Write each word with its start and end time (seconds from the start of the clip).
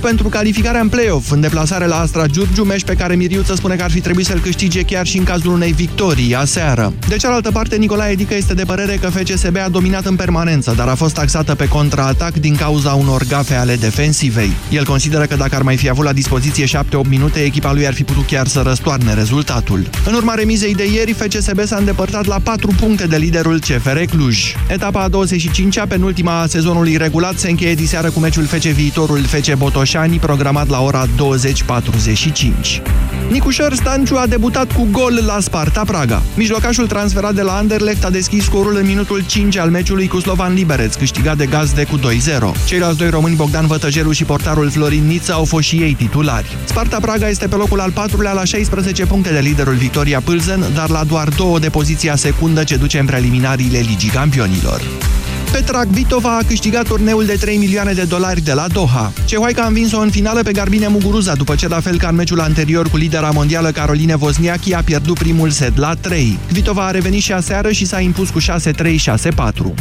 pentru 0.00 0.28
calificarea 0.28 0.80
în 0.80 0.88
play-off. 0.88 1.30
În 1.30 1.40
deplasare 1.40 1.86
la 1.86 2.00
Astra 2.00 2.26
Giurgiu, 2.26 2.64
meci 2.64 2.84
pe 2.84 2.94
care 2.94 3.14
Miriuță 3.14 3.54
spune 3.54 3.74
că 3.74 3.82
ar 3.82 3.90
fi 3.90 4.00
trebuit 4.00 4.26
să-l 4.26 4.38
câștige 4.38 4.82
chiar 4.82 5.06
și 5.06 5.18
în 5.18 5.24
cazul 5.24 5.52
unei 5.52 5.72
victorii 5.72 6.34
aseară. 6.34 6.92
De 7.08 7.16
cealaltă 7.16 7.50
parte, 7.50 7.76
Nicolae 7.76 8.14
Dică 8.14 8.34
este 8.34 8.54
de 8.54 8.64
părere 8.64 8.98
că 9.00 9.08
FCSB 9.08 9.56
a 9.56 9.68
dominat 9.68 10.06
în 10.06 10.16
permanență, 10.16 10.74
dar 10.76 10.88
a 10.88 10.94
fost 10.94 11.14
taxată 11.14 11.54
pe 11.54 11.68
contraatac 11.68 12.32
din 12.32 12.56
cauza 12.56 12.92
unor 12.92 13.24
gafe 13.28 13.54
ale 13.54 13.76
defensivei. 13.76 14.52
El 14.70 14.84
consideră 14.84 15.24
că 15.24 15.36
dacă 15.36 15.54
ar 15.56 15.62
mai 15.62 15.76
fi 15.76 15.88
avut 15.88 16.04
la 16.04 16.12
dispoziție 16.12 16.66
7-8 16.66 16.70
minute, 17.08 17.40
echipa 17.40 17.72
lui 17.72 17.86
ar 17.86 17.94
fi 17.94 18.04
putut 18.04 18.26
chiar 18.26 18.46
să 18.46 18.60
răstoarne 18.60 19.14
rezultatul. 19.14 19.90
În 20.06 20.14
urma 20.14 20.34
remizei 20.34 20.74
de 20.74 20.90
ieri, 20.92 21.12
FCSB 21.12 21.60
s-a 21.64 21.76
îndepărtat 21.76 22.26
la 22.26 22.38
4 22.42 22.70
puncte 22.80 23.06
de 23.06 23.16
liderul 23.16 23.58
CFR 23.58 23.98
Cluj. 24.10 24.54
Etapa 24.68 25.02
a 25.02 25.08
25-a, 25.08 25.86
penultima 25.86 26.40
a 26.40 26.46
sezonului 26.46 26.96
regulat, 26.96 27.38
se 27.38 27.50
încheie 27.50 27.74
diseară 27.74 28.10
cu 28.10 28.20
meciul 28.20 28.44
FC 28.44 28.64
Viitorul 28.64 29.24
FC 29.24 29.54
Botoșani, 29.90 30.18
programat 30.18 30.68
la 30.68 30.80
ora 30.80 31.06
20.45. 31.06 31.10
Nicușor 33.30 33.74
Stanciu 33.74 34.16
a 34.16 34.26
debutat 34.26 34.72
cu 34.72 34.88
gol 34.90 35.22
la 35.26 35.40
Sparta 35.40 35.82
Praga. 35.84 36.22
Mijlocașul 36.36 36.86
transferat 36.86 37.34
de 37.34 37.42
la 37.42 37.56
Anderlecht 37.56 38.04
a 38.04 38.10
deschis 38.10 38.44
scorul 38.44 38.76
în 38.76 38.86
minutul 38.86 39.24
5 39.26 39.56
al 39.56 39.70
meciului 39.70 40.08
cu 40.08 40.20
Slovan 40.20 40.54
Liberec, 40.54 40.94
câștigat 40.94 41.36
de 41.36 41.46
Gazde 41.46 41.84
cu 41.84 41.98
2-0. 41.98 42.02
Ceilalți 42.66 42.98
doi 42.98 43.10
români, 43.10 43.34
Bogdan 43.34 43.66
Vătăgeru 43.66 44.12
și 44.12 44.24
portarul 44.24 44.70
Florin 44.70 45.06
Nița, 45.06 45.34
au 45.34 45.44
fost 45.44 45.66
și 45.66 45.76
ei 45.76 45.94
titulari. 45.94 46.56
Sparta 46.64 46.98
Praga 47.00 47.28
este 47.28 47.48
pe 47.48 47.56
locul 47.56 47.80
al 47.80 47.90
patrulea 47.90 48.32
la 48.32 48.44
16 48.44 49.06
puncte 49.06 49.32
de 49.32 49.38
liderul 49.38 49.74
Victoria 49.74 50.20
Pâlzen, 50.20 50.64
dar 50.74 50.88
la 50.88 51.04
doar 51.04 51.28
două 51.28 51.58
de 51.58 51.68
poziția 51.68 52.16
secundă 52.16 52.64
ce 52.64 52.76
duce 52.76 52.98
în 52.98 53.06
preliminariile 53.06 53.78
Ligii 53.78 54.10
Campionilor. 54.10 54.82
Petra 55.52 55.80
Kvitova 55.80 56.36
a 56.36 56.42
câștigat 56.46 56.86
turneul 56.86 57.24
de 57.24 57.36
3 57.40 57.56
milioane 57.56 57.92
de 57.92 58.02
dolari 58.02 58.40
de 58.40 58.52
la 58.52 58.66
Doha. 58.72 59.12
Cehoica 59.24 59.62
a 59.62 59.66
învins-o 59.66 59.98
în 59.98 60.10
finală 60.10 60.42
pe 60.42 60.52
Garbine 60.52 60.86
Muguruza, 60.86 61.34
după 61.34 61.54
ce, 61.54 61.68
la 61.68 61.80
fel 61.80 61.98
ca 61.98 62.08
în 62.08 62.14
meciul 62.14 62.40
anterior 62.40 62.88
cu 62.88 62.96
lidera 62.96 63.30
mondială 63.30 63.70
Caroline 63.70 64.16
Wozniacki, 64.20 64.74
a 64.74 64.82
pierdut 64.82 65.18
primul 65.18 65.50
set 65.50 65.76
la 65.76 65.94
3. 65.94 66.38
Kvitova 66.48 66.86
a 66.86 66.90
revenit 66.90 67.22
și 67.22 67.28
șaseară 67.30 67.70
și 67.70 67.86
s-a 67.86 68.00
impus 68.00 68.30
cu 68.30 68.40
6-3-6-4. 68.40 68.44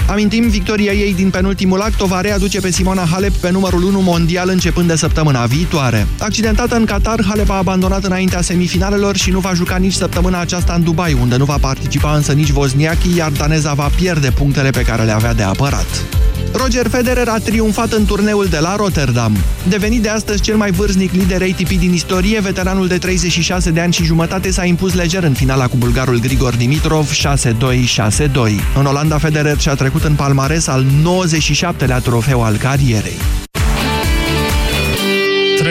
Amintim, 0.10 0.48
victoria 0.48 0.92
ei 0.92 1.14
din 1.14 1.30
penultimul 1.30 1.82
act 1.82 2.02
o 2.02 2.06
va 2.06 2.22
readuce 2.22 2.60
pe 2.60 2.72
Simona 2.72 3.08
Halep 3.12 3.34
pe 3.34 3.52
numărul 3.52 3.84
1 3.84 4.02
mondial 4.02 4.50
începând 4.50 4.88
de 4.88 4.96
săptămâna 4.96 5.46
viitoare. 5.46 6.08
Accidentată 6.20 6.76
în 6.76 6.86
Qatar, 6.86 7.20
Halep 7.28 7.50
a 7.50 7.58
abandonat 7.58 8.04
înaintea 8.04 8.42
semifinalelor 8.42 9.16
și 9.16 9.32
nu 9.32 9.40
va 9.40 9.54
juca 9.54 9.76
nici 9.76 9.94
săptămâna 9.94 10.40
aceasta 10.40 10.74
în 10.74 10.84
Dubai, 10.84 11.18
unde 11.22 11.36
nu 11.36 11.46
va 11.46 11.58
participa 11.62 12.16
însă 12.16 12.32
nici 12.32 12.52
Wozniacki, 12.56 13.16
iar 13.18 13.32
daneza 13.32 13.74
va 13.74 13.90
pierde 13.96 14.32
punctele 14.32 14.70
pe 14.70 14.82
care 14.82 15.04
le 15.04 15.12
avea 15.12 15.34
de 15.34 15.44
apărat. 15.60 16.06
Roger 16.54 16.88
Federer 16.88 17.28
a 17.28 17.38
triumfat 17.38 17.92
în 17.92 18.06
turneul 18.06 18.46
de 18.46 18.60
la 18.60 18.76
Rotterdam. 18.76 19.38
Devenit 19.68 20.02
de 20.02 20.10
astăzi 20.10 20.42
cel 20.42 20.56
mai 20.56 20.72
vârstnic 20.72 21.12
lider 21.12 21.42
ATP 21.42 21.68
din 21.68 21.94
istorie, 21.94 22.40
veteranul 22.40 22.88
de 22.88 22.98
36 22.98 23.72
de 23.72 23.80
ani 23.80 23.94
și 23.94 24.04
jumătate 24.04 24.52
s-a 24.52 24.66
impus 24.66 24.94
lejer 24.94 25.24
în 25.24 25.34
finala 25.34 25.68
cu 25.68 25.76
bulgarul 25.78 26.20
Grigor 26.20 26.56
Dimitrov 26.56 27.12
6-2-6-2. 27.12 27.16
În 28.76 28.86
Olanda, 28.86 29.18
Federer 29.18 29.58
și-a 29.58 29.76
trecut 29.76 30.04
în 30.04 30.16
palmares 30.16 30.68
al 30.68 30.86
97-lea 30.86 32.02
trofeu 32.04 32.44
al 32.44 32.58
carierei. 32.58 33.18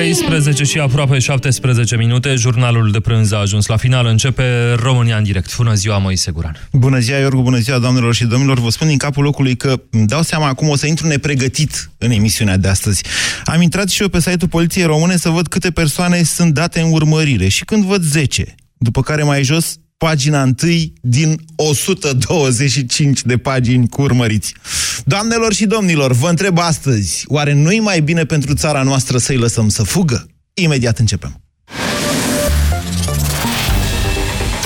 13 0.09 0.64
și 0.64 0.78
aproape 0.78 1.19
17 1.19 1.97
minute, 1.97 2.34
jurnalul 2.34 2.91
de 2.91 3.01
prânz 3.01 3.33
a 3.33 3.39
ajuns 3.39 3.67
la 3.67 3.77
final, 3.77 4.06
începe 4.06 4.73
România 4.73 5.17
în 5.17 5.23
direct. 5.23 5.56
Bună 5.56 5.75
ziua, 5.75 5.98
Moise 5.98 6.31
Guran. 6.31 6.69
Bună 6.73 6.98
ziua, 6.98 7.19
Iorgu, 7.19 7.42
bună 7.42 7.59
ziua, 7.59 7.78
doamnelor 7.78 8.15
și 8.15 8.25
domnilor. 8.25 8.59
Vă 8.59 8.70
spun 8.70 8.87
din 8.87 8.98
capul 8.98 9.23
locului 9.23 9.56
că 9.56 9.81
îmi 9.91 10.06
dau 10.06 10.23
seama 10.23 10.47
acum 10.47 10.69
o 10.69 10.77
să 10.77 10.87
intru 10.87 11.06
nepregătit 11.06 11.91
în 11.98 12.11
emisiunea 12.11 12.56
de 12.56 12.69
astăzi. 12.69 13.03
Am 13.45 13.62
intrat 13.62 13.89
și 13.89 14.03
eu 14.03 14.09
pe 14.09 14.20
site-ul 14.20 14.48
Poliției 14.50 14.84
Române 14.84 15.17
să 15.17 15.28
văd 15.28 15.48
câte 15.48 15.70
persoane 15.70 16.22
sunt 16.22 16.55
date 16.55 16.81
în 16.81 16.93
urmărire 16.93 17.48
și 17.48 17.65
când 17.65 17.84
văd 17.84 18.03
10, 18.03 18.55
după 18.77 19.03
care 19.03 19.22
mai 19.22 19.43
jos 19.43 19.77
pagina 19.98 20.42
1 20.42 20.52
din 21.00 21.41
125 21.56 23.22
de 23.22 23.36
pagini 23.36 23.88
cu 23.88 24.03
urmăriți. 24.03 24.54
Doamnelor 25.04 25.53
și 25.53 25.66
domnilor, 25.66 26.12
vă 26.12 26.28
întreb 26.28 26.59
astăzi, 26.59 27.25
oare 27.26 27.53
nu-i 27.53 27.81
mai 27.81 28.00
bine 28.00 28.25
pentru 28.25 28.54
țara 28.54 28.82
noastră 28.82 29.19
să-i 29.19 29.37
lăsăm 29.37 29.69
să 29.69 29.82
fugă? 29.82 30.26
Imediat 30.54 30.98
începem. 30.98 31.41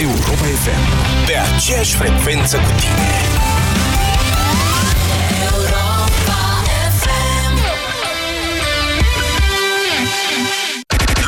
Europa 0.00 0.47
FM, 0.62 0.84
pe 1.26 1.32
aceeași 1.54 1.94
frecvență 1.94 2.56
cu 2.56 2.71
tine. 2.81 3.10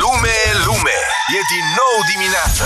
Lume, 0.01 0.37
lume, 0.65 0.97
e 1.35 1.39
din 1.53 1.65
nou 1.79 1.95
dimineața. 2.13 2.65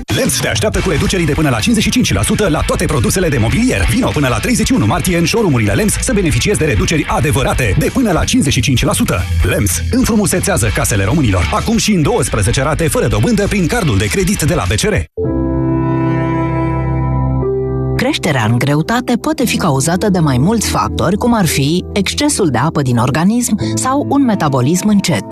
LEMS 0.15 0.39
te 0.39 0.47
așteaptă 0.47 0.79
cu 0.79 0.89
reduceri 0.89 1.23
de 1.23 1.31
până 1.31 1.49
la 1.49 1.57
55% 1.59 2.47
la 2.47 2.61
toate 2.61 2.85
produsele 2.85 3.29
de 3.29 3.37
mobilier. 3.37 3.85
Vino 3.89 4.09
până 4.09 4.27
la 4.27 4.39
31 4.39 4.85
martie 4.85 5.17
în 5.17 5.25
showroom-urile 5.25 5.73
LEMS 5.73 5.93
să 6.01 6.13
beneficiezi 6.13 6.59
de 6.59 6.65
reduceri 6.65 7.05
adevărate 7.07 7.75
de 7.79 7.89
până 7.93 8.11
la 8.11 8.23
55%. 8.23 8.25
LEMS 9.43 9.81
înfrumusețează 9.91 10.71
casele 10.73 11.03
românilor. 11.03 11.49
Acum 11.53 11.77
și 11.77 11.91
în 11.91 12.01
12 12.01 12.61
rate 12.61 12.87
fără 12.87 13.07
dobândă 13.07 13.47
prin 13.47 13.67
cardul 13.67 13.97
de 13.97 14.05
credit 14.05 14.41
de 14.41 14.53
la 14.53 14.65
BCR. 14.67 14.93
Creșterea 17.95 18.45
în 18.45 18.57
greutate 18.57 19.15
poate 19.15 19.45
fi 19.45 19.57
cauzată 19.57 20.09
de 20.09 20.19
mai 20.19 20.37
mulți 20.37 20.69
factori, 20.69 21.15
cum 21.17 21.33
ar 21.33 21.45
fi 21.45 21.83
excesul 21.93 22.49
de 22.49 22.57
apă 22.57 22.81
din 22.81 22.97
organism 22.97 23.57
sau 23.75 24.05
un 24.09 24.23
metabolism 24.23 24.87
încet. 24.87 25.25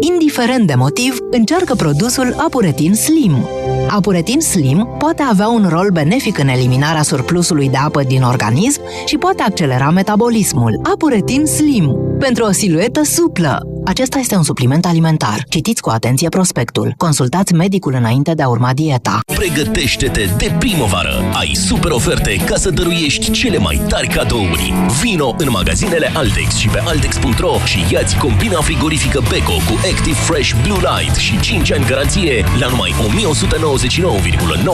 Indiferent 0.00 0.66
de 0.66 0.74
motiv, 0.74 1.18
încearcă 1.30 1.74
produsul 1.74 2.34
Apuretin 2.36 2.94
Slim. 2.94 3.48
Apuretin 3.88 4.40
Slim 4.40 4.96
poate 4.98 5.22
avea 5.22 5.48
un 5.48 5.66
rol 5.68 5.90
benefic 5.92 6.38
în 6.38 6.48
eliminarea 6.48 7.02
surplusului 7.02 7.68
de 7.68 7.76
apă 7.76 8.02
din 8.02 8.22
organism 8.22 8.80
și 9.04 9.16
poate 9.16 9.42
accelera 9.42 9.90
metabolismul. 9.90 10.80
Apuretin 10.82 11.46
Slim. 11.46 12.13
Pentru 12.18 12.44
o 12.44 12.52
siluetă 12.52 13.02
suplă. 13.02 13.60
Acesta 13.84 14.18
este 14.18 14.36
un 14.36 14.42
supliment 14.42 14.86
alimentar. 14.86 15.44
Citiți 15.48 15.82
cu 15.82 15.90
atenție 15.90 16.28
prospectul. 16.28 16.94
Consultați 16.96 17.52
medicul 17.52 17.94
înainte 17.94 18.34
de 18.34 18.42
a 18.42 18.48
urma 18.48 18.72
dieta. 18.74 19.20
Pregătește-te 19.34 20.28
de 20.36 20.56
primăvară! 20.58 21.24
Ai 21.32 21.54
super 21.54 21.90
oferte 21.90 22.36
ca 22.46 22.56
să 22.56 22.70
dăruiești 22.70 23.30
cele 23.30 23.58
mai 23.58 23.80
tari 23.88 24.08
cadouri. 24.08 24.72
Vino 25.02 25.34
în 25.38 25.48
magazinele 25.50 26.10
Altex 26.14 26.54
și 26.56 26.68
pe 26.68 26.82
Altex.ro 26.84 27.54
și 27.64 27.92
iați 27.92 28.16
combina 28.16 28.60
frigorifică 28.60 29.20
Beko 29.28 29.52
cu 29.52 29.74
Active 29.92 30.16
Fresh 30.16 30.52
Blue 30.62 30.82
Light 30.96 31.16
și 31.16 31.40
5 31.40 31.72
ani 31.72 31.86
garanție 31.86 32.44
la 32.60 32.68
numai 32.68 32.94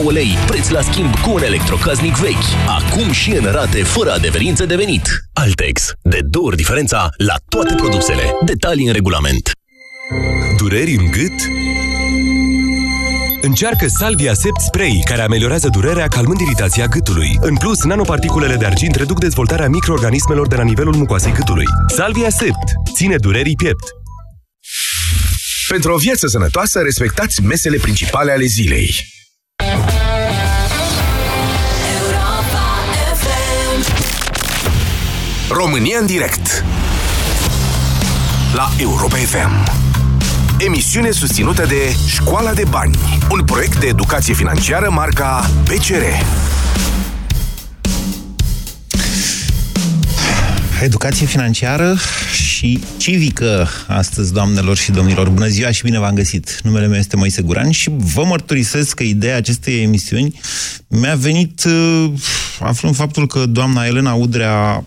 1199,9 0.07 0.11
lei, 0.11 0.29
preț 0.47 0.69
la 0.69 0.81
schimb 0.81 1.19
cu 1.19 1.31
un 1.33 1.43
electrocasnic 1.43 2.15
vechi. 2.15 2.49
Acum 2.79 3.11
și 3.11 3.31
în 3.31 3.51
rate 3.51 3.83
fără 3.83 4.11
adeverință 4.11 4.65
de 4.65 4.75
venit. 4.75 5.30
Altex. 5.33 5.91
De 6.01 6.19
două 6.29 6.45
ori 6.45 6.55
diferența 6.55 7.09
la 7.17 7.35
toate 7.49 7.75
produsele. 7.75 8.21
Detalii 8.45 8.87
în 8.87 8.93
regulament. 8.93 9.51
Dureri 10.57 10.95
în 10.95 11.11
gât? 11.11 11.33
Încearcă 13.41 13.87
Salvia 13.87 14.33
Sept 14.33 14.59
Spray, 14.59 15.01
care 15.05 15.21
ameliorează 15.21 15.69
durerea 15.69 16.07
calmând 16.07 16.39
iritația 16.39 16.85
gâtului. 16.85 17.37
În 17.39 17.55
plus, 17.55 17.83
nanoparticulele 17.83 18.55
de 18.55 18.65
argint 18.65 18.95
reduc 18.95 19.19
dezvoltarea 19.19 19.69
microorganismelor 19.69 20.47
de 20.47 20.55
la 20.55 20.63
nivelul 20.63 20.95
mucoasei 20.95 21.31
gâtului. 21.31 21.65
Salvia 21.87 22.29
Sept. 22.29 22.93
Ține 22.93 23.15
durerii 23.15 23.55
piept. 23.55 23.83
Pentru 25.67 25.93
o 25.93 25.97
viață 25.97 26.27
sănătoasă, 26.27 26.79
respectați 26.79 27.41
mesele 27.41 27.77
principale 27.77 28.31
ale 28.31 28.45
zilei. 28.45 28.95
România 35.53 35.97
în 35.99 36.05
direct 36.05 36.63
La 38.53 38.71
Europa 38.77 39.15
FM 39.15 39.71
Emisiune 40.57 41.11
susținută 41.11 41.65
de 41.65 41.95
Școala 42.07 42.53
de 42.53 42.63
Bani 42.69 42.97
Un 43.31 43.43
proiect 43.43 43.79
de 43.79 43.87
educație 43.87 44.33
financiară 44.33 44.89
marca 44.89 45.49
PCR 45.63 46.03
Educație 50.81 51.25
financiară 51.25 51.97
și 52.33 52.83
civică 52.97 53.67
astăzi, 53.87 54.33
doamnelor 54.33 54.77
și 54.77 54.91
domnilor. 54.91 55.29
Bună 55.29 55.47
ziua 55.47 55.71
și 55.71 55.83
bine 55.83 55.99
v-am 55.99 56.15
găsit. 56.15 56.59
Numele 56.63 56.87
meu 56.87 56.99
este 56.99 57.15
Moise 57.15 57.41
Guran 57.41 57.71
și 57.71 57.89
vă 57.97 58.23
mărturisesc 58.23 58.95
că 58.95 59.03
ideea 59.03 59.35
acestei 59.35 59.81
emisiuni 59.81 60.39
mi-a 60.87 61.15
venit 61.15 61.63
uh, 62.59 62.67
aflând 62.67 62.95
faptul 62.95 63.27
că 63.27 63.45
doamna 63.45 63.85
Elena 63.85 64.13
Udrea, 64.13 64.85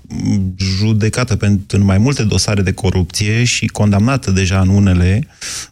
judecată 0.79 1.37
pentru 1.37 1.85
mai 1.85 1.99
multe 1.99 2.23
dosare 2.23 2.63
de 2.63 2.73
corupție 2.73 3.45
și 3.45 3.67
condamnată 3.67 4.31
deja 4.31 4.61
în 4.61 4.69
unele, 4.69 5.29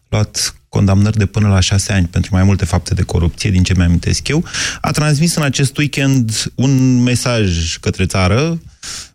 luat 0.09 0.55
condamnări 0.69 1.19
de 1.19 1.27
până 1.27 1.49
la 1.49 1.61
șase 1.61 1.93
ani 1.93 2.07
pentru 2.07 2.35
mai 2.35 2.43
multe 2.43 2.65
fapte 2.65 2.95
de 2.95 3.03
corupție, 3.03 3.51
din 3.51 3.63
ce 3.63 3.75
mi-amintesc 3.77 4.29
eu, 4.29 4.45
a 4.81 4.91
transmis 4.91 5.35
în 5.35 5.43
acest 5.43 5.77
weekend 5.77 6.53
un 6.55 7.03
mesaj 7.03 7.77
către 7.77 8.07
țară 8.07 8.61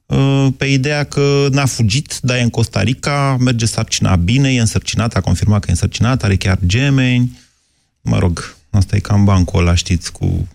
Uh, 0.07 0.47
pe 0.57 0.65
ideea 0.65 1.03
că 1.03 1.47
n-a 1.51 1.65
fugit, 1.65 2.17
dar 2.21 2.37
e 2.37 2.41
în 2.41 2.49
Costa 2.49 2.81
Rica, 2.81 3.37
merge 3.39 3.65
sarcina 3.65 4.15
bine, 4.15 4.53
e 4.53 4.59
însărcinat, 4.59 5.15
a 5.15 5.21
confirmat 5.21 5.59
că 5.59 5.65
e 5.67 5.71
însărcinat, 5.71 6.23
are 6.23 6.35
chiar 6.35 6.59
gemeni. 6.65 7.39
Mă 8.01 8.19
rog, 8.19 8.55
asta 8.69 8.95
e 8.95 8.99
cam 8.99 9.23
bancul 9.23 9.59
ăla, 9.59 9.75
știți, 9.75 10.11
cu 10.11 10.47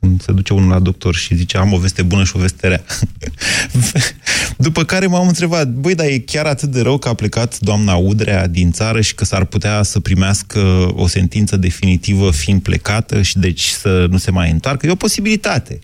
când 0.00 0.22
se 0.22 0.32
duce 0.32 0.52
unul 0.52 0.70
la 0.70 0.78
doctor 0.78 1.14
și 1.14 1.34
zice 1.34 1.56
am 1.56 1.72
o 1.72 1.78
veste 1.78 2.02
bună 2.02 2.24
și 2.24 2.36
o 2.36 2.38
veste 2.38 2.68
rea. 2.68 2.84
După 4.60 4.84
care 4.84 5.06
m-am 5.06 5.28
întrebat, 5.28 5.68
băi, 5.68 5.94
dar 5.94 6.06
e 6.06 6.18
chiar 6.18 6.46
atât 6.46 6.68
de 6.70 6.80
rău 6.80 6.98
că 6.98 7.08
a 7.08 7.14
plecat 7.14 7.58
doamna 7.58 7.94
Udrea 7.94 8.46
din 8.46 8.70
țară 8.70 9.00
și 9.00 9.14
că 9.14 9.24
s-ar 9.24 9.44
putea 9.44 9.82
să 9.82 10.00
primească 10.00 10.92
o 10.94 11.06
sentință 11.06 11.56
definitivă 11.56 12.30
fiind 12.30 12.62
plecată 12.62 13.22
și 13.22 13.38
deci 13.38 13.66
să 13.68 14.06
nu 14.10 14.16
se 14.16 14.30
mai 14.30 14.50
întoarcă? 14.50 14.86
E 14.86 14.90
o 14.90 14.94
posibilitate. 14.94 15.78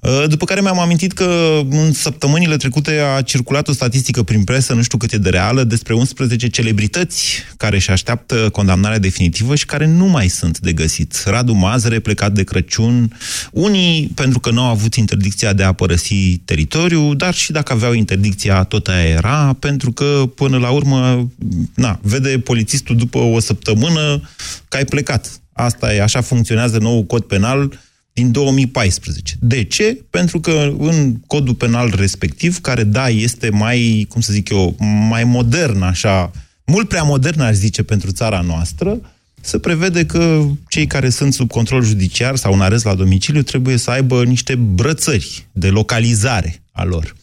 Uh, 0.00 0.24
după 0.28 0.44
care 0.44 0.60
mi-am 0.60 0.78
amintit 0.78 1.12
că 1.12 1.60
în 1.70 1.92
săptămânile 1.92 2.56
trecute 2.56 3.00
a 3.16 3.22
circulat 3.22 3.68
o 3.68 3.72
statistică 3.72 4.22
prin 4.22 4.44
presă, 4.44 4.74
nu 4.74 4.82
știu 4.82 4.98
cât 4.98 5.12
e 5.12 5.18
de 5.18 5.30
reală, 5.30 5.64
despre 5.64 5.94
11 5.94 6.48
celebrități 6.48 7.42
care 7.56 7.76
își 7.76 7.90
așteaptă 7.90 8.48
condamnarea 8.52 8.98
definitivă 8.98 9.54
și 9.54 9.66
care 9.66 9.86
nu 9.86 10.06
mai 10.06 10.28
sunt 10.28 10.58
de 10.58 10.72
găsit. 10.72 11.22
Radu 11.24 11.52
Mazăre, 11.52 11.98
plecat 11.98 12.32
de 12.32 12.44
Crăciun, 12.44 13.18
unii 13.52 14.10
pentru 14.14 14.40
că 14.40 14.50
nu 14.50 14.62
au 14.62 14.70
avut 14.70 14.94
interdicția 14.94 15.52
de 15.52 15.62
a 15.62 15.72
părăsi 15.72 16.36
teritoriul, 16.44 17.16
dar 17.16 17.34
și 17.34 17.52
dacă 17.52 17.72
aveau 17.72 17.92
interdicția, 18.02 18.64
tot 18.64 18.88
aia 18.88 19.08
era, 19.08 19.56
pentru 19.58 19.92
că 19.92 20.30
până 20.34 20.58
la 20.58 20.70
urmă, 20.70 21.30
na, 21.74 21.98
vede 22.02 22.38
polițistul 22.38 22.96
după 22.96 23.18
o 23.18 23.40
săptămână 23.40 24.20
că 24.68 24.76
ai 24.76 24.84
plecat. 24.84 25.40
Asta 25.52 25.94
e, 25.94 26.02
așa 26.02 26.20
funcționează 26.20 26.78
nou 26.78 27.04
cod 27.04 27.22
penal, 27.22 27.78
din 28.12 28.32
2014. 28.32 29.34
De 29.40 29.64
ce? 29.64 30.04
Pentru 30.10 30.40
că 30.40 30.72
în 30.78 31.14
codul 31.26 31.54
penal 31.54 31.92
respectiv, 31.96 32.60
care, 32.60 32.84
da, 32.84 33.08
este 33.08 33.50
mai, 33.50 34.06
cum 34.08 34.20
să 34.20 34.32
zic 34.32 34.48
eu, 34.48 34.76
mai 35.08 35.24
modern, 35.24 35.82
așa, 35.82 36.30
mult 36.66 36.88
prea 36.88 37.02
modern, 37.02 37.40
aș 37.40 37.54
zice, 37.54 37.82
pentru 37.82 38.10
țara 38.10 38.40
noastră, 38.40 39.00
se 39.40 39.58
prevede 39.58 40.06
că 40.06 40.44
cei 40.68 40.86
care 40.86 41.08
sunt 41.08 41.32
sub 41.32 41.50
control 41.50 41.82
judiciar 41.82 42.36
sau 42.36 42.52
un 42.52 42.60
arest 42.60 42.84
la 42.84 42.94
domiciliu 42.94 43.42
trebuie 43.42 43.76
să 43.76 43.90
aibă 43.90 44.24
niște 44.24 44.54
brățări 44.54 45.46
de 45.52 45.68
localizare 45.68 46.61
a 46.72 46.84
lor. 46.84 47.14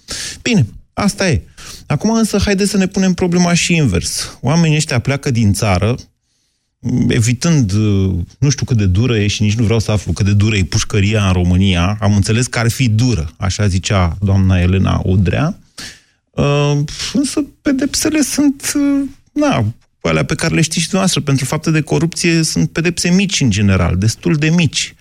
Bine, 0.41 0.65
asta 0.93 1.29
e. 1.29 1.41
Acum 1.87 2.11
însă 2.11 2.37
haideți 2.37 2.69
să 2.69 2.77
ne 2.77 2.87
punem 2.87 3.13
problema 3.13 3.53
și 3.53 3.75
invers. 3.75 4.37
Oamenii 4.41 4.77
ăștia 4.77 4.99
pleacă 4.99 5.31
din 5.31 5.53
țară, 5.53 5.95
evitând, 7.07 7.71
uh, 7.71 8.15
nu 8.39 8.49
știu 8.49 8.65
cât 8.65 8.77
de 8.77 8.85
dură 8.85 9.17
e 9.17 9.27
și 9.27 9.41
nici 9.41 9.55
nu 9.55 9.63
vreau 9.63 9.79
să 9.79 9.91
aflu 9.91 10.11
cât 10.11 10.25
de 10.25 10.33
dură 10.33 10.55
e 10.55 10.63
pușcăria 10.63 11.27
în 11.27 11.33
România, 11.33 11.97
am 12.01 12.15
înțeles 12.15 12.47
că 12.47 12.59
ar 12.59 12.69
fi 12.69 12.89
dură, 12.89 13.33
așa 13.37 13.67
zicea 13.67 14.17
doamna 14.21 14.59
Elena 14.59 15.01
Udrea, 15.05 15.59
uh, 16.29 16.77
însă 17.13 17.45
pedepsele 17.61 18.21
sunt, 18.21 18.71
uh, 18.75 19.09
na, 19.31 19.65
alea 20.01 20.25
pe 20.25 20.35
care 20.35 20.55
le 20.55 20.61
știți 20.61 20.79
și 20.79 20.89
dumneavoastră, 20.89 21.21
pentru 21.21 21.45
fapte 21.45 21.71
de 21.71 21.81
corupție 21.81 22.43
sunt 22.43 22.69
pedepse 22.69 23.09
mici 23.09 23.39
în 23.39 23.49
general, 23.49 23.97
destul 23.97 24.35
de 24.35 24.49
mici. 24.49 24.93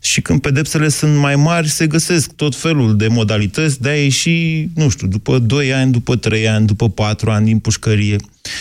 Și 0.00 0.20
când 0.20 0.40
pedepsele 0.40 0.88
sunt 0.88 1.16
mai 1.16 1.36
mari, 1.36 1.68
se 1.68 1.86
găsesc 1.86 2.32
tot 2.32 2.56
felul 2.56 2.96
de 2.96 3.08
modalități 3.08 3.80
de 3.80 3.88
a 3.88 4.02
ieși, 4.02 4.68
nu 4.74 4.88
știu, 4.88 5.06
după 5.06 5.38
2 5.38 5.72
ani, 5.72 5.92
după 5.92 6.16
3 6.16 6.48
ani, 6.48 6.66
după 6.66 6.90
4 6.90 7.30
ani 7.30 7.44
din 7.44 7.58
pușcărie. 7.58 8.16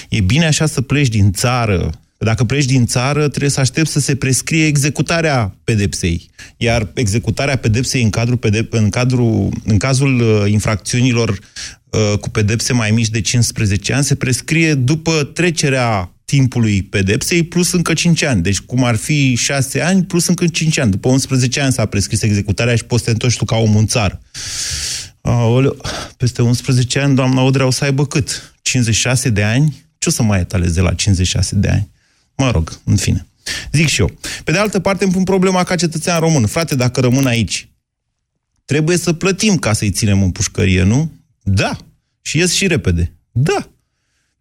E 0.09 0.21
bine 0.21 0.45
așa 0.45 0.65
să 0.65 0.81
pleci 0.81 1.07
din 1.07 1.31
țară, 1.31 1.91
dacă 2.23 2.43
pleci 2.43 2.65
din 2.65 2.85
țară, 2.85 3.27
trebuie 3.27 3.49
să 3.49 3.59
aștepți 3.59 3.91
să 3.91 3.99
se 3.99 4.15
prescrie 4.15 4.65
executarea 4.65 5.55
pedepsei. 5.63 6.29
Iar 6.57 6.87
executarea 6.93 7.55
pedepsei 7.55 8.03
în, 8.03 8.09
cadrul 8.09 8.37
pedep- 8.37 8.69
în, 8.69 8.89
cadrul, 8.89 9.49
în 9.65 9.77
cazul 9.77 10.21
uh, 10.21 10.51
infracțiunilor 10.51 11.29
uh, 11.29 12.17
cu 12.19 12.29
pedepse 12.29 12.73
mai 12.73 12.91
mici 12.91 13.09
de 13.09 13.21
15 13.21 13.93
ani 13.93 14.03
se 14.03 14.15
prescrie 14.15 14.73
după 14.73 15.23
trecerea 15.33 16.11
timpului 16.31 16.83
pedepsei 16.83 17.43
plus 17.43 17.71
încă 17.71 17.93
5 17.93 18.23
ani. 18.23 18.41
Deci 18.41 18.59
cum 18.59 18.83
ar 18.83 18.95
fi 18.95 19.35
6 19.35 19.81
ani 19.81 20.03
plus 20.03 20.27
încă 20.27 20.47
5 20.47 20.77
ani. 20.77 20.91
După 20.91 21.09
11 21.09 21.61
ani 21.61 21.73
s-a 21.73 21.85
prescris 21.85 22.21
executarea 22.21 22.75
și 22.75 22.85
poți 22.85 23.03
să 23.03 23.05
te 23.05 23.11
întorci 23.11 23.37
tu 23.37 23.45
ca 23.45 23.55
om 23.55 23.75
în 23.75 23.87
țară. 23.87 24.21
Aoleu, 25.21 25.77
peste 26.17 26.41
11 26.41 26.99
ani 26.99 27.15
doamna 27.15 27.41
Odrea 27.41 27.65
o 27.65 27.71
să 27.71 27.83
aibă 27.83 28.05
cât? 28.05 28.55
56 28.61 29.29
de 29.29 29.43
ani? 29.43 29.85
Ce 29.97 30.09
o 30.09 30.11
să 30.11 30.23
mai 30.23 30.39
etaleze 30.39 30.81
la 30.81 30.93
56 30.93 31.55
de 31.55 31.69
ani? 31.69 31.89
Mă 32.35 32.51
rog, 32.51 32.79
în 32.83 32.95
fine. 32.95 33.27
Zic 33.71 33.87
și 33.87 34.01
eu. 34.01 34.11
Pe 34.43 34.51
de 34.51 34.57
altă 34.57 34.79
parte 34.79 35.03
îmi 35.03 35.13
pun 35.13 35.23
problema 35.23 35.63
ca 35.63 35.75
cetățean 35.75 36.19
român. 36.19 36.45
Frate, 36.45 36.75
dacă 36.75 36.99
rămân 36.99 37.25
aici, 37.25 37.69
trebuie 38.65 38.97
să 38.97 39.13
plătim 39.13 39.57
ca 39.57 39.73
să-i 39.73 39.91
ținem 39.91 40.23
în 40.23 40.31
pușcărie, 40.31 40.83
nu? 40.83 41.11
Da. 41.43 41.77
Și 42.21 42.37
ies 42.37 42.53
și 42.53 42.67
repede. 42.67 43.15
Da. 43.31 43.69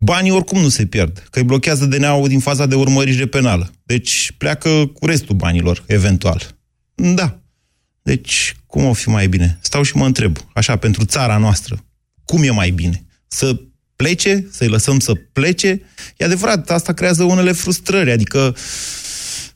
Banii 0.02 0.30
oricum 0.30 0.60
nu 0.60 0.68
se 0.68 0.86
pierd, 0.86 1.26
că 1.30 1.38
îi 1.38 1.44
blochează 1.44 1.86
DNA-ul 1.86 2.28
din 2.28 2.38
faza 2.38 2.66
de 2.66 2.74
urmărire 2.74 3.26
penală. 3.26 3.70
Deci 3.82 4.32
pleacă 4.38 4.86
cu 4.94 5.06
restul 5.06 5.36
banilor, 5.36 5.84
eventual. 5.86 6.56
Da. 6.94 7.40
Deci, 8.02 8.56
cum 8.66 8.84
o 8.84 8.92
fi 8.92 9.08
mai 9.08 9.28
bine? 9.28 9.58
Stau 9.60 9.82
și 9.82 9.96
mă 9.96 10.06
întreb, 10.06 10.36
așa, 10.54 10.76
pentru 10.76 11.04
țara 11.04 11.36
noastră, 11.36 11.84
cum 12.24 12.42
e 12.42 12.50
mai 12.50 12.70
bine? 12.70 13.04
Să 13.28 13.60
plece, 13.96 14.46
să-i 14.50 14.68
lăsăm 14.68 14.98
să 14.98 15.14
plece. 15.14 15.82
E 16.16 16.24
adevărat, 16.24 16.70
asta 16.70 16.92
creează 16.92 17.22
unele 17.22 17.52
frustrări, 17.52 18.10
adică 18.10 18.56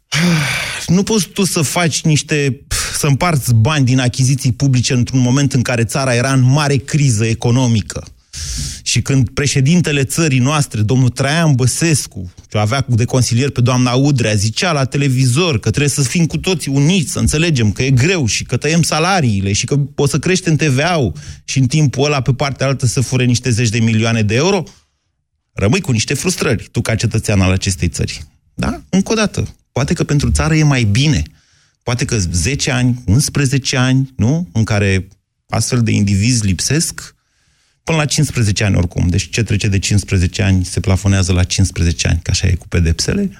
nu 0.86 1.02
poți 1.02 1.28
tu 1.28 1.44
să 1.44 1.62
faci 1.62 2.02
niște, 2.02 2.60
să 2.96 3.06
împarți 3.06 3.54
bani 3.54 3.84
din 3.84 3.98
achiziții 3.98 4.52
publice 4.52 4.92
într-un 4.92 5.20
moment 5.20 5.52
în 5.52 5.62
care 5.62 5.84
țara 5.84 6.14
era 6.14 6.32
în 6.32 6.42
mare 6.42 6.76
criză 6.76 7.26
economică. 7.26 8.04
Și 8.82 9.02
când 9.02 9.28
președintele 9.28 10.04
țării 10.04 10.38
noastre, 10.38 10.80
domnul 10.82 11.08
Traian 11.08 11.54
Băsescu, 11.54 12.32
ce 12.48 12.58
avea 12.58 12.86
de 12.88 13.04
consilier 13.04 13.50
pe 13.50 13.60
doamna 13.60 13.92
Udrea, 13.92 14.34
zicea 14.34 14.72
la 14.72 14.84
televizor 14.84 15.60
că 15.60 15.68
trebuie 15.70 15.88
să 15.88 16.02
fim 16.02 16.26
cu 16.26 16.38
toții 16.38 16.72
uniți, 16.72 17.12
să 17.12 17.18
înțelegem 17.18 17.72
că 17.72 17.82
e 17.82 17.90
greu 17.90 18.26
și 18.26 18.44
că 18.44 18.56
tăiem 18.56 18.82
salariile 18.82 19.52
și 19.52 19.64
că 19.64 19.80
o 19.94 20.06
să 20.06 20.18
creștem 20.18 20.56
TVA-ul 20.56 21.12
și 21.44 21.58
în 21.58 21.66
timpul 21.66 22.04
ăla 22.04 22.20
pe 22.20 22.32
partea 22.32 22.66
altă 22.66 22.86
să 22.86 23.00
fure 23.00 23.24
niște 23.24 23.50
zeci 23.50 23.68
de 23.68 23.78
milioane 23.78 24.22
de 24.22 24.34
euro, 24.34 24.62
rămâi 25.52 25.80
cu 25.80 25.92
niște 25.92 26.14
frustrări, 26.14 26.68
tu 26.70 26.80
ca 26.80 26.94
cetățean 26.94 27.40
al 27.40 27.50
acestei 27.50 27.88
țări. 27.88 28.24
Da? 28.54 28.82
Încă 28.88 29.12
o 29.12 29.14
dată. 29.14 29.56
Poate 29.72 29.94
că 29.94 30.04
pentru 30.04 30.30
țară 30.30 30.54
e 30.54 30.62
mai 30.62 30.84
bine. 30.84 31.22
Poate 31.82 32.04
că 32.04 32.18
10 32.18 32.70
ani, 32.70 33.02
11 33.06 33.76
ani, 33.76 34.12
nu? 34.16 34.48
În 34.52 34.64
care 34.64 35.08
astfel 35.48 35.82
de 35.82 35.90
indivizi 35.90 36.44
lipsesc, 36.44 37.13
Până 37.84 37.96
la 37.98 38.04
15 38.04 38.64
ani 38.64 38.76
oricum. 38.76 39.08
Deci 39.08 39.30
ce 39.30 39.42
trece 39.42 39.68
de 39.68 39.78
15 39.78 40.42
ani 40.42 40.64
se 40.64 40.80
plafonează 40.80 41.32
la 41.32 41.44
15 41.44 42.08
ani, 42.08 42.20
ca 42.22 42.32
așa 42.32 42.46
e 42.46 42.54
cu 42.54 42.68
pedepsele. 42.68 43.30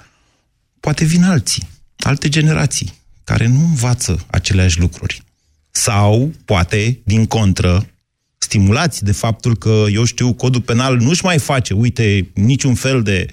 Poate 0.79 1.05
vin 1.05 1.23
alții, 1.23 1.67
alte 1.97 2.29
generații, 2.29 2.93
care 3.23 3.47
nu 3.47 3.59
învață 3.59 4.25
aceleași 4.27 4.79
lucruri. 4.79 5.23
Sau, 5.71 6.33
poate, 6.45 6.99
din 7.03 7.25
contră, 7.25 7.89
stimulați 8.37 9.03
de 9.03 9.11
faptul 9.11 9.57
că, 9.57 9.85
eu 9.91 10.03
știu, 10.03 10.33
codul 10.33 10.61
penal 10.61 10.97
nu-și 10.97 11.25
mai 11.25 11.39
face, 11.39 11.73
uite, 11.73 12.29
niciun 12.33 12.75
fel 12.75 13.03
de 13.03 13.25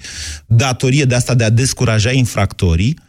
datorie 0.45 1.05
de 1.05 1.15
asta 1.15 1.33
de 1.33 1.43
a 1.43 1.49
descuraja 1.49 2.11
infractorii, 2.11 2.99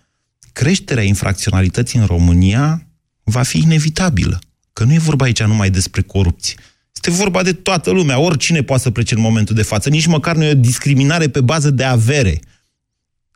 creșterea 0.53 1.03
infracționalității 1.03 1.99
în 1.99 2.07
România 2.07 2.87
va 3.23 3.43
fi 3.43 3.59
inevitabilă. 3.59 4.39
Că 4.73 4.85
nu 4.85 4.93
e 4.93 4.99
vorba 4.99 5.25
aici 5.25 5.43
numai 5.43 5.71
despre 5.71 6.03
corupție. 6.03 6.55
Este 7.07 7.17
vorba 7.17 7.43
de 7.43 7.53
toată 7.53 7.91
lumea, 7.91 8.19
oricine 8.19 8.63
poate 8.63 8.83
să 8.83 8.91
plece 8.91 9.15
în 9.15 9.21
momentul 9.21 9.55
de 9.55 9.63
față. 9.63 9.89
Nici 9.89 10.07
măcar 10.07 10.37
nu 10.37 10.45
e 10.45 10.51
o 10.51 10.55
discriminare 10.55 11.29
pe 11.29 11.41
bază 11.41 11.71
de 11.71 11.85
avere. 11.85 12.41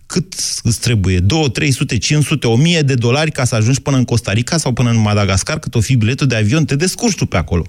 Cât 0.06 0.34
îți 0.62 0.80
trebuie? 0.80 1.20
2, 1.20 1.50
300, 1.50 1.98
500, 1.98 2.46
1000 2.46 2.82
de 2.82 2.94
dolari 2.94 3.30
ca 3.30 3.44
să 3.44 3.54
ajungi 3.54 3.80
până 3.80 3.96
în 3.96 4.04
Costa 4.04 4.32
Rica 4.32 4.56
sau 4.56 4.72
până 4.72 4.90
în 4.90 4.96
Madagascar, 4.96 5.58
cât 5.58 5.74
o 5.74 5.80
fi 5.80 5.96
biletul 5.96 6.26
de 6.26 6.36
avion, 6.36 6.64
te 6.64 6.76
descurci 6.76 7.14
tu 7.14 7.26
pe 7.26 7.36
acolo. 7.36 7.66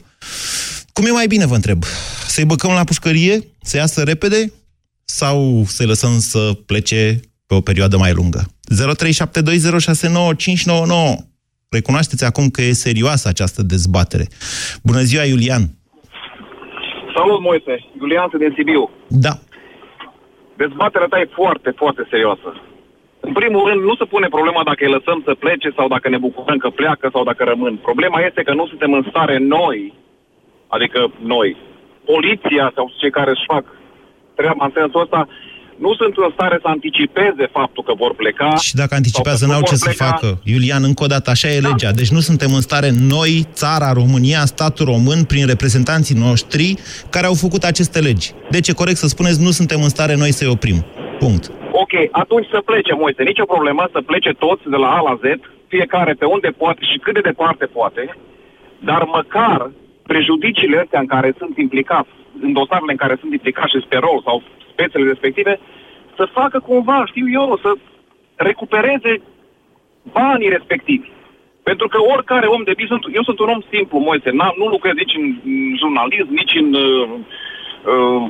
Cum 0.94 1.06
e 1.06 1.12
mai 1.12 1.28
bine, 1.28 1.46
vă 1.46 1.56
întreb? 1.56 1.84
Să-i 2.28 2.46
băcăm 2.46 2.72
la 2.72 2.84
pușcărie, 2.84 3.48
să 3.62 3.78
iasă 3.78 4.04
repede 4.04 4.54
sau 5.06 5.66
să-i 5.68 5.86
lăsăm 5.86 6.20
să 6.20 6.58
plece 6.66 7.20
pe 7.46 7.54
o 7.54 7.62
perioadă 7.62 7.98
mai 7.98 8.14
lungă? 8.14 8.54
0372069599 8.72 8.76
Recunoașteți 11.70 12.24
acum 12.24 12.50
că 12.50 12.62
e 12.62 12.74
serioasă 12.74 13.28
această 13.28 13.64
dezbatere. 13.64 14.28
Bună 14.82 15.04
ziua, 15.04 15.24
Iulian! 15.24 15.79
Salut, 17.20 17.42
Moise! 17.42 17.76
Iulian 18.00 18.30
din 18.38 18.54
Sibiu. 18.56 18.90
Da. 19.08 19.34
Dezbaterea 20.62 21.08
ta 21.08 21.20
e 21.20 21.38
foarte, 21.42 21.70
foarte 21.82 22.08
serioasă. 22.10 22.50
În 23.20 23.34
primul 23.34 23.68
rând, 23.68 23.82
nu 23.84 23.96
se 23.96 24.06
pune 24.06 24.28
problema 24.28 24.64
dacă 24.64 24.82
îi 24.84 24.96
lăsăm 24.98 25.22
să 25.26 25.42
plece 25.44 25.70
sau 25.76 25.88
dacă 25.88 26.10
ne 26.10 26.18
bucurăm 26.18 26.58
că 26.58 26.70
pleacă 26.70 27.10
sau 27.14 27.24
dacă 27.24 27.44
rămân. 27.44 27.76
Problema 27.76 28.20
este 28.22 28.42
că 28.44 28.54
nu 28.54 28.68
suntem 28.68 28.94
în 28.94 29.06
stare 29.10 29.38
noi, 29.38 29.94
adică 30.68 31.12
noi, 31.34 31.58
poliția 32.06 32.72
sau 32.76 32.92
cei 33.00 33.12
care 33.12 33.30
își 33.30 33.50
fac 33.54 33.66
treaba 34.36 34.66
în 34.66 34.72
sensul 34.76 35.02
ăsta, 35.02 35.28
nu 35.86 35.92
sunt 36.00 36.14
în 36.18 36.32
stare 36.34 36.58
să 36.62 36.68
anticipeze 36.68 37.46
faptul 37.52 37.84
că 37.84 37.94
vor 38.02 38.14
pleca. 38.22 38.56
Și 38.56 38.76
dacă 38.76 38.96
anticipează, 38.96 39.46
n-au 39.46 39.62
ce 39.62 39.76
să 39.76 39.90
facă. 40.06 40.28
Iulian, 40.44 40.84
încă 40.84 41.04
o 41.04 41.12
dată, 41.16 41.30
așa 41.30 41.48
e 41.50 41.60
Da. 41.60 41.68
legea. 41.68 41.92
Deci 41.92 42.12
nu 42.18 42.20
suntem 42.20 42.52
în 42.54 42.62
stare 42.62 42.90
noi, 43.16 43.32
țara 43.62 43.90
România, 44.02 44.42
statul 44.54 44.86
român, 44.86 45.20
prin 45.32 45.46
reprezentanții 45.54 46.18
noștri, 46.28 46.68
care 47.10 47.26
au 47.26 47.34
făcut 47.46 47.64
aceste 47.64 48.00
legi. 48.00 48.32
Deci 48.56 48.68
e 48.68 48.82
corect 48.82 48.98
să 49.04 49.08
spuneți, 49.08 49.44
nu 49.46 49.52
suntem 49.60 49.80
în 49.82 49.90
stare 49.96 50.16
noi 50.16 50.32
să-i 50.38 50.54
oprim. 50.56 50.78
Punct. 51.20 51.44
Ok, 51.84 51.94
atunci 52.12 52.48
să 52.54 52.60
plece, 52.70 52.94
Moise. 52.94 53.24
Nicio 53.24 53.46
problemă 53.54 53.84
să 53.92 54.00
plece 54.02 54.32
toți 54.46 54.64
de 54.74 54.76
la 54.84 54.90
A 54.98 55.02
la 55.10 55.16
Z, 55.24 55.24
fiecare 55.68 56.14
pe 56.14 56.26
unde 56.26 56.50
poate 56.62 56.82
și 56.92 56.98
cât 57.04 57.14
de 57.14 57.28
departe 57.30 57.66
poate, 57.66 58.04
dar 58.90 59.02
măcar 59.18 59.72
prejudiciile 60.12 60.78
astea 60.84 61.00
în 61.00 61.10
care 61.16 61.30
sunt 61.38 61.58
implicați, 61.58 62.14
în 62.46 62.52
dosarele 62.60 62.92
în 62.96 63.02
care 63.04 63.16
sunt 63.22 63.32
implicați 63.38 63.74
și 63.74 63.86
sperol 63.88 64.20
sau 64.28 64.36
spețele 64.80 65.08
respective, 65.08 65.60
să 66.16 66.34
facă 66.40 66.60
cumva, 66.60 67.06
știu 67.06 67.30
eu, 67.30 67.60
să 67.62 67.72
recupereze 68.36 69.22
banii 70.12 70.50
respectivi. 70.50 71.08
Pentru 71.64 71.88
că 71.88 71.98
oricare 72.14 72.48
om 72.48 72.64
de 72.64 72.74
business, 72.80 73.04
eu 73.14 73.24
sunt 73.24 73.40
un 73.40 73.50
om 73.50 73.62
simplu, 73.72 73.98
Moise, 74.00 74.30
n-am, 74.30 74.56
nu 74.58 74.66
lucrez 74.66 74.94
nici 74.94 75.16
în 75.16 75.26
în 75.44 75.78
jurnalism, 75.78 76.32
nici 76.42 76.56
în... 76.62 76.74
Uh, 76.74 77.10
uh, 77.92 78.30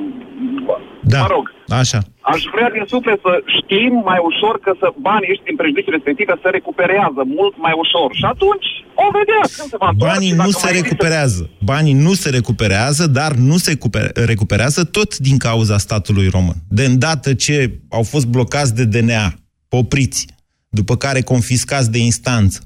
Da, 1.14 1.20
mă 1.24 1.30
rog, 1.36 1.44
așa. 1.82 2.00
Aș 2.32 2.40
vrea 2.54 2.70
din 2.76 2.84
suflet 2.94 3.18
să 3.26 3.32
știm 3.58 3.92
mai 4.10 4.20
ușor 4.30 4.54
că 4.64 4.70
să 4.82 4.86
banii 5.08 5.30
ăștia 5.32 5.48
din 5.50 5.58
prejudicii 5.60 5.94
respective 5.96 6.32
se 6.42 6.48
recuperează 6.58 7.20
mult 7.38 7.54
mai 7.64 7.74
ușor. 7.84 8.08
Și 8.20 8.24
atunci 8.34 8.68
o 9.04 9.06
vedea 9.18 9.42
când 9.56 9.68
se 9.72 9.76
va 9.82 9.88
întoarce, 9.90 10.14
Banii 10.14 10.32
dacă 10.34 10.42
nu 10.46 10.50
mai 10.52 10.60
se 10.62 10.68
există- 10.68 10.82
recuperează. 10.88 11.40
Banii 11.72 11.96
nu 12.06 12.12
se 12.22 12.28
recuperează, 12.38 13.04
dar 13.20 13.32
nu 13.50 13.56
se 13.66 13.72
cupe- 13.82 14.10
recuperează 14.32 14.80
tot 14.96 15.10
din 15.28 15.36
cauza 15.46 15.76
statului 15.86 16.28
român. 16.36 16.58
De 16.78 16.84
îndată 16.92 17.30
ce 17.44 17.56
au 17.98 18.02
fost 18.12 18.26
blocați 18.34 18.72
de 18.78 18.84
DNA, 18.94 19.26
opriți, 19.68 20.26
după 20.68 20.94
care 20.96 21.20
confiscați 21.20 21.90
de 21.90 21.98
instanță, 21.98 22.58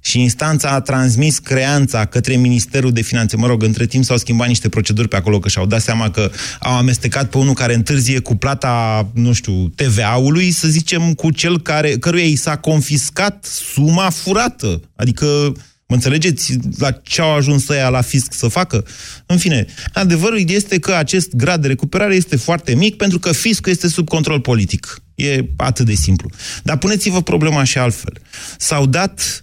și 0.00 0.20
instanța 0.20 0.70
a 0.70 0.80
transmis 0.80 1.38
creanța 1.38 2.04
către 2.04 2.36
Ministerul 2.36 2.92
de 2.92 3.00
Finanțe. 3.00 3.36
Mă 3.36 3.46
rog, 3.46 3.62
între 3.62 3.86
timp 3.86 4.04
s-au 4.04 4.16
schimbat 4.16 4.48
niște 4.48 4.68
proceduri 4.68 5.08
pe 5.08 5.16
acolo, 5.16 5.38
că 5.38 5.48
și-au 5.48 5.66
dat 5.66 5.80
seama 5.80 6.10
că 6.10 6.30
au 6.60 6.76
amestecat 6.76 7.30
pe 7.30 7.38
unul 7.38 7.54
care 7.54 7.74
întârzie 7.74 8.18
cu 8.18 8.36
plata, 8.36 9.06
nu 9.14 9.32
știu, 9.32 9.68
TVA-ului, 9.68 10.50
să 10.50 10.68
zicem, 10.68 11.12
cu 11.12 11.30
cel 11.30 11.60
care, 11.60 11.90
căruia 11.90 12.24
i 12.24 12.36
s-a 12.36 12.56
confiscat 12.56 13.44
suma 13.44 14.10
furată. 14.10 14.80
Adică 14.96 15.52
Mă 15.88 15.94
înțelegeți 15.94 16.56
la 16.78 16.90
ce 16.90 17.20
au 17.20 17.34
ajuns 17.34 17.68
ăia 17.68 17.88
la 17.88 18.00
fisc 18.00 18.32
să 18.32 18.48
facă? 18.48 18.84
În 19.26 19.38
fine, 19.38 19.66
adevărul 19.92 20.50
este 20.50 20.78
că 20.78 20.94
acest 20.94 21.34
grad 21.34 21.60
de 21.60 21.66
recuperare 21.66 22.14
este 22.14 22.36
foarte 22.36 22.74
mic 22.74 22.96
pentru 22.96 23.18
că 23.18 23.32
fiscul 23.32 23.72
este 23.72 23.88
sub 23.88 24.08
control 24.08 24.40
politic. 24.40 25.02
E 25.14 25.44
atât 25.56 25.86
de 25.86 25.94
simplu. 25.94 26.30
Dar 26.62 26.76
puneți-vă 26.76 27.22
problema 27.22 27.64
și 27.64 27.78
altfel. 27.78 28.12
S-au 28.58 28.86
dat 28.86 29.42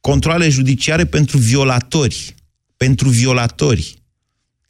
controle 0.00 0.48
judiciare 0.48 1.04
pentru 1.04 1.38
violatori. 1.38 2.34
Pentru 2.76 3.08
violatori. 3.08 4.02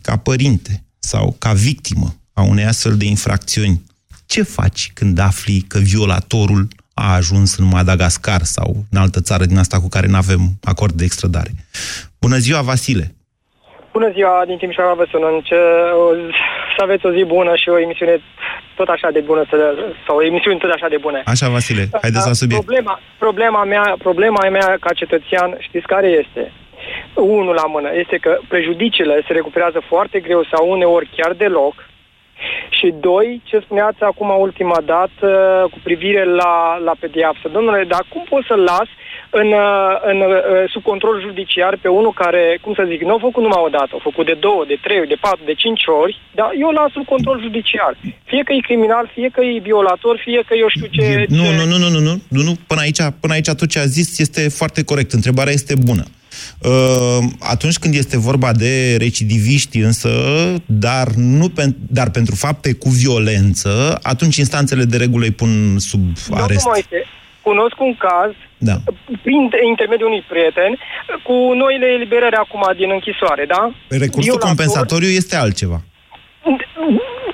Ca 0.03 0.17
părinte 0.17 0.85
sau 0.99 1.37
ca 1.39 1.53
victimă 1.53 2.21
a 2.33 2.43
unei 2.43 2.65
astfel 2.65 2.97
de 2.97 3.05
infracțiuni. 3.05 3.83
Ce 4.27 4.43
faci 4.43 4.91
când 4.95 5.19
afli 5.19 5.61
că 5.61 5.79
violatorul 5.79 6.69
a 6.95 7.13
ajuns 7.13 7.57
în 7.57 7.65
Madagascar 7.65 8.45
sau 8.45 8.87
în 8.91 8.99
altă 8.99 9.21
țară 9.21 9.47
din 9.47 9.59
asta 9.59 9.81
cu 9.81 9.89
care 9.89 10.07
nu 10.07 10.17
avem 10.17 10.59
acord 10.63 10.95
de 10.95 11.05
extradare? 11.05 11.67
Bună 12.19 12.39
ziua, 12.39 12.63
Vasile! 12.63 13.18
Bună 13.93 14.11
ziua, 14.11 14.43
din 14.47 14.57
Timișoara 14.57 14.93
vă 14.93 15.07
sun. 15.11 15.41
Ce, 15.45 15.55
o- 16.03 16.15
să 16.77 16.83
aveți 16.83 17.07
o 17.07 17.11
zi 17.11 17.25
bună 17.25 17.57
și 17.57 17.69
o 17.69 17.79
emisiune 17.79 18.21
tot 18.75 18.89
așa 18.89 19.11
de 19.11 19.21
bună, 19.21 19.45
să, 19.51 19.75
sau 20.07 20.21
emisiuni 20.21 20.59
tot 20.59 20.71
așa 20.71 20.89
de 20.89 20.97
bune. 20.97 21.23
Așa, 21.27 21.49
Vasile, 21.49 21.89
haideți 22.01 22.27
la 22.27 22.33
subiect. 22.33 22.65
Problema, 22.65 23.01
problema, 23.19 23.65
mea, 23.65 23.95
problema 23.99 24.49
mea 24.51 24.77
ca 24.81 24.93
cetățean, 24.93 25.57
știți 25.61 25.87
care 25.87 26.07
este? 26.09 26.53
Unul 27.15 27.55
la 27.55 27.67
mână 27.67 27.91
este 27.95 28.17
că 28.17 28.39
prejudiciile 28.49 29.23
se 29.27 29.33
recuperează 29.33 29.81
foarte 29.89 30.21
greu 30.21 30.45
sau 30.53 30.71
uneori 30.71 31.11
chiar 31.17 31.33
deloc. 31.33 31.75
Și 32.69 32.95
doi, 33.01 33.41
ce 33.45 33.59
spuneați 33.59 34.03
acum 34.03 34.29
ultima 34.39 34.81
dată 34.85 35.29
cu 35.71 35.79
privire 35.83 36.25
la, 36.25 36.79
la 36.85 36.93
pedeapsă. 37.01 37.49
Domnule, 37.53 37.85
dar 37.85 38.03
cum 38.09 38.25
pot 38.29 38.45
să 38.45 38.55
las 38.55 38.89
în, 38.89 38.97
uh, 38.97 39.07
în, 39.31 40.19
uh, 40.21 40.71
sub 40.73 40.83
control 40.83 41.21
judiciar 41.27 41.79
pe 41.83 41.89
unul 41.89 42.13
care, 42.13 42.59
cum 42.61 42.75
să 42.75 42.85
zic, 42.89 43.01
nu 43.03 43.15
a 43.15 43.19
făcut 43.21 43.43
numai 43.43 43.63
o 43.65 43.75
dată, 43.79 43.93
a 43.95 44.07
făcut 44.09 44.27
de 44.27 44.37
două, 44.47 44.65
de 44.67 44.79
trei, 44.83 45.07
de 45.07 45.19
patru, 45.21 45.43
de 45.45 45.55
cinci 45.55 45.85
ori, 46.03 46.21
dar 46.35 46.51
eu 46.63 46.71
las 46.71 46.91
sub 46.93 47.05
control 47.05 47.41
judiciar. 47.41 47.93
Fie 48.31 48.43
că 48.43 48.53
e 48.53 48.69
criminal, 48.69 49.11
fie 49.15 49.29
că 49.33 49.41
e 49.41 49.69
violator, 49.71 50.15
fie 50.27 50.41
că 50.49 50.55
eu 50.63 50.69
știu 50.69 50.89
ce... 50.97 51.03
E- 51.03 51.27
Nu, 51.29 51.47
nu, 51.59 51.65
nu, 51.71 51.77
nu, 51.83 51.89
nu, 51.89 52.01
nu, 52.09 52.15
nu, 52.29 52.43
nu, 52.43 52.53
până 52.67 52.81
aici, 52.81 53.03
până 53.21 53.33
aici 53.33 53.51
tot 53.61 53.69
ce 53.69 53.79
a 53.79 53.85
zis 53.85 54.19
este 54.19 54.49
foarte 54.49 54.85
corect. 54.85 55.13
Întrebarea 55.13 55.53
este 55.53 55.75
bună. 55.89 56.05
Uh, 56.63 57.25
atunci 57.41 57.79
când 57.79 57.95
este 57.95 58.19
vorba 58.19 58.53
de 58.53 58.97
recidiviști 58.99 59.79
însă, 59.79 60.11
dar, 60.67 61.07
nu 61.17 61.49
pen, 61.49 61.77
dar 61.91 62.11
pentru 62.11 62.35
fapte 62.35 62.73
cu 62.73 62.89
violență, 62.89 63.99
atunci 64.03 64.37
instanțele 64.37 64.85
de 64.85 64.97
regulă 64.97 65.25
îi 65.25 65.31
pun 65.31 65.79
sub 65.79 66.01
arest. 66.31 66.65
Domnul 66.65 66.85
Moise, 66.91 67.07
cunosc 67.43 67.81
un 67.81 67.95
caz 67.97 68.33
Da. 68.59 68.77
prin 69.23 69.51
intermediul 69.73 70.09
unui 70.09 70.25
prieten 70.29 70.71
cu 71.27 71.37
noile 71.63 71.87
eliberări 71.97 72.37
acum 72.45 72.63
din 72.77 72.91
închisoare, 72.91 73.45
da? 73.55 73.63
Recursul 73.89 74.23
Violator- 74.23 74.49
compensatoriu 74.49 75.09
este 75.09 75.37
altceva. 75.37 75.81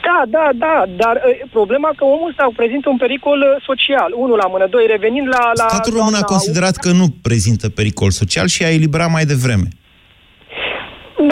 Da, 0.08 0.18
da, 0.28 0.50
da, 0.64 0.84
dar 0.96 1.16
e, 1.16 1.46
problema 1.50 1.90
că 1.96 2.04
omul 2.04 2.28
ăsta 2.28 2.50
prezintă 2.56 2.88
un 2.88 2.96
pericol 2.96 3.40
e, 3.42 3.62
social, 3.70 4.10
unul 4.16 4.36
la 4.42 4.46
mână, 4.46 4.66
doi, 4.66 4.86
revenind 4.86 5.26
la... 5.28 5.50
la 5.54 5.66
Statul 5.68 5.92
român 5.92 6.06
a 6.06 6.10
doamna 6.10 6.32
considerat 6.34 6.76
că 6.76 6.90
nu 6.90 7.06
prezintă 7.22 7.68
pericol 7.68 8.10
social 8.10 8.46
și 8.46 8.64
a 8.64 8.70
eliberat 8.70 9.10
mai 9.10 9.24
devreme. 9.24 9.68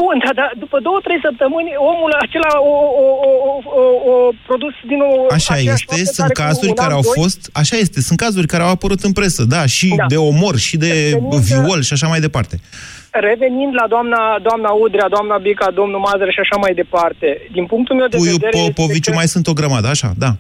Bun, 0.01 0.17
dar 0.25 0.35
da, 0.41 0.47
după 0.65 0.77
două, 0.87 0.99
trei 1.07 1.21
săptămâni, 1.27 1.71
omul 1.93 2.13
acela 2.25 2.53
o, 2.73 2.75
o, 3.05 3.07
o, 3.29 3.31
o, 3.49 3.53
o, 3.81 3.85
o 4.11 4.15
produs 4.49 4.75
din 4.91 4.99
nou... 5.05 5.13
Așa 5.39 5.53
aceeași 5.55 5.85
este, 5.89 5.95
faptă 5.95 6.13
sunt 6.17 6.31
care 6.33 6.33
cu 6.39 6.43
cazuri 6.47 6.69
un 6.73 6.79
care 6.83 6.93
an, 6.93 6.99
au 6.99 7.05
doi, 7.09 7.13
fost, 7.21 7.41
așa 7.63 7.77
este, 7.85 7.99
sunt 8.09 8.19
cazuri 8.25 8.47
care 8.53 8.63
au 8.67 8.73
apărut 8.77 9.01
în 9.09 9.13
presă, 9.19 9.43
da, 9.55 9.63
și 9.77 9.89
Da. 9.97 10.05
de 10.13 10.17
omor, 10.31 10.57
și 10.67 10.77
de 10.85 10.91
Revenind- 10.93 11.43
viol 11.49 11.81
și 11.89 11.93
așa 11.93 12.07
mai 12.13 12.21
departe. 12.27 12.55
Revenind 13.29 13.73
la 13.81 13.87
doamna, 13.95 14.21
doamna 14.43 14.71
Udrea, 14.85 15.09
doamna 15.09 15.37
Bica, 15.39 15.71
domnul 15.81 16.01
Mazăr 16.07 16.31
și 16.33 16.41
așa 16.45 16.57
mai 16.65 16.73
departe, 16.75 17.27
din 17.53 17.65
punctul 17.67 17.97
meu 17.97 18.07
de 18.07 18.17
Puiu 18.17 18.31
vedere... 18.33 18.57
este 18.59 18.73
Popoviciu 18.73 19.11
că- 19.11 19.17
mai 19.17 19.29
sunt 19.35 19.47
o 19.47 19.53
grămadă, 19.53 19.89
așa, 19.89 20.11
da. 20.25 20.33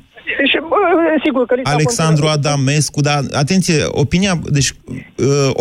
Și, 0.50 0.58
bă, 0.68 0.76
sigur 1.24 1.46
că 1.46 1.54
li 1.54 1.60
s-a 1.64 1.70
Alexandru 1.70 2.24
considerat- 2.26 2.52
Adamescu, 2.52 3.00
dar 3.00 3.20
atenție, 3.32 3.74
opinia, 3.88 4.34
deci 4.44 4.70
uh, 4.70 4.96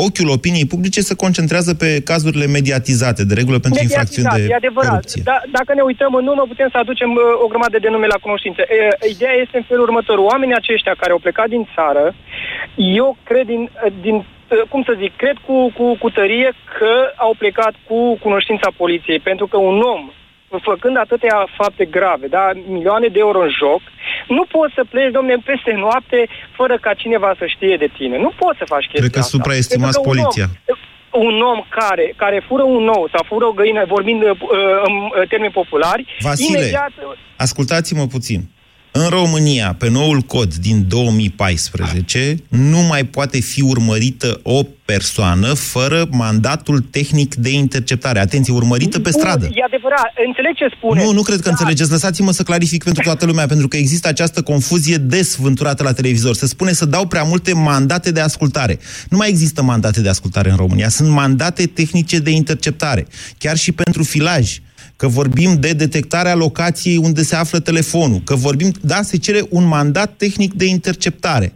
ochiul 0.05 0.29
opiniei 0.29 0.71
publice 0.73 1.01
se 1.01 1.15
concentrează 1.15 1.71
pe 1.73 2.01
cazurile 2.09 2.47
mediatizate, 2.57 3.23
de 3.25 3.33
regulă 3.33 3.59
pentru 3.59 3.81
infracțiuni 3.81 4.27
de 4.27 4.37
Mediatizat, 4.37 4.55
e 4.55 4.61
adevărat. 4.63 4.89
corupție. 4.89 5.21
Da, 5.31 5.37
dacă 5.57 5.71
ne 5.73 5.83
uităm 5.89 6.13
în 6.21 6.25
urmă, 6.31 6.43
putem 6.53 6.69
să 6.71 6.77
aducem 6.77 7.11
uh, 7.11 7.43
o 7.43 7.47
grămadă 7.51 7.77
de 7.79 7.89
nume 7.89 8.07
la 8.15 8.19
cunoștință. 8.25 8.61
E, 8.61 9.09
ideea 9.15 9.35
este 9.43 9.57
în 9.57 9.65
felul 9.69 9.87
următor. 9.89 10.17
Oamenii 10.31 10.61
aceștia 10.61 10.93
care 11.01 11.11
au 11.11 11.21
plecat 11.25 11.47
din 11.55 11.63
țară, 11.75 12.05
eu 12.75 13.17
cred 13.29 13.45
din, 13.45 13.61
din 14.05 14.15
uh, 14.15 14.61
cum 14.71 14.81
să 14.87 14.93
zic, 15.01 15.11
cred 15.15 15.37
cu, 15.47 15.55
cu, 15.77 15.85
cu 16.01 16.09
tărie 16.09 16.49
că 16.77 16.93
au 17.15 17.33
plecat 17.37 17.73
cu 17.87 17.99
cunoștința 18.25 18.67
poliției, 18.81 19.19
pentru 19.29 19.45
că 19.51 19.57
un 19.57 19.79
om 19.95 20.03
făcând 20.59 20.97
atâtea 20.97 21.47
fapte 21.57 21.85
grave, 21.85 22.27
da, 22.27 22.51
milioane 22.67 23.07
de 23.07 23.19
euro 23.19 23.39
în 23.41 23.49
joc, 23.61 23.81
nu 24.27 24.43
poți 24.55 24.73
să 24.73 24.83
pleci, 24.89 25.11
domne, 25.11 25.35
peste 25.45 25.71
noapte 25.71 26.27
fără 26.55 26.77
ca 26.81 26.93
cineva 26.93 27.35
să 27.37 27.45
știe 27.45 27.75
de 27.77 27.89
tine. 27.97 28.17
Nu 28.17 28.31
poți 28.37 28.57
să 28.57 28.65
faci 28.67 28.81
chestia 28.83 28.99
Cred 29.01 29.11
că 29.11 29.19
asta. 29.19 29.35
supraestimați 29.37 30.01
Pentru 30.01 30.11
că 30.11 30.17
un 30.17 30.17
om- 30.17 30.23
poliția. 30.23 30.47
un 31.27 31.41
om 31.41 31.59
care, 31.69 32.13
care 32.15 32.43
fură 32.47 32.63
un 32.63 32.83
nou 32.83 33.09
sau 33.13 33.21
fură 33.27 33.45
o 33.45 33.51
găină, 33.51 33.81
vorbind 33.87 34.21
uh, 34.23 34.29
în 34.87 34.93
uh, 34.95 35.27
termeni 35.27 35.51
populari, 35.51 36.05
Vasile, 36.19 36.57
imediat... 36.59 36.91
ascultați-mă 37.37 38.05
puțin. 38.07 38.41
În 38.93 39.07
România, 39.09 39.75
pe 39.77 39.89
noul 39.89 40.19
cod 40.19 40.53
din 40.53 40.85
2014, 40.87 42.35
nu 42.47 42.77
mai 42.77 43.03
poate 43.03 43.39
fi 43.39 43.61
urmărită 43.61 44.39
o 44.43 44.63
persoană 44.85 45.53
fără 45.53 46.07
mandatul 46.09 46.79
tehnic 46.79 47.35
de 47.35 47.49
interceptare. 47.49 48.19
Atenție, 48.19 48.53
urmărită 48.53 48.99
pe 48.99 49.11
stradă. 49.11 49.45
E 49.45 49.63
adevărat, 49.65 50.11
înțeleg 50.25 50.55
ce 50.55 50.65
spune. 50.75 51.03
Nu, 51.03 51.11
nu 51.11 51.21
cred 51.21 51.39
că 51.39 51.49
înțelegeți. 51.49 51.91
Lăsați-mă 51.91 52.31
să 52.31 52.43
clarific 52.43 52.83
pentru 52.83 53.03
toată 53.03 53.25
lumea, 53.25 53.45
pentru 53.45 53.67
că 53.67 53.77
există 53.77 54.07
această 54.07 54.41
confuzie 54.41 54.97
des 54.97 55.35
vânturată 55.35 55.83
la 55.83 55.93
televizor. 55.93 56.35
Se 56.35 56.45
spune 56.45 56.71
să 56.71 56.85
dau 56.85 57.07
prea 57.07 57.23
multe 57.23 57.53
mandate 57.53 58.11
de 58.11 58.19
ascultare. 58.19 58.79
Nu 59.09 59.17
mai 59.17 59.29
există 59.29 59.63
mandate 59.63 60.01
de 60.01 60.09
ascultare 60.09 60.49
în 60.49 60.55
România. 60.55 60.89
Sunt 60.89 61.09
mandate 61.09 61.65
tehnice 61.65 62.19
de 62.19 62.29
interceptare. 62.29 63.07
Chiar 63.37 63.57
și 63.57 63.71
pentru 63.71 64.03
filaj 64.03 64.59
că 65.01 65.07
vorbim 65.07 65.51
de 65.65 65.71
detectarea 65.83 66.35
locației 66.45 66.97
unde 67.07 67.21
se 67.29 67.35
află 67.43 67.59
telefonul, 67.59 68.21
că 68.29 68.35
vorbim, 68.47 68.69
da, 68.91 68.99
se 69.09 69.17
cere 69.25 69.41
un 69.57 69.65
mandat 69.77 70.09
tehnic 70.23 70.51
de 70.61 70.65
interceptare. 70.77 71.47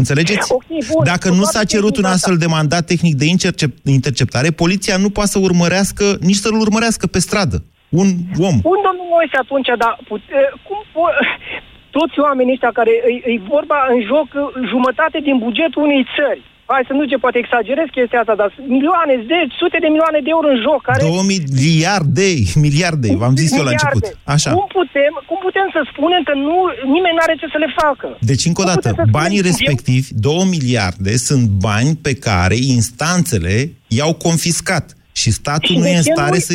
Înțelegeți? 0.00 0.52
Okay, 0.52 0.80
bun. 0.92 1.04
Dacă 1.12 1.28
Cu 1.28 1.34
nu 1.34 1.44
toate 1.44 1.56
s-a 1.56 1.64
cerut 1.72 1.94
un 2.00 2.06
tehnica 2.06 2.16
astfel 2.16 2.36
de 2.44 2.52
mandat 2.56 2.84
tehnic 2.92 3.14
de 3.22 3.26
intercep- 3.34 3.80
interceptare, 3.98 4.48
poliția 4.62 4.96
nu 5.04 5.10
poate 5.16 5.32
să 5.34 5.38
urmărească, 5.48 6.04
nici 6.28 6.42
să-l 6.44 6.56
urmărească 6.66 7.06
pe 7.14 7.20
stradă. 7.26 7.58
Un 8.00 8.08
om. 8.48 8.56
Bun, 8.70 8.80
domnul 8.88 9.08
Moise, 9.14 9.36
atunci, 9.44 9.70
dar 9.82 9.92
pute, 10.08 10.38
cum 10.66 10.80
po- 10.96 11.18
toți 11.96 12.16
oamenii 12.26 12.54
ăștia 12.56 12.72
care 12.78 12.92
îi, 13.10 13.18
îi 13.30 13.38
vorba 13.52 13.78
în 13.94 14.00
joc 14.10 14.28
jumătate 14.72 15.18
din 15.28 15.36
bugetul 15.44 15.82
unei 15.88 16.04
țări. 16.16 16.42
Hai 16.72 16.84
să 16.90 16.94
nu 16.98 17.02
ce 17.10 17.16
poate 17.24 17.38
exagerez 17.44 17.88
chestia 17.96 18.20
asta, 18.22 18.34
dar 18.40 18.48
sunt 18.54 18.66
milioane, 18.76 19.14
zeci, 19.32 19.52
sute 19.62 19.78
de 19.84 19.88
milioane 19.94 20.20
de 20.26 20.30
euro 20.36 20.48
în 20.54 20.60
joc. 20.66 20.80
Care... 20.88 21.00
Două 21.08 21.22
miliarde, 21.30 22.28
miliarde, 22.66 23.08
v-am 23.22 23.34
zis 23.42 23.50
eu 23.58 23.64
la 23.68 23.74
început. 23.76 24.04
Așa. 24.34 24.50
Cum 24.58 24.66
putem, 24.80 25.12
cum 25.30 25.38
putem 25.46 25.66
să 25.76 25.80
spunem 25.92 26.22
că 26.28 26.34
nu, 26.48 26.56
nimeni 26.96 27.14
nu 27.16 27.22
are 27.26 27.34
ce 27.40 27.46
să 27.54 27.58
le 27.64 27.70
facă? 27.82 28.06
Deci, 28.30 28.44
încă 28.50 28.60
o 28.60 28.64
Cum 28.64 28.72
dată, 28.72 28.88
putem 28.88 28.96
să 29.00 29.04
spunem 29.06 29.16
banii 29.20 29.40
că 29.42 29.48
respectivi, 29.50 30.08
2 30.28 30.44
miliarde, 30.54 31.12
sunt 31.28 31.44
bani 31.68 31.90
pe 32.06 32.12
care 32.26 32.56
instanțele 32.78 33.56
i-au 33.96 34.12
confiscat. 34.26 34.84
Și 35.20 35.28
statul 35.40 35.68
Și 35.74 35.76
nu 35.80 35.84
de 35.86 35.90
e 35.94 36.00
în 36.02 36.06
ce 36.08 36.12
stare 36.14 36.38
nu- 36.40 36.46
să... 36.48 36.54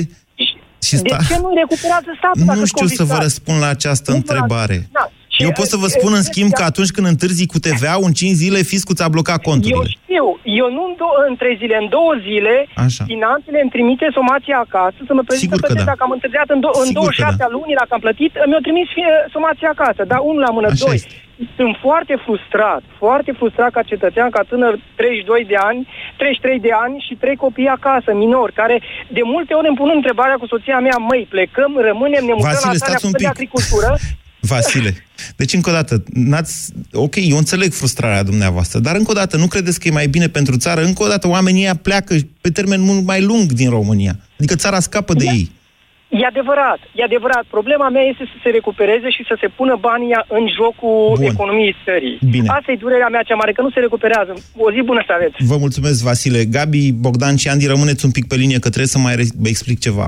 Și 0.88 0.96
De 1.10 1.16
ce 1.30 1.38
nu 1.46 1.50
recuperează 1.62 2.10
statul 2.22 2.42
dacă 2.50 2.60
Nu 2.60 2.66
sunt 2.66 2.74
știu 2.74 2.88
să 3.00 3.04
vă 3.04 3.16
confiscat? 3.16 3.22
răspund 3.26 3.58
la 3.66 3.70
această 3.78 4.08
Nu 4.12 4.18
vă 4.18 4.22
întrebare. 4.22 4.78
Da. 4.98 5.06
Și, 5.36 5.44
Eu 5.48 5.52
pot 5.60 5.68
să 5.74 5.78
vă 5.84 5.88
e, 5.92 5.96
spun, 5.98 6.12
în 6.20 6.24
e, 6.26 6.30
schimb, 6.32 6.50
e, 6.54 6.58
că 6.60 6.64
atunci 6.72 6.92
când 6.96 7.06
întârzi 7.14 7.46
cu 7.54 7.58
TVA, 7.66 7.96
în 8.08 8.14
5 8.20 8.36
zile, 8.44 8.60
fiscul 8.74 8.96
ți-a 8.98 9.10
blocat 9.16 9.40
Eu 9.42 9.48
conturile. 9.52 9.90
știu, 9.98 10.26
eu 10.62 10.68
nu 10.78 10.82
în, 10.90 10.94
dou- 11.02 11.18
în 11.30 11.34
trei 11.42 11.56
zile, 11.62 11.76
în 11.84 11.88
două 11.96 12.14
zile, 12.28 12.56
Așa. 12.86 13.04
finanțele 13.14 13.58
îmi 13.64 13.74
trimite 13.76 14.06
somația 14.20 14.58
acasă 14.68 15.00
să 15.08 15.14
mă 15.18 15.24
prezint 15.28 15.44
Sigur 15.46 15.58
să 15.58 15.62
că 15.62 15.66
plătesc 15.68 15.86
da. 15.88 15.92
dacă 15.94 16.02
am 16.08 16.14
întârziat 16.18 16.48
în, 16.56 16.60
do- 16.66 16.76
în 16.84 16.88
Sigur 16.92 17.10
că 17.18 17.22
27 17.34 17.42
da. 17.44 17.48
a 17.48 17.54
lunii, 17.58 17.80
dacă 17.82 17.92
am 17.98 18.04
plătit, 18.08 18.32
mi-au 18.50 18.64
trimis 18.68 18.88
fie, 18.98 19.12
somația 19.36 19.70
acasă, 19.76 20.02
dar 20.12 20.20
unul 20.30 20.42
la 20.48 20.52
mână, 20.58 20.68
Așa 20.72 20.86
doi. 20.86 20.98
este. 21.00 21.16
Sunt 21.60 21.74
foarte 21.86 22.16
frustrat, 22.26 22.84
foarte 23.04 23.32
frustrat 23.40 23.72
ca 23.78 23.82
cetățean, 23.92 24.30
ca 24.36 24.42
tânăr 24.52 24.74
32 24.96 25.46
de 25.52 25.58
ani, 25.70 25.80
33 26.18 26.60
de 26.68 26.74
ani 26.84 26.96
și 27.08 27.14
trei 27.24 27.38
copii 27.46 27.76
acasă, 27.78 28.10
minori, 28.24 28.54
care 28.62 28.76
de 29.18 29.24
multe 29.34 29.54
ori 29.60 29.68
îmi 29.72 29.80
pun 29.82 29.90
întrebarea 30.00 30.38
cu 30.42 30.48
soția 30.54 30.80
mea, 30.88 30.98
măi, 31.10 31.24
plecăm, 31.36 31.72
rămânem, 31.90 32.24
ne 32.30 32.34
mutăm 32.38 32.50
Vasile, 32.52 32.72
la 32.72 32.78
țara 32.78 32.92
stați 32.92 33.06
un 33.06 33.12
de 33.12 33.18
pic. 33.18 33.28
agricultură. 33.34 33.90
Vasile, 34.46 34.96
deci 35.36 35.54
încă 35.54 35.70
o 35.70 35.74
dată, 35.74 36.04
n-ați... 36.14 36.72
ok, 36.92 37.16
eu 37.16 37.38
înțeleg 37.38 37.74
frustrarea 37.74 38.24
dumneavoastră, 38.24 38.80
dar 38.80 38.96
încă 38.96 39.12
o 39.12 39.14
dată, 39.14 39.38
nu 39.38 39.48
credeți 39.48 39.80
că 39.80 39.88
e 39.88 39.92
mai 39.92 40.08
bine 40.08 40.28
pentru 40.28 40.58
țară? 40.58 40.84
Încă 40.84 41.04
o 41.04 41.08
dată, 41.08 41.28
oamenii 41.28 41.62
ăia 41.62 41.76
pleacă 41.76 42.16
pe 42.42 42.50
termen 42.50 42.82
mult 42.82 43.06
mai 43.06 43.22
lung 43.22 43.52
din 43.52 43.70
România. 43.70 44.20
Adică 44.40 44.56
țara 44.56 44.80
scapă 44.80 45.14
de 45.14 45.26
ei. 45.26 45.52
E 46.22 46.26
adevărat, 46.26 46.80
e 47.00 47.04
adevărat. 47.04 47.44
Problema 47.58 47.88
mea 47.90 48.06
este 48.12 48.24
să 48.32 48.38
se 48.44 48.50
recupereze 48.58 49.10
și 49.16 49.24
să 49.30 49.36
se 49.42 49.48
pună 49.58 49.76
banii 49.88 50.14
în 50.38 50.46
jocul 50.58 51.16
Bun. 51.16 51.32
economiei 51.34 51.76
țării. 51.86 52.18
Bine. 52.36 52.48
Asta 52.58 52.72
e 52.72 52.84
durerea 52.86 53.10
mea 53.16 53.24
cea 53.30 53.36
mare, 53.42 53.52
că 53.52 53.62
nu 53.62 53.72
se 53.72 53.80
recuperează. 53.80 54.34
O 54.66 54.72
zi 54.72 54.82
bună 54.92 55.04
să 55.08 55.14
aveți. 55.18 55.36
Vă 55.52 55.58
mulțumesc, 55.58 56.04
Vasile. 56.04 56.46
Gabi, 56.46 56.92
Bogdan 57.06 57.36
și 57.36 57.48
Andy, 57.48 57.66
rămâneți 57.66 58.06
un 58.06 58.12
pic 58.12 58.26
pe 58.28 58.36
linie, 58.36 58.60
că 58.60 58.70
trebuie 58.74 58.96
să 58.96 59.00
mai 59.00 59.16
re- 59.16 59.36
explic 59.44 59.80
ceva. 59.80 60.08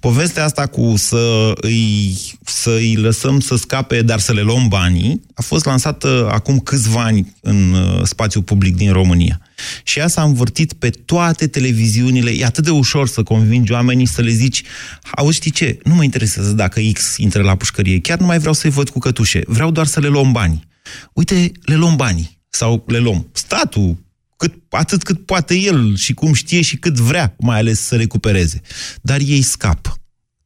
Povestea 0.00 0.44
asta 0.44 0.66
cu 0.66 0.84
să 0.96 1.52
îi, 1.54 2.14
să 2.44 2.70
îi 2.70 2.94
lăsăm 2.96 3.40
să 3.40 3.54
scape, 3.56 4.02
dar 4.02 4.18
să 4.18 4.32
le 4.32 4.40
luăm 4.40 4.64
banii, 4.68 5.20
a 5.34 5.42
fost 5.42 5.64
lansată 5.64 6.30
acum 6.32 6.58
câțiva 6.58 7.02
ani 7.02 7.26
în 7.40 7.72
uh, 7.72 8.00
spațiul 8.02 8.42
public 8.42 8.76
din 8.76 8.92
România. 8.92 9.40
Și 9.82 9.98
ea 9.98 10.08
s-a 10.08 10.22
învârtit 10.22 10.72
pe 10.72 10.90
toate 10.90 11.46
televiziunile. 11.46 12.30
E 12.30 12.44
atât 12.44 12.64
de 12.64 12.70
ușor 12.70 13.08
să 13.08 13.22
convingi 13.22 13.72
oamenii 13.72 14.06
să 14.06 14.22
le 14.22 14.30
zici 14.30 14.62
auzi, 15.10 15.36
știi 15.36 15.50
ce? 15.50 15.78
Nu 15.84 15.94
mă 15.94 16.02
interesează 16.02 16.52
dacă 16.52 16.80
X 16.92 17.16
intră 17.16 17.42
la 17.42 17.56
pușcărie. 17.56 18.00
Chiar 18.00 18.18
nu 18.18 18.26
mai 18.26 18.38
vreau 18.38 18.54
să-i 18.54 18.70
văd 18.70 18.88
cu 18.88 18.98
cătușe. 18.98 19.40
Vreau 19.46 19.70
doar 19.70 19.86
să 19.86 20.00
le 20.00 20.08
luăm 20.08 20.32
banii. 20.32 20.68
Uite, 21.12 21.52
le 21.62 21.74
luăm 21.74 21.96
banii. 21.96 22.40
Sau 22.48 22.84
le 22.86 22.98
luăm. 22.98 23.28
Statul, 23.32 23.96
cât, 24.36 24.54
atât 24.68 25.02
cât 25.02 25.26
poate 25.26 25.54
el 25.54 25.96
și 25.96 26.14
cum 26.14 26.32
știe 26.32 26.62
și 26.62 26.76
cât 26.76 26.94
vrea, 26.94 27.34
mai 27.38 27.58
ales 27.58 27.80
să 27.80 27.96
recupereze. 27.96 28.60
Dar 29.02 29.20
ei 29.20 29.42
scapă. 29.42 29.94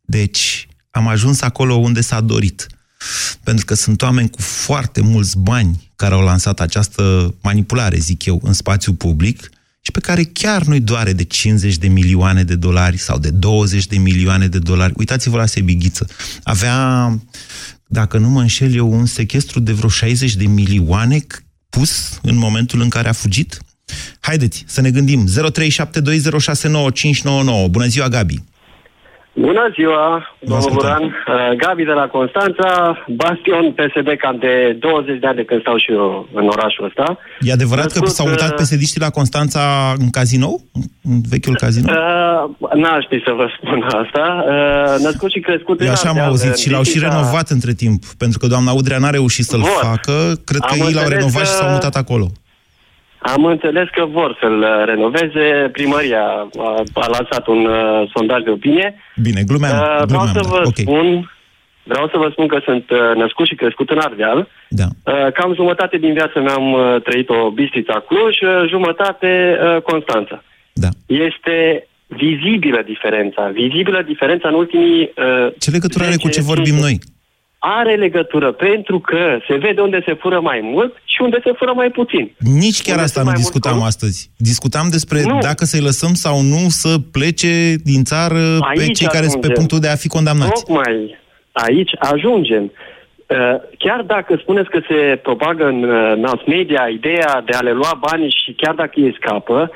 Deci, 0.00 0.68
am 0.90 1.08
ajuns 1.08 1.40
acolo 1.40 1.74
unde 1.74 2.00
s-a 2.00 2.20
dorit. 2.20 2.66
Pentru 3.44 3.64
că 3.64 3.74
sunt 3.74 4.02
oameni 4.02 4.30
cu 4.30 4.42
foarte 4.42 5.00
mulți 5.00 5.38
bani 5.38 5.85
care 5.96 6.14
au 6.14 6.20
lansat 6.22 6.60
această 6.60 7.34
manipulare, 7.42 7.98
zic 7.98 8.24
eu, 8.24 8.40
în 8.44 8.52
spațiu 8.52 8.92
public 8.94 9.50
și 9.80 9.90
pe 9.92 10.00
care 10.00 10.22
chiar 10.24 10.62
nu-i 10.64 10.80
doare 10.80 11.12
de 11.12 11.24
50 11.24 11.76
de 11.76 11.88
milioane 11.88 12.44
de 12.44 12.54
dolari 12.54 12.96
sau 12.96 13.18
de 13.18 13.30
20 13.30 13.86
de 13.86 13.98
milioane 13.98 14.46
de 14.46 14.58
dolari. 14.58 14.92
Uitați-vă 14.96 15.36
la 15.36 15.46
Sebighiță. 15.46 16.06
Avea, 16.42 17.10
dacă 17.86 18.18
nu 18.18 18.28
mă 18.28 18.40
înșel 18.40 18.74
eu, 18.74 18.92
un 18.92 19.06
sechestru 19.06 19.60
de 19.60 19.72
vreo 19.72 19.88
60 19.88 20.34
de 20.34 20.46
milioane 20.46 21.18
c- 21.18 21.24
pus 21.68 22.18
în 22.22 22.36
momentul 22.36 22.80
în 22.80 22.88
care 22.88 23.08
a 23.08 23.12
fugit? 23.12 23.58
Haideți 24.20 24.64
să 24.66 24.80
ne 24.80 24.90
gândim. 24.90 25.28
0372069599. 25.28 25.32
Bună 27.70 27.86
ziua, 27.86 28.08
Gabi! 28.08 28.42
Bună 29.40 29.64
ziua, 29.78 30.04
domnul 30.38 30.58
ascultăm. 30.58 31.02
Buran. 31.26 31.50
Uh, 31.50 31.56
Gabi 31.62 31.84
de 31.84 31.96
la 32.00 32.06
Constanța, 32.16 32.68
bastion 33.22 33.64
PSD 33.78 34.08
cam 34.22 34.36
de 34.46 34.54
20 34.80 35.18
de 35.22 35.26
ani 35.26 35.36
de 35.40 35.44
când 35.48 35.60
stau 35.60 35.76
și 35.84 35.90
eu 35.92 36.28
în 36.40 36.46
orașul 36.54 36.84
ăsta. 36.88 37.06
E 37.48 37.52
adevărat 37.52 37.84
că 37.92 37.98
Născut, 37.98 38.16
s-au 38.16 38.26
mutat 38.28 38.50
uh, 38.50 38.56
pesediștii 38.62 39.00
la 39.06 39.10
Constanța 39.18 39.62
în 40.02 40.08
cazinou? 40.10 40.54
În 41.10 41.16
vechiul 41.32 41.56
cazinou? 41.64 41.94
Uh, 41.94 42.70
n-aș 42.82 43.02
ști 43.04 43.18
să 43.26 43.32
vă 43.40 43.46
spun 43.56 43.80
asta. 44.02 44.24
Uh, 44.52 45.04
născut 45.06 45.30
și 45.30 45.40
crescut 45.40 45.80
Eu 45.80 45.86
în 45.86 45.92
așa 45.92 46.08
am 46.08 46.14
Ardeal, 46.14 46.28
auzit 46.28 46.48
în 46.56 46.60
și 46.62 46.70
l-au 46.70 46.82
și 46.82 46.90
Bistrița. 46.92 47.14
renovat 47.16 47.46
între 47.56 47.72
timp, 47.82 48.00
pentru 48.22 48.38
că 48.38 48.46
doamna 48.46 48.72
Udrea 48.72 48.98
n-a 48.98 49.10
reușit 49.10 49.44
să-l 49.44 49.60
Vor. 49.60 49.78
facă. 49.90 50.14
Cred 50.48 50.60
că 50.68 50.72
Am 50.74 50.86
ei 50.86 50.92
l-au 50.92 51.02
înțeles 51.02 51.08
renovat 51.16 51.44
și 51.46 51.52
că- 51.52 51.58
s-au 51.60 51.70
mutat 51.70 51.94
acolo. 51.96 52.26
Am 53.34 53.44
înțeles 53.44 53.88
că 53.92 54.04
vor 54.04 54.36
să-l 54.40 54.58
uh, 54.58 54.82
renoveze. 54.84 55.68
Primăria 55.72 56.24
a, 56.68 56.82
a 57.04 57.06
lansat 57.16 57.46
un 57.46 57.64
uh, 57.64 58.10
sondaj 58.14 58.42
de 58.42 58.50
opinie. 58.50 58.94
Bine, 59.22 59.40
glumeam, 59.46 59.72
Uh, 59.76 59.86
vreau 59.86 60.06
glumeam, 60.06 60.36
să 60.36 60.40
da. 60.42 60.48
vă 60.48 60.60
ok. 60.64 60.78
spun 60.78 61.30
Vreau 61.92 62.06
să 62.12 62.16
vă 62.22 62.28
spun 62.32 62.46
că 62.46 62.58
sunt 62.64 62.90
uh, 62.90 62.98
născut 63.22 63.46
și 63.46 63.54
crescut 63.54 63.90
în 63.90 63.98
Ardeal. 63.98 64.48
Da. 64.68 64.86
Uh, 64.88 65.32
cam 65.32 65.54
jumătate 65.54 65.96
din 65.96 66.12
viață 66.12 66.36
mi-am 66.40 66.72
uh, 66.72 67.02
trăit-o 67.02 67.50
Bistrița 67.50 68.04
Cluj, 68.08 68.34
uh, 68.40 68.68
jumătate 68.68 69.30
uh, 69.56 69.82
Constanța. 69.82 70.42
Da. 70.72 70.88
Este 71.06 71.56
vizibilă 72.06 72.80
diferența. 72.86 73.50
Vizibilă 73.62 74.02
diferența 74.06 74.48
în 74.48 74.54
ultimii... 74.54 75.00
Uh, 75.02 75.52
Ce 75.58 75.70
legătură 75.70 76.04
are 76.04 76.16
cu 76.22 76.28
ce 76.28 76.40
10, 76.40 76.52
vorbim 76.52 76.74
noi? 76.74 76.98
Are 77.78 77.94
legătură, 77.94 78.52
pentru 78.52 79.00
că 79.00 79.38
se 79.48 79.54
vede 79.56 79.80
unde 79.80 80.00
se 80.06 80.14
fură 80.14 80.40
mai 80.40 80.60
mult 80.62 80.92
și 81.04 81.22
unde 81.22 81.38
se 81.44 81.52
fură 81.56 81.72
mai 81.74 81.90
puțin. 81.90 82.24
Nici 82.38 82.82
chiar 82.82 82.94
Unde 82.94 83.06
asta 83.08 83.20
sunt 83.20 83.24
nu 83.24 83.30
mai 83.30 83.40
discutam 83.42 83.72
mulți 83.72 83.86
astăzi. 83.92 84.30
Discutam 84.36 84.86
despre 84.90 85.22
Nu. 85.24 85.38
dacă 85.48 85.64
să-i 85.64 85.80
lăsăm 85.80 86.14
sau 86.14 86.40
nu 86.40 86.62
să 86.68 86.92
plece 87.12 87.74
din 87.90 88.04
țară 88.04 88.42
pe 88.74 88.80
Aici 88.82 88.98
cei 88.98 89.06
care 89.16 89.26
sunt 89.26 89.40
pe 89.40 89.46
ajungem. 89.50 89.54
punctul 89.58 89.78
de 89.80 89.88
a 89.88 89.94
fi 90.04 90.08
condamnați. 90.08 90.64
Tocmai 90.64 91.16
aici 91.52 91.90
ajungem. 91.98 92.64
Uh, 93.26 93.36
Chiar 93.78 94.00
dacă 94.02 94.36
spuneți 94.40 94.70
că 94.70 94.80
se 94.88 95.18
propagă 95.22 95.64
în 95.66 95.82
uh, 95.82 96.14
mass 96.26 96.42
media 96.46 96.88
ideea 96.92 97.42
de 97.46 97.56
a 97.56 97.60
le 97.60 97.72
lua 97.72 97.98
banii 98.10 98.36
și 98.44 98.52
chiar 98.52 98.74
dacă 98.74 98.92
ei 99.00 99.16
scapă, 99.20 99.70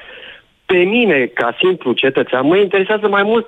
pe 0.66 0.76
mine, 0.76 1.30
ca 1.34 1.56
simplu 1.62 1.92
cetățean, 1.92 2.46
mă 2.46 2.56
interesează 2.56 3.08
mai 3.08 3.22
mult 3.22 3.46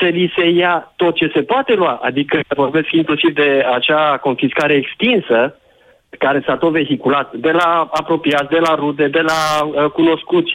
să 0.00 0.06
li 0.06 0.32
se 0.36 0.48
ia 0.48 0.92
tot 0.96 1.14
ce 1.14 1.30
se 1.34 1.42
poate 1.42 1.74
lua, 1.74 2.00
adică 2.02 2.40
vorbesc 2.56 2.92
inclusiv 2.92 3.34
de 3.34 3.64
acea 3.74 4.16
confiscare 4.16 4.74
extinsă 4.74 5.58
care 6.18 6.42
s-a 6.46 6.56
tot 6.56 6.72
vehiculat 6.72 7.34
de 7.34 7.50
la 7.50 7.88
apropiați, 7.92 8.48
de 8.48 8.58
la 8.58 8.74
rude, 8.74 9.08
de 9.08 9.20
la 9.20 9.64
uh, 9.64 9.90
cunoscuți, 9.90 10.52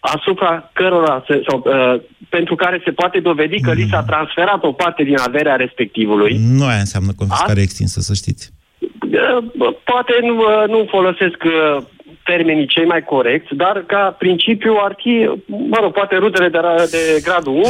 asupra 0.00 0.70
cărora 0.72 1.24
se, 1.26 1.42
sau, 1.48 1.62
uh, 1.64 2.00
pentru 2.28 2.54
care 2.54 2.80
se 2.84 2.90
poate 2.90 3.20
dovedi 3.20 3.60
că 3.60 3.72
li 3.72 3.86
s-a 3.90 4.02
transferat 4.02 4.64
o 4.64 4.72
parte 4.72 5.02
din 5.02 5.18
averea 5.18 5.56
respectivului. 5.56 6.36
Nu 6.38 6.64
aia 6.64 6.78
înseamnă 6.78 7.12
confiscare 7.16 7.60
extinsă, 7.60 8.00
să 8.00 8.14
știți. 8.14 8.52
Uh, 8.80 9.74
Poate 9.84 10.12
nu, 10.20 10.36
uh, 10.38 10.68
nu 10.68 10.86
folosesc 10.90 11.38
uh, 11.44 11.82
termenii 12.24 12.66
cei 12.66 12.84
mai 12.84 13.02
corecți, 13.02 13.54
dar 13.54 13.84
ca 13.86 14.16
principiu 14.18 14.74
ar 14.80 14.94
fi, 15.02 15.30
mă 15.46 15.78
rog, 15.80 15.92
poate 15.92 16.16
rudele 16.16 16.48
de, 16.48 16.58
ra- 16.58 16.90
de 16.90 17.20
gradul 17.24 17.52
1, 17.52 17.64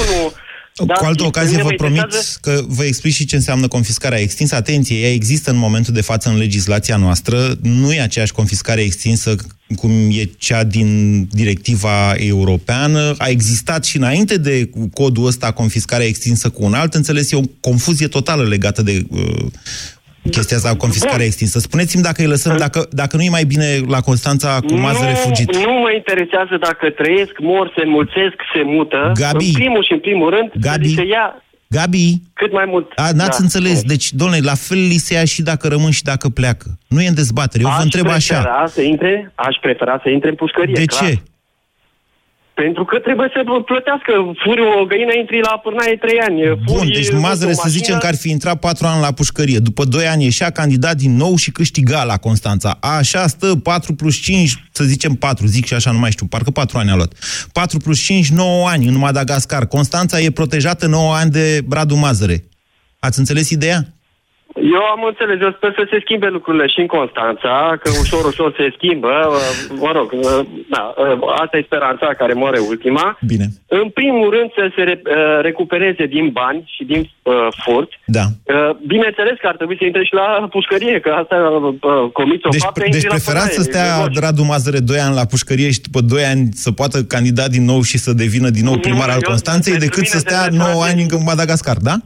Da, 0.83 0.95
Cu 0.95 1.05
altă 1.05 1.23
pe 1.23 1.29
ocazie 1.29 1.51
mine 1.51 1.63
vă 1.63 1.69
mă 1.69 1.75
promit 1.75 1.97
interesează- 1.97 2.39
că 2.41 2.65
vă 2.67 2.85
explic 2.85 3.13
și 3.15 3.25
ce 3.25 3.37
înseamnă 3.37 3.69
confiscarea 3.69 4.19
extinsă. 4.21 4.55
Atenție, 4.55 5.01
ea 5.01 5.13
există 5.13 5.51
în 5.51 5.57
momentul 5.57 5.95
de 5.95 6.01
față 6.01 6.29
în 6.29 6.37
legislația 6.37 6.97
noastră. 6.97 7.59
Nu 7.63 7.93
e 7.93 8.01
aceeași 8.01 8.33
confiscare 8.33 8.81
extinsă 8.81 9.37
cum 9.77 9.91
e 10.11 10.31
cea 10.39 10.65
din 10.65 11.25
directiva 11.33 12.15
europeană. 12.15 13.15
A 13.19 13.27
existat 13.29 13.85
și 13.85 13.97
înainte 13.97 14.37
de 14.37 14.71
codul 14.93 15.27
ăsta 15.27 15.53
confiscarea 15.53 16.07
extinsă 16.07 16.49
cu 16.49 16.65
un 16.65 16.75
alt. 16.75 16.95
Înțeles, 16.95 17.31
e 17.31 17.37
o 17.37 17.41
confuzie 17.61 18.09
totală 18.09 18.43
legată 18.49 18.83
de 18.83 19.07
uh, 19.11 19.47
chestia 20.31 20.57
asta, 20.57 20.77
confiscarea 20.77 21.25
extinsă. 21.27 21.59
Spuneți-mi 21.59 22.03
dacă 22.03 22.23
îi 22.23 22.29
lăsăm, 22.29 22.57
dacă, 22.57 22.87
dacă 22.91 23.17
nu 23.17 23.23
e 23.23 23.29
mai 23.29 23.45
bine 23.45 23.67
la 23.89 24.01
Constanța 24.01 24.61
cu 24.67 24.75
mazăre 24.75 25.11
nu, 25.11 25.17
fugit. 25.17 25.57
Nu 25.57 25.73
mă 25.73 25.91
interesează 25.97 26.57
dacă 26.61 26.91
trăiesc, 26.91 27.33
mor, 27.41 27.73
se 27.77 27.83
înmulțesc, 27.85 28.37
se 28.55 28.63
mută. 28.65 29.13
Gabi. 29.15 29.45
În 29.47 29.53
primul 29.53 29.85
și 29.85 29.93
în 29.93 30.01
primul 30.01 30.31
rând, 30.31 30.51
Gabi. 30.61 30.89
să 30.89 31.01
li 31.01 31.07
se 31.07 31.07
ia 31.07 31.43
Gabi, 31.69 32.21
cât 32.35 32.53
mai 32.53 32.65
mult. 32.69 32.93
A, 32.97 33.11
n-ați 33.13 33.39
Da. 33.39 33.45
înțeles. 33.45 33.83
Deci, 33.83 34.13
domnule, 34.13 34.41
la 34.43 34.55
fel 34.55 34.79
li 34.79 34.97
se 34.97 35.15
ia 35.15 35.25
și 35.25 35.43
dacă 35.43 35.69
rămân 35.69 35.91
și 35.91 36.03
dacă 36.03 36.29
pleacă. 36.29 36.67
Nu 36.89 37.01
e 37.01 37.09
în 37.09 37.15
dezbatere. 37.15 37.63
Eu 37.63 37.69
vă 37.69 37.75
aș 37.77 37.83
întreb 37.83 38.05
prefera 38.07 38.43
așa. 38.53 38.67
Să 38.67 38.83
intre, 38.83 39.33
aș 39.35 39.57
prefera 39.61 40.01
să 40.03 40.09
intre 40.09 40.29
în 40.29 40.35
pușcărie. 40.35 40.75
De 40.75 40.85
clar. 40.85 41.11
ce? 41.11 41.19
Pentru 42.55 42.85
că 42.85 42.99
trebuie 42.99 43.31
să 43.35 43.41
plătească. 43.71 44.13
Furi 44.43 44.61
o 44.81 44.85
găină, 44.85 45.13
intri 45.21 45.41
la 45.41 45.61
pârnaie 45.63 45.97
3 45.97 46.21
ani. 46.21 46.41
Bun, 46.65 46.77
Furi, 46.77 46.91
deci 46.91 47.11
nu 47.11 47.21
Mazăre 47.21 47.53
știu, 47.53 47.63
să 47.63 47.69
zicem 47.69 47.95
mașină, 47.95 47.99
că 47.99 48.07
ar 48.07 48.17
fi 48.17 48.31
intrat 48.31 48.59
patru 48.59 48.87
ani 48.87 49.01
la 49.01 49.13
pușcărie. 49.13 49.59
După 49.59 49.85
doi 49.85 50.07
ani 50.07 50.25
ieșea 50.25 50.51
candidat 50.51 50.97
din 50.97 51.17
nou 51.17 51.37
și 51.37 51.51
câștiga 51.51 52.05
la 52.05 52.17
Constanța. 52.17 52.77
Așa 52.81 53.27
stă 53.27 53.57
4 53.57 53.95
plus 53.95 54.17
5, 54.17 54.65
să 54.73 54.85
zicem 54.85 55.15
4, 55.15 55.47
zic 55.47 55.65
și 55.67 55.75
așa, 55.75 55.91
nu 55.91 55.99
mai 55.99 56.11
știu, 56.11 56.27
parcă 56.27 56.51
4 56.51 56.79
ani 56.79 56.91
a 56.91 56.95
luat. 56.95 57.13
4 57.53 57.79
plus 57.79 57.99
5, 58.01 58.29
9 58.29 58.69
ani 58.69 58.87
în 58.87 58.97
Madagascar. 58.99 59.67
Constanța 59.67 60.21
e 60.21 60.31
protejată 60.31 60.87
9 60.87 61.15
ani 61.15 61.31
de 61.31 61.65
Radu 61.71 61.97
Mazăre. 61.97 62.45
Ați 62.99 63.19
înțeles 63.19 63.51
ideea? 63.51 63.87
Eu 64.77 64.83
am 64.95 65.03
înțeles, 65.11 65.37
eu 65.47 65.53
sper 65.59 65.73
să 65.79 65.85
se 65.91 65.99
schimbe 66.05 66.29
lucrurile 66.37 66.67
și 66.73 66.81
în 66.85 66.87
Constanța, 66.97 67.55
că 67.83 67.89
ușor, 68.03 68.23
ușor 68.33 68.51
se 68.59 68.67
schimbă. 68.77 69.13
Uh, 69.29 69.41
Mă 69.85 69.91
rog, 69.99 70.09
uh, 70.13 70.41
da, 70.75 70.83
uh, 70.97 71.19
asta 71.43 71.55
e 71.57 71.69
speranța 71.71 72.07
care 72.21 72.33
moare 72.43 72.59
ultima. 72.73 73.07
Bine. 73.33 73.47
În 73.81 73.87
primul 74.01 74.27
rând 74.37 74.49
să 74.59 74.65
se 74.77 74.83
re- 74.89 75.03
uh, 75.05 75.39
recupereze 75.49 76.05
din 76.17 76.27
bani 76.41 76.61
și 76.75 76.83
din 76.93 77.01
uh, 77.23 77.35
furt. 77.65 77.91
Da. 78.19 78.25
Uh, 78.55 78.71
Bineînțeles 78.93 79.37
că 79.41 79.47
ar 79.53 79.57
trebui 79.61 79.77
să 79.81 79.85
intre 79.85 80.05
și 80.09 80.15
la 80.21 80.27
pușcărie, 80.57 80.97
că 81.05 81.11
asta 81.23 81.37
uh, 81.37 82.11
comiți 82.19 82.47
o 82.47 82.51
Deci, 82.51 82.61
faptă, 82.67 82.81
deci 82.81 82.89
intri 82.93 83.09
la 83.09 83.15
preferați 83.15 83.55
să 83.55 83.63
pârnaie, 83.63 83.73
stea 83.73 83.99
e 83.99 84.03
logic. 84.05 84.21
Radu 84.25 84.43
Mazăre 84.53 84.81
2 84.91 84.99
ani 85.07 85.15
la 85.21 85.25
pușcărie 85.35 85.71
și 85.71 85.81
după 85.87 86.01
2 86.01 86.25
ani 86.33 86.43
să 86.65 86.71
poată 86.81 86.97
candida 87.15 87.45
din 87.57 87.65
nou 87.65 87.81
și 87.91 87.97
să 88.05 88.11
devină 88.13 88.49
din 88.57 88.65
nou 88.65 88.75
Nu, 88.75 88.81
primar 88.87 89.09
al 89.09 89.21
eu- 89.23 89.29
Constanței, 89.33 89.73
pentru 89.73 89.89
decât 89.89 90.03
mine 90.03 90.15
să 90.15 90.19
se 90.19 90.25
stea 90.29 90.43
retrage- 90.45 90.73
9 90.73 90.83
ani 90.91 91.03
în 91.11 91.23
Madagascar, 91.33 91.77
da? 91.91 91.97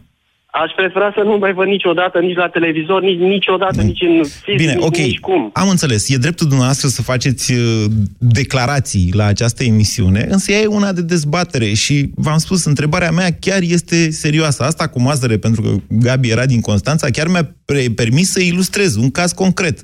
Aș 0.51 0.73
prefera 0.77 1.13
să 1.15 1.23
nu 1.23 1.37
mai 1.39 1.53
văd 1.53 1.67
niciodată, 1.67 2.19
nici 2.19 2.37
la 2.37 2.49
televizor, 2.49 3.03
nici 3.03 3.19
niciodată, 3.19 3.83
nici 3.83 4.01
în 4.01 4.25
film, 4.43 4.57
Bine, 4.57 4.73
nici, 4.73 4.85
ok. 4.85 4.97
nici 4.97 5.19
cum. 5.19 5.51
Am 5.53 5.69
înțeles. 5.69 6.11
E 6.11 6.17
dreptul 6.17 6.47
dumneavoastră 6.47 6.89
să 6.89 7.03
faceți 7.03 7.53
uh, 7.53 7.85
declarații 8.19 9.11
la 9.15 9.25
această 9.25 9.65
emisiune, 9.65 10.27
însă 10.31 10.53
ea 10.53 10.59
e 10.61 10.67
una 10.67 10.93
de 10.93 11.03
dezbatere 11.03 11.73
și 11.73 12.11
v-am 12.15 12.39
spus, 12.39 12.65
întrebarea 12.65 13.11
mea 13.11 13.29
chiar 13.41 13.61
este 13.63 14.11
serioasă. 14.11 14.63
Asta 14.63 14.89
cu 14.89 15.01
Mazăre, 15.01 15.37
pentru 15.39 15.63
că 15.63 15.69
Gabi 15.89 16.31
era 16.31 16.47
din 16.47 16.61
Constanța, 16.61 17.11
chiar 17.11 17.27
mi-a 17.27 17.55
pre- 17.65 17.93
permis 17.97 18.31
să 18.31 18.41
ilustrez 18.41 18.97
un 18.97 19.11
caz 19.11 19.33
concret. 19.33 19.83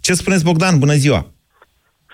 Ce 0.00 0.12
spuneți, 0.12 0.44
Bogdan? 0.44 0.78
Bună 0.78 0.92
ziua! 0.94 1.26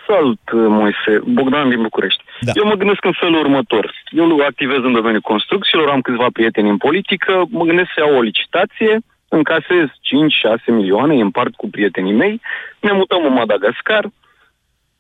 Salut, 0.07 0.41
Moise. 0.53 1.23
Bogdan 1.27 1.69
din 1.69 1.83
București. 1.83 2.24
Da. 2.41 2.53
Eu 2.55 2.65
mă 2.65 2.75
gândesc 2.75 3.05
în 3.05 3.17
felul 3.21 3.39
următor. 3.39 3.95
Eu 4.11 4.39
activez 4.39 4.77
în 4.83 4.93
domeniul 4.93 5.21
construcțiilor, 5.21 5.89
am 5.89 6.01
câțiva 6.01 6.27
prieteni 6.33 6.69
în 6.69 6.77
politică, 6.77 7.45
mă 7.49 7.65
gândesc 7.65 7.89
să 7.95 8.01
iau 8.01 8.17
o 8.17 8.21
licitație, 8.21 8.99
încasez 9.29 9.87
5-6 9.87 10.65
milioane, 10.67 11.15
îi 11.15 11.21
împart 11.21 11.55
cu 11.55 11.71
prietenii 11.71 12.13
mei, 12.13 12.41
ne 12.81 12.93
mutăm 12.93 13.25
în 13.25 13.33
Madagascar, 13.33 14.05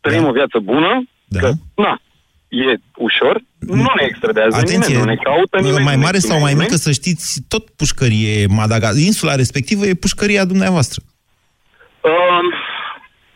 trăim 0.00 0.26
o 0.26 0.32
viață 0.32 0.58
bună, 0.58 1.04
da. 1.24 1.40
că, 1.40 1.52
na, 1.76 2.00
e 2.48 2.76
ușor, 2.96 3.40
nu 3.58 3.74
ne 3.96 4.04
extradează 4.04 4.56
Atenție, 4.56 4.78
nimeni, 4.78 4.98
nu 4.98 5.04
ne 5.04 5.16
caută 5.16 5.58
nimeni. 5.60 5.84
mai 5.84 5.94
nu 5.94 6.00
ne 6.00 6.04
mare 6.04 6.18
sau 6.18 6.36
chinuie 6.36 6.42
mai 6.42 6.52
nimeni. 6.52 6.70
mică, 6.70 6.76
să 6.86 6.92
știți, 6.92 7.42
tot 7.48 7.70
pușcărie 7.70 8.40
e 8.40 8.46
Madagascar. 8.46 9.02
Insula 9.02 9.34
respectivă 9.34 9.86
e 9.86 9.94
pușcăria 9.94 10.44
dumneavoastră. 10.44 11.02
Um, 12.00 12.46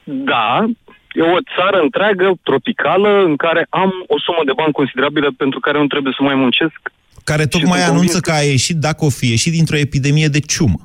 da, 0.05 0.65
e 1.13 1.23
o 1.23 1.39
țară 1.57 1.79
întreagă, 1.83 2.33
tropicală, 2.43 3.25
în 3.25 3.37
care 3.37 3.67
am 3.71 3.93
o 4.07 4.19
sumă 4.21 4.43
de 4.45 4.53
bani 4.57 4.73
considerabilă 4.73 5.29
pentru 5.37 5.61
care 5.61 5.79
nu 5.79 5.87
trebuie 5.87 6.13
să 6.17 6.23
mai 6.23 6.35
muncesc. 6.35 6.81
Care 7.25 7.47
tocmai 7.47 7.79
sunt 7.79 7.91
anunță 7.91 8.19
convins 8.21 8.27
că 8.27 8.33
a 8.33 8.51
ieșit, 8.55 8.77
dacă 8.77 9.05
o 9.05 9.09
fi 9.09 9.27
ieșit, 9.31 9.53
dintr-o 9.53 9.77
epidemie 9.77 10.29
de 10.29 10.41
ciumă. 10.41 10.81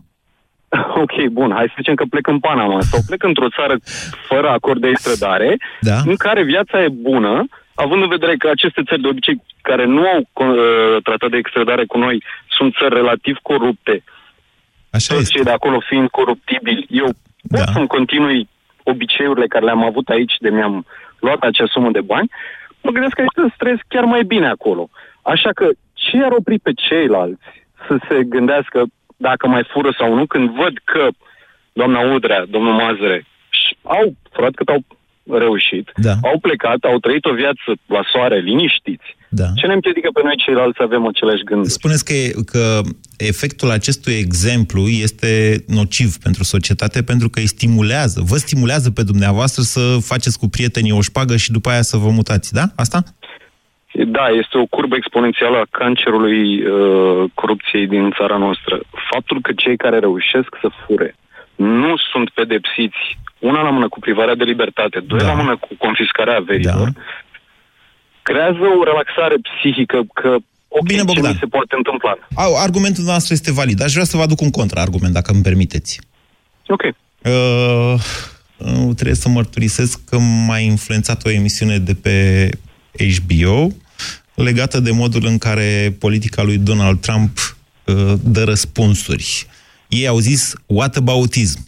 Ok, 1.03 1.15
bun, 1.31 1.51
hai 1.51 1.65
să 1.67 1.73
zicem 1.77 1.95
că 1.95 2.05
plec 2.09 2.27
în 2.27 2.39
Panama 2.39 2.81
sau 2.81 2.99
plec 3.07 3.23
într-o 3.23 3.49
țară 3.49 3.75
fără 4.27 4.49
acord 4.49 4.81
de 4.81 4.87
extradare, 4.87 5.57
da. 5.79 5.97
în 6.05 6.15
care 6.15 6.43
viața 6.43 6.83
e 6.83 6.89
bună, 6.89 7.45
având 7.73 8.01
în 8.01 8.09
vedere 8.09 8.35
că 8.35 8.49
aceste 8.49 8.81
țări 8.87 9.01
de 9.01 9.07
obicei 9.07 9.41
care 9.61 9.85
nu 9.85 10.03
au 10.07 10.19
uh, 10.19 11.03
tratat 11.03 11.29
de 11.29 11.37
extradare 11.37 11.85
cu 11.85 11.97
noi 11.97 12.23
sunt 12.57 12.75
țări 12.79 12.93
relativ 12.93 13.37
corupte. 13.41 14.03
Așa 14.89 15.13
Toți 15.13 15.31
cei 15.31 15.43
de 15.43 15.49
acolo 15.51 15.79
fiind 15.79 16.09
coruptibili, 16.09 16.85
eu 16.89 17.05
pot 17.49 17.65
Da. 17.65 17.71
să-mi 17.71 17.87
continui 17.87 18.49
obiceiurile 18.83 19.47
care 19.47 19.65
le-am 19.65 19.83
avut 19.83 20.09
aici 20.09 20.35
de 20.39 20.49
mi-am 20.49 20.85
luat 21.19 21.39
acea 21.39 21.65
sumă 21.67 21.91
de 21.91 22.01
bani, 22.01 22.29
mă 22.81 22.91
gândesc 22.91 23.13
că 23.13 23.21
aici 23.21 23.51
să 23.51 23.55
trăiesc 23.57 23.83
chiar 23.87 24.03
mai 24.03 24.23
bine 24.23 24.47
acolo. 24.47 24.89
Așa 25.21 25.49
că 25.49 25.69
ce 25.93 26.17
ar 26.23 26.31
opri 26.31 26.59
pe 26.59 26.71
ceilalți 26.73 27.43
să 27.87 27.97
se 28.09 28.23
gândească 28.23 28.83
dacă 29.17 29.47
mai 29.47 29.63
fură 29.71 29.95
sau 29.97 30.13
nu, 30.13 30.25
când 30.25 30.49
văd 30.49 30.73
că 30.83 31.07
doamna 31.73 31.99
Udrea, 32.13 32.45
domnul 32.45 32.73
Mazăre, 32.73 33.25
și 33.49 33.77
au 33.81 34.13
furat 34.31 34.53
cât 34.53 34.69
au 34.69 34.83
reușit, 35.37 35.91
da. 35.95 36.13
au 36.21 36.39
plecat, 36.39 36.83
au 36.83 36.97
trăit 36.97 37.25
o 37.25 37.33
viață 37.33 37.69
la 37.85 38.01
soare, 38.11 38.39
liniștiți. 38.39 39.15
Da. 39.41 39.47
Ce 39.55 39.67
ne 39.67 39.73
împiedică 39.73 40.09
pe 40.13 40.21
noi 40.23 40.37
ceilalți 40.37 40.77
să 40.77 40.83
avem 40.83 41.07
aceleași 41.07 41.43
gânduri? 41.43 41.69
Spuneți 41.69 42.05
că, 42.05 42.41
că 42.51 42.81
efectul 43.17 43.69
acestui 43.69 44.13
exemplu 44.13 44.81
este 44.87 45.29
nociv 45.67 46.09
pentru 46.17 46.43
societate 46.43 47.03
pentru 47.03 47.29
că 47.29 47.39
îi 47.39 47.53
stimulează, 47.55 48.21
vă 48.31 48.37
stimulează 48.37 48.91
pe 48.91 49.03
dumneavoastră 49.03 49.61
să 49.61 49.97
faceți 50.01 50.39
cu 50.39 50.47
prietenii 50.49 50.91
o 50.91 51.01
șpagă 51.01 51.35
și 51.35 51.51
după 51.51 51.69
aia 51.69 51.81
să 51.81 51.97
vă 51.97 52.09
mutați, 52.09 52.53
da? 52.53 52.65
Asta? 52.75 52.99
Da, 54.17 54.27
este 54.41 54.57
o 54.57 54.65
curbă 54.65 54.95
exponențială 54.95 55.57
a 55.57 55.77
cancerului 55.79 56.65
uh, 56.65 57.29
corupției 57.33 57.87
din 57.87 58.11
țara 58.17 58.37
noastră. 58.37 58.79
Faptul 59.11 59.41
că 59.41 59.51
cei 59.55 59.77
care 59.77 59.99
reușesc 59.99 60.57
să 60.61 60.69
fure 60.85 61.15
nu 61.55 61.93
sunt 62.11 62.29
pedepsiți, 62.29 63.17
una 63.39 63.61
la 63.61 63.69
mână 63.69 63.87
cu 63.89 63.99
privarea 63.99 64.35
de 64.35 64.43
libertate, 64.43 64.99
doi 64.99 65.19
da. 65.19 65.25
la 65.25 65.33
mână 65.33 65.57
cu 65.57 65.67
confiscarea 65.77 66.35
averilor, 66.35 66.89
da. 66.89 67.01
Creează 68.23 68.63
o 68.79 68.83
relaxare 68.83 69.35
psihică 69.47 69.99
că 70.13 70.29
ok, 70.67 70.85
Bine, 70.87 70.99
ce 70.99 71.05
Bogdan. 71.05 71.31
mi 71.31 71.37
se 71.39 71.45
poate 71.45 71.75
întâmpla. 71.75 72.13
Au, 72.35 72.55
argumentul 72.57 73.03
noastră 73.03 73.33
este 73.33 73.51
valid. 73.51 73.81
Aș 73.81 73.93
vrea 73.93 74.03
să 74.03 74.17
vă 74.17 74.23
aduc 74.23 74.41
un 74.41 74.49
contraargument, 74.49 75.13
dacă 75.13 75.31
îmi 75.31 75.41
permiteți. 75.41 75.99
Ok. 76.67 76.81
Uh, 76.81 77.93
uh, 78.57 78.95
trebuie 78.95 79.15
să 79.15 79.29
mărturisesc 79.29 79.99
că 80.09 80.17
m-a 80.47 80.59
influențat 80.59 81.25
o 81.25 81.29
emisiune 81.29 81.77
de 81.77 81.93
pe 81.93 82.49
HBO 82.95 83.71
legată 84.33 84.79
de 84.79 84.91
modul 84.91 85.25
în 85.25 85.37
care 85.37 85.95
politica 85.99 86.43
lui 86.43 86.57
Donald 86.57 86.99
Trump 86.99 87.57
uh, 87.85 88.13
dă 88.23 88.43
răspunsuri. 88.43 89.47
Ei 89.87 90.07
au 90.07 90.17
zis 90.17 90.53
whataboutism. 90.65 91.59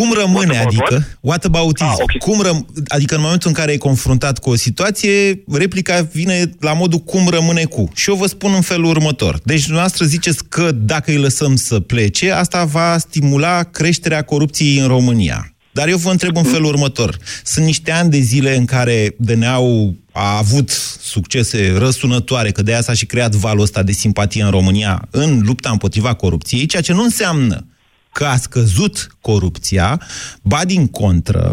Cum 0.00 0.12
rămâne, 0.12 0.50
What 0.52 0.60
about 0.60 0.66
adică, 0.66 0.94
what? 0.94 1.18
whataboutism, 1.20 1.84
Ah, 1.90 1.96
ok. 1.98 2.18
cum 2.18 2.40
răm, 2.40 2.66
adică 2.88 3.14
în 3.14 3.20
momentul 3.20 3.48
în 3.48 3.54
care 3.54 3.72
e 3.72 3.76
confruntat 3.76 4.38
cu 4.38 4.50
o 4.50 4.56
situație, 4.56 5.42
replica 5.52 6.08
vine 6.12 6.50
la 6.60 6.72
modul 6.72 6.98
cum 6.98 7.28
rămâne 7.28 7.64
cu. 7.64 7.88
Și 7.94 8.10
eu 8.10 8.16
vă 8.16 8.26
spun 8.26 8.52
în 8.54 8.60
felul 8.60 8.84
următor. 8.84 9.40
Deci 9.44 9.62
dumneavoastră 9.62 10.04
ziceți 10.04 10.44
că 10.48 10.70
dacă 10.72 11.10
îi 11.10 11.16
lăsăm 11.16 11.56
să 11.56 11.80
plece, 11.80 12.30
asta 12.30 12.64
va 12.64 12.98
stimula 12.98 13.62
creșterea 13.62 14.22
corupției 14.22 14.78
în 14.78 14.86
România. 14.86 15.48
Dar 15.72 15.88
eu 15.88 15.96
vă 15.96 16.10
întreb 16.10 16.36
în 16.36 16.42
felul 16.42 16.64
următor. 16.66 17.18
Sunt 17.44 17.64
niște 17.64 17.90
ani 17.90 18.10
de 18.10 18.18
zile 18.18 18.56
în 18.56 18.64
care 18.64 19.14
DNA-ul 19.18 19.94
a 20.12 20.36
avut 20.36 20.70
succese 21.00 21.74
răsunătoare, 21.78 22.50
că 22.50 22.62
de 22.62 22.72
aia 22.72 22.82
s-a 22.82 22.92
și 22.92 23.06
creat 23.06 23.34
valul 23.34 23.62
ăsta 23.62 23.82
de 23.82 23.92
simpatie 23.92 24.42
în 24.42 24.50
România 24.50 25.08
în 25.10 25.40
lupta 25.44 25.70
împotriva 25.70 26.14
corupției, 26.14 26.66
ceea 26.66 26.82
ce 26.82 26.92
nu 26.92 27.02
înseamnă 27.02 27.66
că 28.14 28.24
a 28.24 28.36
scăzut 28.36 29.16
corupția, 29.20 30.00
ba 30.42 30.64
din 30.64 30.86
contră, 30.86 31.52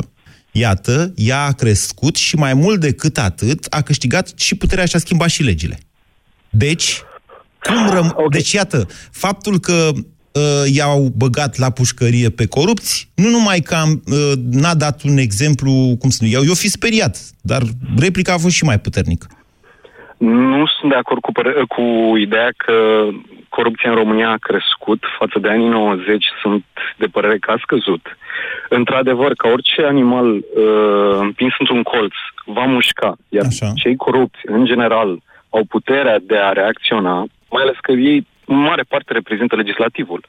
iată, 0.51 1.13
ea 1.15 1.41
a 1.45 1.51
crescut 1.51 2.15
și 2.15 2.35
mai 2.35 2.53
mult 2.53 2.79
decât 2.79 3.17
atât 3.17 3.65
a 3.69 3.81
câștigat 3.81 4.31
și 4.37 4.55
puterea 4.55 4.85
și 4.85 4.95
a 4.95 4.99
schimbat 4.99 5.29
și 5.29 5.43
legile. 5.43 5.77
Deci, 6.49 7.01
cum 7.63 7.89
răm... 7.89 8.05
okay. 8.05 8.25
deci 8.29 8.51
iată, 8.51 8.87
faptul 9.11 9.59
că 9.59 9.89
uh, 9.93 10.73
i-au 10.73 11.11
băgat 11.15 11.57
la 11.57 11.69
pușcărie 11.69 12.29
pe 12.29 12.45
corupți, 12.45 13.11
nu 13.15 13.29
numai 13.29 13.59
că 13.59 13.75
am, 13.75 14.03
uh, 14.05 14.31
n-a 14.51 14.75
dat 14.75 15.03
un 15.03 15.17
exemplu, 15.17 15.95
cum 15.99 16.09
să 16.09 16.23
nu, 16.23 16.29
eu, 16.29 16.43
eu 16.45 16.53
fi 16.53 16.69
speriat, 16.69 17.17
dar 17.41 17.61
replica 17.97 18.33
a 18.33 18.37
fost 18.37 18.55
și 18.55 18.63
mai 18.63 18.79
puternică. 18.79 19.27
Nu 20.17 20.65
sunt 20.79 20.91
de 20.91 20.97
acord 20.97 21.21
cu, 21.21 21.31
păre- 21.31 21.63
cu 21.67 21.83
ideea 22.17 22.49
că 22.57 22.73
corupția 23.57 23.89
în 23.89 23.95
România 23.95 24.29
a 24.29 24.45
crescut 24.49 25.01
față 25.19 25.39
de 25.39 25.49
anii 25.49 25.67
90, 25.67 26.25
sunt 26.41 26.65
de 26.97 27.07
părere 27.15 27.37
că 27.37 27.51
a 27.51 27.63
scăzut. 27.65 28.03
Într-adevăr, 28.69 29.31
ca 29.33 29.47
orice 29.49 29.81
animal 29.93 30.27
uh, 30.35 31.17
împins 31.19 31.53
într-un 31.59 31.83
colț 31.83 32.15
va 32.45 32.65
mușca, 32.65 33.11
iar 33.29 33.45
Așa. 33.45 33.71
cei 33.75 33.95
corupți, 33.95 34.41
în 34.45 34.65
general, 34.65 35.09
au 35.49 35.63
puterea 35.63 36.19
de 36.31 36.37
a 36.37 36.51
reacționa, 36.51 37.17
mai 37.53 37.61
ales 37.63 37.77
că 37.81 37.91
ei, 37.91 38.27
în 38.45 38.57
mare 38.57 38.83
parte, 38.91 39.13
reprezintă 39.13 39.55
legislativul. 39.55 40.21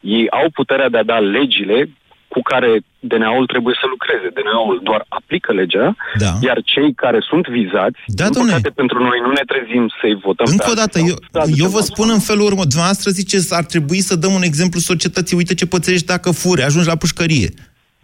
Ei 0.00 0.30
au 0.30 0.46
puterea 0.52 0.88
de 0.88 0.98
a 0.98 1.02
da 1.12 1.18
legile 1.18 1.88
cu 2.34 2.40
care 2.50 2.70
DNA-ul 3.10 3.46
trebuie 3.52 3.74
să 3.80 3.86
lucreze. 3.94 4.26
DNA-ul 4.36 4.76
doar 4.88 5.02
aplică 5.18 5.50
legea, 5.60 5.86
da. 6.24 6.32
iar 6.48 6.58
cei 6.72 6.90
care 7.02 7.20
sunt 7.30 7.44
vizați, 7.58 8.00
da, 8.20 8.24
în 8.26 8.32
păcate 8.32 8.70
pentru 8.80 8.98
noi 9.08 9.18
nu 9.26 9.30
ne 9.38 9.44
trezim 9.52 9.84
să-i 9.98 10.16
votăm. 10.26 10.46
Încă 10.54 10.64
pe 10.66 10.74
o 10.74 10.80
dată, 10.82 10.98
sau 10.98 11.08
eu, 11.10 11.16
să 11.32 11.38
aducem 11.38 11.64
eu 11.64 11.70
vă 11.76 11.82
la 11.84 11.88
spun 11.90 12.08
în 12.16 12.22
felul 12.28 12.46
urmă, 12.50 12.64
dumneavoastră 12.72 13.08
ziceți, 13.20 13.54
ar 13.60 13.64
trebui 13.72 14.00
să 14.08 14.14
dăm 14.22 14.32
un 14.40 14.44
exemplu 14.50 14.78
societății, 14.90 15.36
uite 15.36 15.54
ce 15.60 15.66
pățești 15.74 16.06
dacă 16.14 16.28
furi, 16.30 16.62
ajungi 16.62 16.88
la 16.92 17.02
pușcărie. 17.04 17.48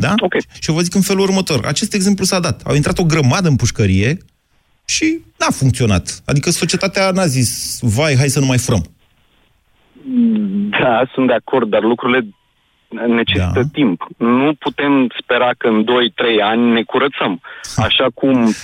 Da? 0.05 0.13
Okay. 0.27 0.43
Și 0.63 0.69
eu 0.71 0.75
vă 0.77 0.83
zic 0.87 0.95
în 0.95 1.07
felul 1.11 1.23
următor, 1.29 1.59
acest 1.73 1.93
exemplu 1.95 2.25
s-a 2.25 2.41
dat. 2.47 2.57
Au 2.69 2.75
intrat 2.75 2.99
o 2.99 3.11
grămadă 3.13 3.49
în 3.49 3.57
pușcărie 3.63 4.11
și 4.95 5.07
n-a 5.39 5.51
funcționat. 5.61 6.07
Adică 6.31 6.51
societatea 6.51 7.11
n-a 7.11 7.27
zis, 7.27 7.79
vai, 7.97 8.15
hai 8.17 8.29
să 8.29 8.41
nu 8.41 8.47
mai 8.47 8.59
furăm. 8.59 8.85
Da, 10.81 11.11
sunt 11.15 11.27
de 11.27 11.33
acord, 11.33 11.71
dar 11.71 11.83
lucrurile 11.83 12.27
necesită 13.07 13.51
da. 13.55 13.69
timp. 13.73 14.07
Nu 14.17 14.55
putem 14.59 14.93
spera 15.23 15.51
că 15.59 15.67
în 15.67 15.85
2-3 15.85 15.87
ani 16.43 16.73
ne 16.73 16.83
curățăm. 16.83 17.41
Așa 17.77 18.07
cum 18.15 18.55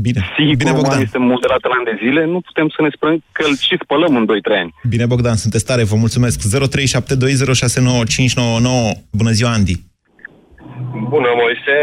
Bine. 0.00 0.20
Sigur, 0.36 0.56
Bine, 0.56 0.72
Bogdan. 0.72 1.00
este 1.00 1.18
moderat 1.18 1.62
la 1.62 1.74
ani 1.78 1.84
de 1.84 1.96
zile, 2.04 2.24
nu 2.24 2.40
putem 2.40 2.68
să 2.68 2.82
ne 2.82 2.88
sperăm 2.94 3.22
că 3.32 3.44
îl 3.48 3.56
și 3.56 3.76
spălăm 3.82 4.16
în 4.16 4.26
2-3 4.26 4.28
ani. 4.60 4.74
Bine, 4.88 5.06
Bogdan, 5.06 5.36
sunteți 5.36 5.64
tare, 5.64 5.84
vă 5.84 5.96
mulțumesc. 5.96 6.40
0372069599. 6.40 6.48
Bună 9.10 9.30
ziua, 9.30 9.50
Andy. 9.50 9.74
Bună, 11.08 11.28
Moise. 11.42 11.76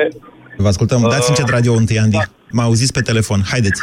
Vă 0.58 0.68
ascultăm. 0.68 1.02
Uh, 1.02 1.10
Dați 1.10 1.30
încet 1.30 1.50
radio 1.50 1.74
întâi, 1.74 2.00
Andy. 2.00 2.18
da. 2.18 2.24
M-a 2.52 2.64
auzit 2.64 2.92
pe 2.92 3.02
telefon. 3.02 3.40
Haideți. 3.52 3.82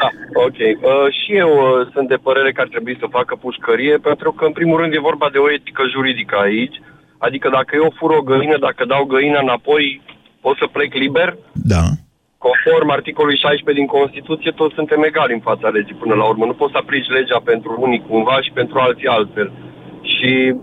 Da, 0.00 0.08
ok. 0.46 0.58
Uh, 0.60 1.06
și 1.18 1.30
eu 1.44 1.50
uh, 1.58 1.88
sunt 1.94 2.08
de 2.08 2.18
părere 2.28 2.52
că 2.52 2.60
ar 2.60 2.68
trebui 2.74 2.96
să 3.00 3.06
facă 3.18 3.34
pușcărie, 3.34 3.96
pentru 4.08 4.32
că, 4.32 4.44
în 4.44 4.52
primul 4.52 4.80
rând, 4.80 4.92
e 4.94 5.08
vorba 5.10 5.28
de 5.32 5.38
o 5.38 5.52
etică 5.52 5.82
juridică 5.94 6.36
aici. 6.36 6.76
Adică 7.26 7.48
dacă 7.58 7.72
eu 7.82 7.94
fur 7.98 8.10
o 8.10 8.22
găină, 8.30 8.56
dacă 8.58 8.84
dau 8.84 9.04
găina 9.04 9.40
înapoi, 9.40 9.84
pot 10.40 10.56
să 10.56 10.66
plec 10.72 10.92
liber? 10.94 11.28
Da. 11.52 11.84
Conform 12.46 12.88
articolului 12.90 13.38
16 13.38 13.82
din 13.82 13.90
Constituție, 13.98 14.50
toți 14.50 14.74
suntem 14.74 15.02
egali 15.02 15.32
în 15.32 15.44
fața 15.48 15.68
legii 15.68 16.00
până 16.02 16.14
la 16.14 16.24
urmă. 16.24 16.44
Nu 16.46 16.58
poți 16.60 16.72
să 16.72 16.78
aplici 16.78 17.14
legea 17.18 17.40
pentru 17.44 17.76
unii 17.78 18.04
cumva 18.08 18.36
și 18.44 18.50
pentru 18.60 18.78
alții 18.78 19.06
altfel. 19.16 19.52
Și 20.12 20.54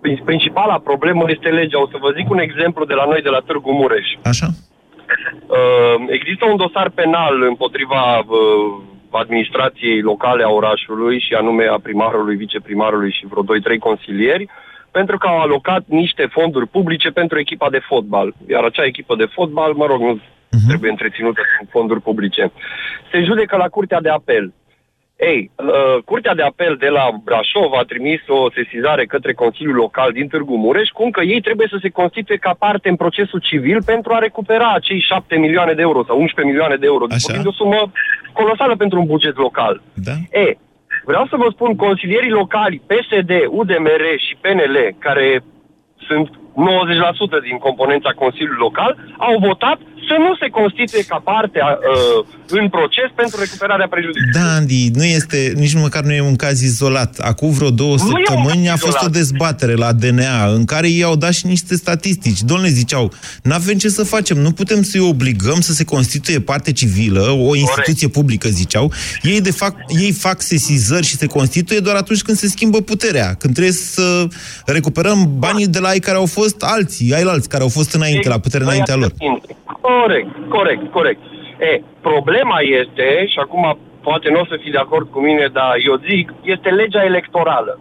prin- 0.00 0.22
principala 0.24 0.78
problemă 0.90 1.24
este 1.26 1.48
legea. 1.48 1.82
O 1.82 1.88
să 1.92 1.96
vă 2.00 2.10
zic 2.16 2.30
un 2.30 2.38
exemplu 2.38 2.84
de 2.84 2.94
la 2.94 3.04
noi, 3.04 3.22
de 3.22 3.28
la 3.28 3.40
Târgu 3.46 3.72
Mureș. 3.72 4.06
Așa. 4.22 4.48
Uh, 5.56 5.96
există 6.08 6.44
un 6.46 6.56
dosar 6.56 6.88
penal 6.90 7.42
împotriva 7.42 8.18
uh, 8.18 8.26
administrației 9.10 10.00
locale 10.00 10.42
a 10.44 10.50
orașului 10.60 11.20
și 11.26 11.32
anume 11.34 11.64
a 11.66 11.78
primarului, 11.82 12.36
viceprimarului 12.36 13.12
și 13.12 13.26
vreo 13.30 13.44
2-3 13.44 13.78
consilieri 13.78 14.48
pentru 14.90 15.18
că 15.18 15.26
au 15.26 15.40
alocat 15.40 15.82
niște 15.86 16.28
fonduri 16.30 16.66
publice 16.66 17.10
pentru 17.10 17.38
echipa 17.38 17.70
de 17.70 17.78
fotbal. 17.78 18.34
Iar 18.48 18.64
acea 18.64 18.84
echipă 18.84 19.16
de 19.16 19.24
fotbal, 19.24 19.72
mă 19.72 19.86
rog, 19.86 20.00
nu 20.00 20.16
uh-huh. 20.16 20.68
trebuie 20.68 20.90
întreținută 20.90 21.40
cu 21.58 21.66
fonduri 21.70 22.00
publice. 22.00 22.52
Se 23.12 23.22
judecă 23.22 23.56
la 23.56 23.68
Curtea 23.68 24.00
de 24.00 24.08
Apel. 24.08 24.52
Ei, 25.16 25.50
uh, 25.56 26.02
Curtea 26.04 26.34
de 26.34 26.42
Apel 26.42 26.76
de 26.78 26.88
la 26.88 27.10
Brașov 27.24 27.72
a 27.72 27.82
trimis 27.82 28.20
o 28.28 28.50
sesizare 28.50 29.04
către 29.06 29.32
Consiliul 29.32 29.74
Local 29.74 30.12
din 30.12 30.28
Târgu 30.28 30.56
Mureș, 30.56 30.88
cum 30.88 31.10
că 31.10 31.22
ei 31.22 31.40
trebuie 31.40 31.66
să 31.70 31.78
se 31.82 31.88
constituie 31.88 32.38
ca 32.38 32.54
parte 32.58 32.88
în 32.88 32.96
procesul 32.96 33.40
civil 33.40 33.82
pentru 33.82 34.12
a 34.12 34.18
recupera 34.18 34.72
acei 34.72 35.00
7 35.00 35.36
milioane 35.36 35.72
de 35.72 35.82
euro 35.82 36.04
sau 36.04 36.20
11 36.20 36.54
milioane 36.54 36.76
de 36.76 36.86
euro. 36.86 37.06
Deci 37.06 37.20
vorbim 37.20 37.42
de 37.42 37.48
o 37.48 37.52
sumă 37.52 37.92
colosală 38.32 38.76
pentru 38.76 39.00
un 39.00 39.06
buget 39.06 39.36
local. 39.36 39.82
Da. 39.94 40.12
E, 40.40 40.56
vreau 41.04 41.26
să 41.26 41.36
vă 41.36 41.48
spun, 41.50 41.76
consilierii 41.76 42.30
locali 42.30 42.82
PSD, 42.86 43.30
UDMR 43.48 44.02
și 44.16 44.36
PNL, 44.40 44.94
care 44.98 45.42
sunt 45.96 46.39
90% 46.54 47.40
din 47.48 47.58
componența 47.66 48.10
Consiliului 48.22 48.64
Local, 48.66 48.92
au 49.18 49.36
votat 49.48 49.78
să 50.08 50.16
nu 50.26 50.32
se 50.40 50.48
constituie 50.60 51.04
ca 51.12 51.18
parte 51.24 51.58
a, 51.68 51.70
uh, 51.70 52.24
în 52.60 52.68
proces 52.68 53.08
pentru 53.14 53.36
recuperarea 53.40 53.88
prejudiciului. 53.88 54.36
Da, 54.38 54.46
Andy, 54.58 54.90
nu 55.00 55.04
este, 55.04 55.52
nici 55.56 55.74
măcar 55.74 56.02
nu 56.02 56.12
e 56.12 56.20
un 56.32 56.36
caz 56.36 56.60
izolat. 56.62 57.18
Acum 57.18 57.50
vreo 57.50 57.70
două 57.70 57.94
Nu 57.96 58.02
e 58.02 58.04
un 58.04 58.10
săptămâni 58.10 58.64
caz 58.66 58.74
a 58.74 58.76
fost 58.76 58.96
izolat. 58.96 59.08
o 59.08 59.18
dezbatere 59.20 59.74
la 59.74 59.92
DNA 59.92 60.46
în 60.58 60.64
care 60.64 60.88
ei 60.88 61.02
au 61.02 61.16
dat 61.16 61.32
și 61.32 61.46
niște 61.46 61.74
statistici. 61.74 62.40
Domnule, 62.40 62.68
ziceau, 62.68 63.12
n-avem 63.42 63.78
ce 63.78 63.88
să 63.88 64.04
facem, 64.04 64.36
nu 64.36 64.50
putem 64.52 64.82
să-i 64.82 65.00
obligăm 65.00 65.60
să 65.60 65.72
se 65.72 65.84
constituie 65.84 66.40
parte 66.40 66.72
civilă, 66.72 67.24
o 67.48 67.56
instituție 67.56 68.08
publică, 68.08 68.48
ziceau. 68.48 68.92
Ei, 69.22 69.40
de 69.40 69.50
fapt, 69.50 69.78
ei 70.00 70.12
fac 70.12 70.40
sesizări 70.40 71.06
și 71.06 71.16
se 71.16 71.26
constituie 71.26 71.80
doar 71.80 71.96
atunci 71.96 72.22
când 72.22 72.36
se 72.36 72.48
schimbă 72.48 72.80
puterea, 72.80 73.34
când 73.34 73.52
trebuie 73.52 73.74
să 73.74 74.26
recuperăm 74.66 75.32
banii 75.38 75.66
de 75.66 75.78
la 75.78 75.92
ei 75.92 76.00
care 76.00 76.16
au 76.16 76.26
fost 76.26 76.39
alții, 76.76 77.14
ai 77.14 77.22
alți 77.22 77.48
care 77.48 77.62
au 77.62 77.68
fost 77.68 77.94
înainte, 77.94 78.28
la 78.28 78.38
putere 78.38 78.64
înaintea 78.64 78.96
lor. 78.96 79.12
Corect, 79.80 80.30
corect, 80.48 80.84
corect. 80.90 81.20
E, 81.58 81.82
problema 82.00 82.58
este, 82.80 83.26
și 83.26 83.38
acum 83.38 83.78
poate 84.02 84.30
nu 84.30 84.40
o 84.40 84.46
să 84.50 84.56
fii 84.62 84.70
de 84.70 84.78
acord 84.78 85.06
cu 85.10 85.20
mine, 85.20 85.46
dar 85.52 85.72
eu 85.88 85.96
zic, 86.10 86.34
este 86.42 86.68
legea 86.68 87.04
electorală. 87.04 87.80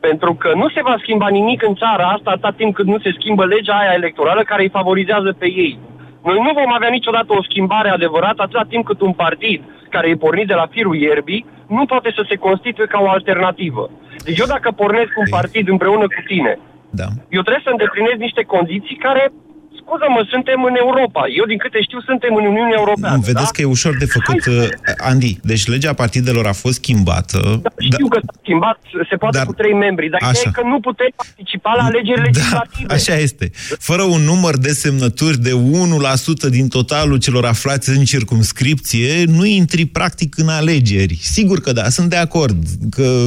Pentru 0.00 0.34
că 0.34 0.52
nu 0.54 0.68
se 0.68 0.82
va 0.82 0.96
schimba 0.98 1.28
nimic 1.28 1.62
în 1.62 1.74
țara 1.74 2.06
asta 2.06 2.30
atât 2.30 2.56
timp 2.56 2.74
cât 2.74 2.86
nu 2.86 2.98
se 2.98 3.14
schimbă 3.18 3.44
legea 3.44 3.78
aia 3.78 3.92
electorală 3.94 4.42
care 4.42 4.62
îi 4.62 4.76
favorizează 4.78 5.30
pe 5.38 5.46
ei. 5.46 5.78
Noi 6.24 6.38
nu 6.46 6.52
vom 6.60 6.72
avea 6.72 6.88
niciodată 6.88 7.30
o 7.32 7.42
schimbare 7.42 7.88
adevărată 7.88 8.42
atâta 8.42 8.64
timp 8.68 8.84
cât 8.84 9.00
un 9.00 9.12
partid 9.12 9.60
care 9.90 10.08
e 10.08 10.24
pornit 10.24 10.46
de 10.46 10.54
la 10.54 10.66
firul 10.70 10.96
ierbii 10.96 11.46
nu 11.66 11.84
poate 11.86 12.12
să 12.14 12.24
se 12.28 12.36
constituie 12.36 12.86
ca 12.86 13.00
o 13.02 13.08
alternativă. 13.08 13.90
Deci 14.24 14.38
eu 14.38 14.46
dacă 14.46 14.70
pornesc 14.70 15.12
un 15.16 15.28
partid 15.30 15.68
împreună 15.68 16.06
cu 16.06 16.22
tine, 16.26 16.58
da. 16.90 17.08
eu 17.36 17.42
trebuie 17.42 17.66
să 17.66 17.70
îndeplinez 17.72 18.16
niște 18.26 18.42
condiții 18.54 18.96
care, 19.06 19.32
scuză-mă, 19.80 20.20
suntem 20.32 20.58
în 20.70 20.74
Europa. 20.84 21.22
Eu, 21.38 21.44
din 21.52 21.58
câte 21.64 21.78
știu, 21.88 22.00
suntem 22.10 22.32
în 22.40 22.44
Uniunea 22.52 22.78
Europeană. 22.82 23.16
Nu, 23.16 23.28
vedeți 23.30 23.50
da? 23.50 23.54
că 23.54 23.60
e 23.60 23.76
ușor 23.78 23.94
de 24.02 24.08
făcut, 24.16 24.42
uh, 24.46 24.68
Andy. 25.10 25.32
Deci 25.50 25.64
legea 25.74 25.92
partidelor 26.02 26.46
a 26.46 26.56
fost 26.62 26.74
schimbată. 26.82 27.38
Da, 27.62 27.70
Știu 27.90 28.08
că 28.08 28.18
s-a 28.26 28.34
schimbat, 28.42 28.78
se 29.10 29.16
poate 29.16 29.36
Dar- 29.36 29.46
cu 29.46 29.52
trei 29.60 29.74
membri, 29.86 30.08
dar 30.12 30.20
Așa. 30.22 30.30
ideea 30.30 30.52
e 30.54 30.60
că 30.60 30.64
nu 30.72 30.80
putem 30.80 31.10
participa 31.16 31.70
la 31.78 31.84
alegeri 31.90 32.20
legislative. 32.28 32.92
Așa 32.98 33.14
este. 33.14 33.50
Fără 33.88 34.02
un 34.02 34.22
număr 34.32 34.54
de 34.58 34.72
semnături 34.84 35.38
de 35.48 35.52
1% 35.52 36.48
din 36.50 36.68
totalul 36.68 37.18
celor 37.18 37.44
aflați 37.44 37.88
în 37.96 38.04
circumscripție, 38.04 39.24
nu 39.24 39.44
intri 39.44 39.84
practic 39.84 40.38
în 40.38 40.48
alegeri. 40.48 41.14
Sigur 41.20 41.60
că 41.60 41.72
da, 41.72 41.88
sunt 41.88 42.10
de 42.10 42.16
acord 42.16 42.56
că 42.90 43.26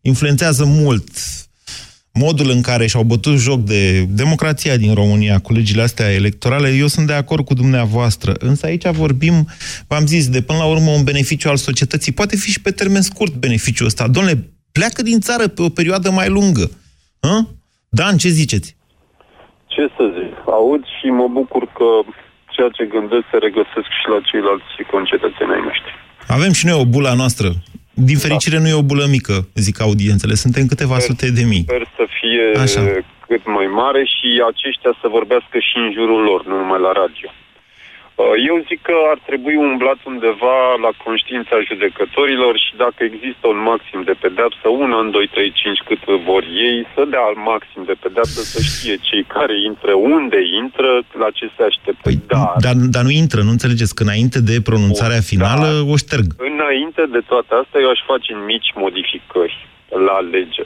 influențează 0.00 0.64
mult 0.66 1.08
modul 2.16 2.50
în 2.50 2.62
care 2.62 2.86
și-au 2.86 3.02
bătut 3.02 3.36
joc 3.36 3.60
de 3.60 4.02
democrația 4.02 4.76
din 4.76 4.94
România 4.94 5.38
cu 5.38 5.52
legile 5.52 5.82
astea 5.82 6.12
electorale, 6.12 6.68
eu 6.68 6.86
sunt 6.86 7.06
de 7.06 7.12
acord 7.12 7.44
cu 7.44 7.54
dumneavoastră. 7.54 8.32
Însă 8.38 8.66
aici 8.66 8.86
vorbim, 8.86 9.34
v-am 9.88 10.06
zis, 10.06 10.28
de 10.28 10.42
până 10.42 10.58
la 10.58 10.64
urmă 10.64 10.90
un 10.90 11.04
beneficiu 11.04 11.48
al 11.48 11.56
societății. 11.56 12.12
Poate 12.12 12.36
fi 12.36 12.50
și 12.50 12.60
pe 12.60 12.70
termen 12.70 13.02
scurt 13.02 13.34
beneficiul 13.34 13.86
ăsta. 13.86 14.08
Domnule, 14.08 14.48
pleacă 14.72 15.02
din 15.02 15.20
țară 15.20 15.48
pe 15.48 15.62
o 15.62 15.68
perioadă 15.68 16.10
mai 16.10 16.28
lungă. 16.28 16.70
Hă? 17.20 17.46
Dan, 17.88 18.16
ce 18.16 18.28
ziceți? 18.28 18.76
Ce 19.66 19.82
să 19.96 20.04
zic, 20.16 20.34
aud 20.46 20.82
și 20.96 21.06
mă 21.20 21.28
bucur 21.38 21.64
că 21.78 21.88
ceea 22.54 22.70
ce 22.76 22.92
gândesc 22.94 23.24
se 23.30 23.38
regăsesc 23.46 23.90
și 23.98 24.06
la 24.12 24.18
ceilalți 24.28 24.72
concetățeni 24.94 25.54
ai 25.56 25.62
noștri. 25.68 25.92
Avem 26.36 26.52
și 26.58 26.66
noi 26.66 26.80
o 26.82 26.90
bulă 26.92 27.08
a 27.08 27.20
noastră. 27.22 27.48
Din 27.98 28.18
fericire 28.18 28.58
nu 28.58 28.68
e 28.68 28.82
o 28.82 28.88
bulă 28.90 29.06
mică, 29.16 29.36
zic 29.54 29.80
audiențele. 29.80 30.34
Suntem 30.34 30.66
câteva 30.66 30.98
sute 30.98 31.26
de 31.30 31.44
mii. 31.52 31.64
Sper 31.68 31.84
să 31.96 32.04
fie 32.18 32.62
Așa. 32.64 32.82
cât 33.28 33.42
mai 33.56 33.66
mare 33.66 34.02
și 34.14 34.28
aceștia 34.50 34.92
să 35.00 35.06
vorbească 35.08 35.56
și 35.68 35.76
în 35.84 35.88
jurul 35.96 36.22
lor, 36.28 36.40
nu 36.46 36.56
numai 36.62 36.80
la 36.80 36.92
radio. 37.02 37.28
Uh, 38.22 38.34
Eu 38.50 38.56
zic 38.68 38.80
că 38.88 38.94
ar 39.12 39.18
trebui 39.28 39.56
umblat 39.68 39.98
undeva 40.12 40.58
la 40.84 40.92
conștiința 41.04 41.56
judecătorilor 41.68 42.54
și 42.64 42.72
dacă 42.84 43.00
există 43.10 43.44
un 43.54 43.60
maxim 43.70 44.00
de 44.08 44.14
pedeapsă, 44.24 44.66
un 44.84 44.90
an, 45.00 45.06
2, 45.10 45.28
3, 45.28 45.52
5, 45.52 45.78
cât 45.88 46.02
vor 46.30 46.42
ei, 46.68 46.78
să 46.94 47.00
dea 47.12 47.24
al 47.30 47.38
maxim 47.52 47.82
de 47.90 47.96
pedeapsă, 48.04 48.40
să 48.52 48.58
știe 48.70 48.96
cei 49.08 49.24
care 49.36 49.54
intră, 49.70 49.92
unde 50.16 50.40
intră, 50.62 50.90
la 51.22 51.28
ce 51.38 51.46
se 51.56 51.62
așteaptă. 51.68 52.02
Păi, 52.06 52.18
dar, 52.32 52.46
Dar, 52.66 52.74
dar 52.96 53.02
nu 53.08 53.12
intră, 53.22 53.40
nu 53.46 53.52
înțelegeți? 53.56 53.94
că 53.96 54.02
înainte 54.08 54.38
de 54.50 54.56
pronunțarea 54.68 55.22
finală 55.32 55.68
o 55.92 55.96
șterg. 56.04 56.26
Înainte 56.52 57.02
de 57.16 57.22
toate 57.30 57.52
astea, 57.60 57.80
eu 57.84 57.90
aș 57.94 58.00
face 58.12 58.30
mici 58.52 58.70
modificări 58.84 59.56
la 60.08 60.18
lege. 60.34 60.64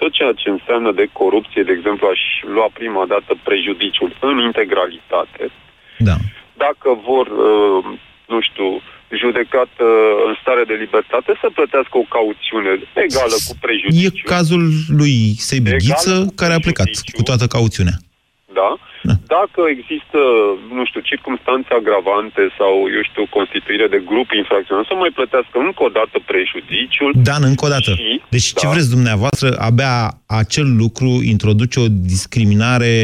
Tot 0.00 0.10
ceea 0.18 0.32
ce 0.40 0.48
înseamnă 0.56 0.90
de 1.00 1.06
corupție, 1.20 1.62
de 1.68 1.72
exemplu, 1.78 2.04
aș 2.14 2.22
lua 2.54 2.68
prima 2.80 3.04
dată 3.12 3.30
prejudiciul 3.48 4.10
în 4.30 4.36
integralitate. 4.48 5.44
Da. 6.08 6.16
Dacă 6.66 6.88
vor, 7.08 7.26
uh, 7.26 7.84
nu 8.32 8.38
știu, 8.48 8.68
judecat 9.22 9.72
uh, 9.80 9.88
în 10.28 10.34
stare 10.42 10.64
de 10.70 10.76
libertate 10.84 11.30
să 11.42 11.48
plătească 11.58 11.94
o 12.02 12.10
cauțiune 12.16 12.72
egală 13.06 13.36
cu 13.46 13.52
E 13.54 13.62
prejudiciu. 13.66 14.24
cazul 14.34 14.62
lui 15.00 15.14
Sebi 15.48 15.68
Egal 15.68 15.82
Ghiță, 15.84 16.14
cu 16.28 16.34
care 16.42 16.52
a 16.54 16.64
plecat 16.66 16.90
cu 17.16 17.22
toată 17.28 17.46
cauțiunea. 17.56 17.96
Da? 18.60 18.70
Dacă 19.36 19.60
există, 19.74 20.20
nu 20.78 20.84
știu, 20.88 21.00
circunstanțe 21.00 21.70
agravante 21.80 22.42
sau, 22.58 22.74
eu 22.96 23.02
știu, 23.10 23.24
constituire 23.38 23.86
de 23.94 24.00
grup 24.10 24.28
infracțional, 24.42 24.84
să 24.90 24.94
mai 24.94 25.12
plătească 25.18 25.56
încă 25.66 25.82
o 25.88 25.90
dată 25.98 26.16
prejudiciul. 26.30 27.10
Dan, 27.28 27.42
încă 27.50 27.64
o 27.64 27.68
dată. 27.76 27.92
Deci 28.28 28.48
ce 28.60 28.66
da. 28.66 28.72
vreți 28.72 28.90
dumneavoastră, 28.96 29.48
abia 29.68 29.94
acel 30.26 30.68
lucru 30.82 31.10
introduce 31.34 31.80
o 31.80 31.88
discriminare, 31.88 32.94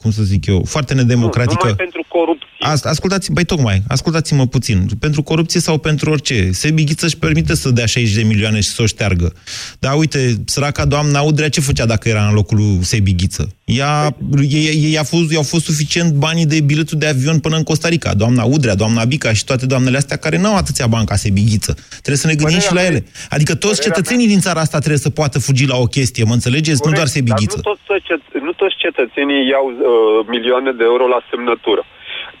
cum 0.00 0.10
să 0.10 0.22
zic 0.22 0.42
eu, 0.46 0.60
foarte 0.74 0.94
nedemocratică. 0.94 1.66
Numai 1.68 1.84
pentru 1.86 2.04
corupție. 2.08 2.41
As, 2.64 2.84
ascultați, 2.84 3.32
băi, 3.32 3.44
tocmai, 3.44 3.82
ascultați-mă 3.88 4.46
puțin. 4.46 4.86
Pentru 5.00 5.22
corupție 5.22 5.60
sau 5.60 5.78
pentru 5.78 6.10
orice. 6.10 6.50
Sebi 6.52 6.84
Ghiță 6.84 7.06
își 7.06 7.18
permite 7.18 7.54
să 7.54 7.70
dea 7.70 7.86
60 7.86 8.14
de 8.14 8.22
milioane 8.22 8.60
și 8.60 8.68
să 8.68 8.82
o 8.82 8.86
șteargă. 8.86 9.32
Dar 9.78 9.94
uite, 9.96 10.34
săraca 10.44 10.84
doamna 10.84 11.20
Udrea 11.20 11.48
ce 11.48 11.60
făcea 11.60 11.86
dacă 11.86 12.08
era 12.08 12.26
în 12.26 12.34
locul 12.34 12.56
lui 12.56 12.78
Sebi 12.82 13.14
Ghiță? 13.14 13.48
Ea, 13.64 14.16
ei, 14.48 14.80
ei, 14.82 14.98
a 14.98 15.02
fost, 15.02 15.32
i-au 15.32 15.42
fost 15.42 15.64
suficient 15.64 16.12
banii 16.12 16.46
de 16.46 16.60
biletul 16.60 16.98
de 16.98 17.06
avion 17.06 17.38
până 17.38 17.56
în 17.56 17.62
Costa 17.62 17.88
Rica. 17.88 18.14
Doamna 18.14 18.44
Udrea, 18.44 18.74
doamna 18.74 19.04
Bica 19.04 19.32
și 19.32 19.44
toate 19.44 19.66
doamnele 19.66 19.96
astea 19.96 20.16
care 20.16 20.38
n-au 20.38 20.56
atâția 20.56 20.86
bani 20.86 21.06
ca 21.06 21.16
Sebi 21.16 21.44
Ghiță. 21.44 21.72
Trebuie 21.90 22.16
să 22.16 22.26
ne 22.26 22.34
gândim 22.34 22.58
și 22.58 22.72
la 22.74 22.84
ele. 22.84 23.04
Adică 23.30 23.54
toți 23.54 23.80
cetățenii 23.80 24.26
din 24.26 24.40
țara 24.40 24.60
asta 24.60 24.78
trebuie 24.78 24.98
să 24.98 25.10
poată 25.10 25.38
fugi 25.38 25.66
la 25.66 25.76
o 25.76 25.84
chestie, 25.84 26.24
mă 26.24 26.32
înțelegeți? 26.32 26.80
Nu 26.84 26.92
doar 26.92 27.06
Sebi 27.06 27.28
Dar 27.28 27.38
Ghiță. 27.38 27.56
nu 27.56 27.62
toți, 27.62 28.02
cet- 28.08 28.42
nu 28.46 28.52
toți 28.52 28.74
cetățenii 28.84 29.48
iau 29.52 29.66
uh, 29.70 30.26
milioane 30.34 30.70
de 30.78 30.84
euro 30.92 31.04
la 31.14 31.20
semnătură. 31.30 31.82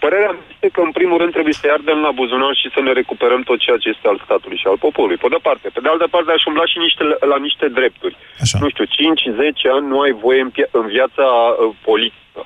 Părerea 0.04 0.32
mea 0.36 0.46
este 0.54 0.68
că, 0.74 0.80
în 0.88 0.92
primul 0.98 1.18
rând, 1.20 1.32
trebuie 1.36 1.56
să-i 1.60 1.74
ardem 1.78 1.98
la 2.06 2.12
buzunar 2.20 2.54
și 2.60 2.68
să 2.74 2.80
ne 2.86 2.92
recuperăm 3.00 3.40
tot 3.50 3.58
ceea 3.64 3.78
ce 3.82 3.88
este 3.94 4.06
al 4.12 4.18
statului 4.26 4.60
și 4.62 4.68
al 4.70 4.78
poporului. 4.86 5.22
Pe 5.22 5.28
de 5.34 5.40
parte. 5.48 5.66
Pe 5.76 5.80
de 5.84 5.90
altă 5.92 6.06
parte, 6.14 6.30
aș 6.36 6.44
umbla 6.50 6.66
și 6.72 6.78
niște, 6.86 7.02
la 7.32 7.38
niște 7.46 7.66
drepturi. 7.78 8.14
Așa. 8.44 8.56
Nu 8.64 8.68
știu, 8.72 8.84
5-10 8.84 9.76
ani 9.76 9.86
nu 9.92 9.98
ai 10.04 10.12
voie 10.24 10.40
în, 10.46 10.50
pia- 10.56 10.72
în 10.80 10.86
viața 10.96 11.26
uh, 11.50 11.74
politică. 11.88 12.40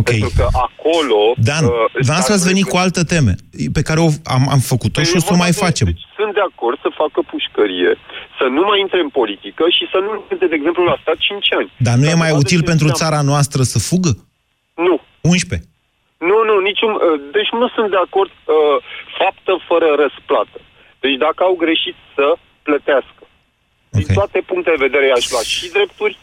Ok. 0.00 0.08
Pentru 0.10 0.32
că 0.38 0.46
acolo... 0.68 1.20
Dan, 1.50 1.62
uh, 1.64 1.72
dumneavoastră 2.02 2.34
ați 2.34 2.48
venit 2.52 2.66
cu 2.72 2.76
altă 2.84 3.00
teme 3.12 3.32
pe 3.76 3.82
care 3.88 4.00
o, 4.06 4.08
am, 4.36 4.44
am 4.54 4.62
făcut-o 4.72 5.00
și 5.08 5.16
o 5.18 5.22
să 5.28 5.32
o 5.34 5.42
mai 5.44 5.52
facem. 5.64 5.86
sunt 6.18 6.32
de 6.38 6.44
acord 6.50 6.76
să 6.84 6.90
facă 7.02 7.18
pușcărie, 7.32 7.90
să 8.38 8.44
nu 8.56 8.62
mai 8.70 8.78
intre 8.84 9.00
în 9.06 9.10
politică 9.20 9.62
și 9.76 9.84
să 9.92 9.98
nu 10.04 10.10
intre, 10.32 10.46
de 10.52 10.56
exemplu, 10.60 10.82
la 10.90 10.96
stat 11.02 11.16
5 11.16 11.52
ani. 11.58 11.68
Dar 11.86 11.94
nu 12.00 12.06
e 12.12 12.22
mai 12.24 12.32
vadă 12.32 12.42
util 12.44 12.60
ce 12.62 12.68
pentru 12.72 12.86
înseamnă. 12.86 13.16
țara 13.16 13.28
noastră 13.32 13.60
să 13.72 13.78
fugă? 13.90 14.12
Nu. 14.86 14.94
11. 15.20 15.68
Nu, 16.28 16.38
nu, 16.48 16.54
niciun... 16.68 16.92
uh, 16.94 17.20
Deci 17.36 17.50
nu 17.60 17.68
sunt 17.74 17.90
de 17.90 18.00
acord 18.06 18.32
uh, 18.44 18.76
faptă 19.18 19.52
fără 19.68 19.88
răsplată. 20.02 20.58
Deci 21.02 21.16
dacă 21.26 21.40
au 21.48 21.54
greșit 21.64 21.96
să 22.14 22.26
plătească. 22.62 23.22
Din 23.98 24.06
toate 24.14 24.38
puncte 24.50 24.70
de 24.70 24.84
vedere 24.86 25.06
i-aș 25.06 25.30
lua 25.30 25.42
și 25.54 25.70
drepturi, 25.76 26.18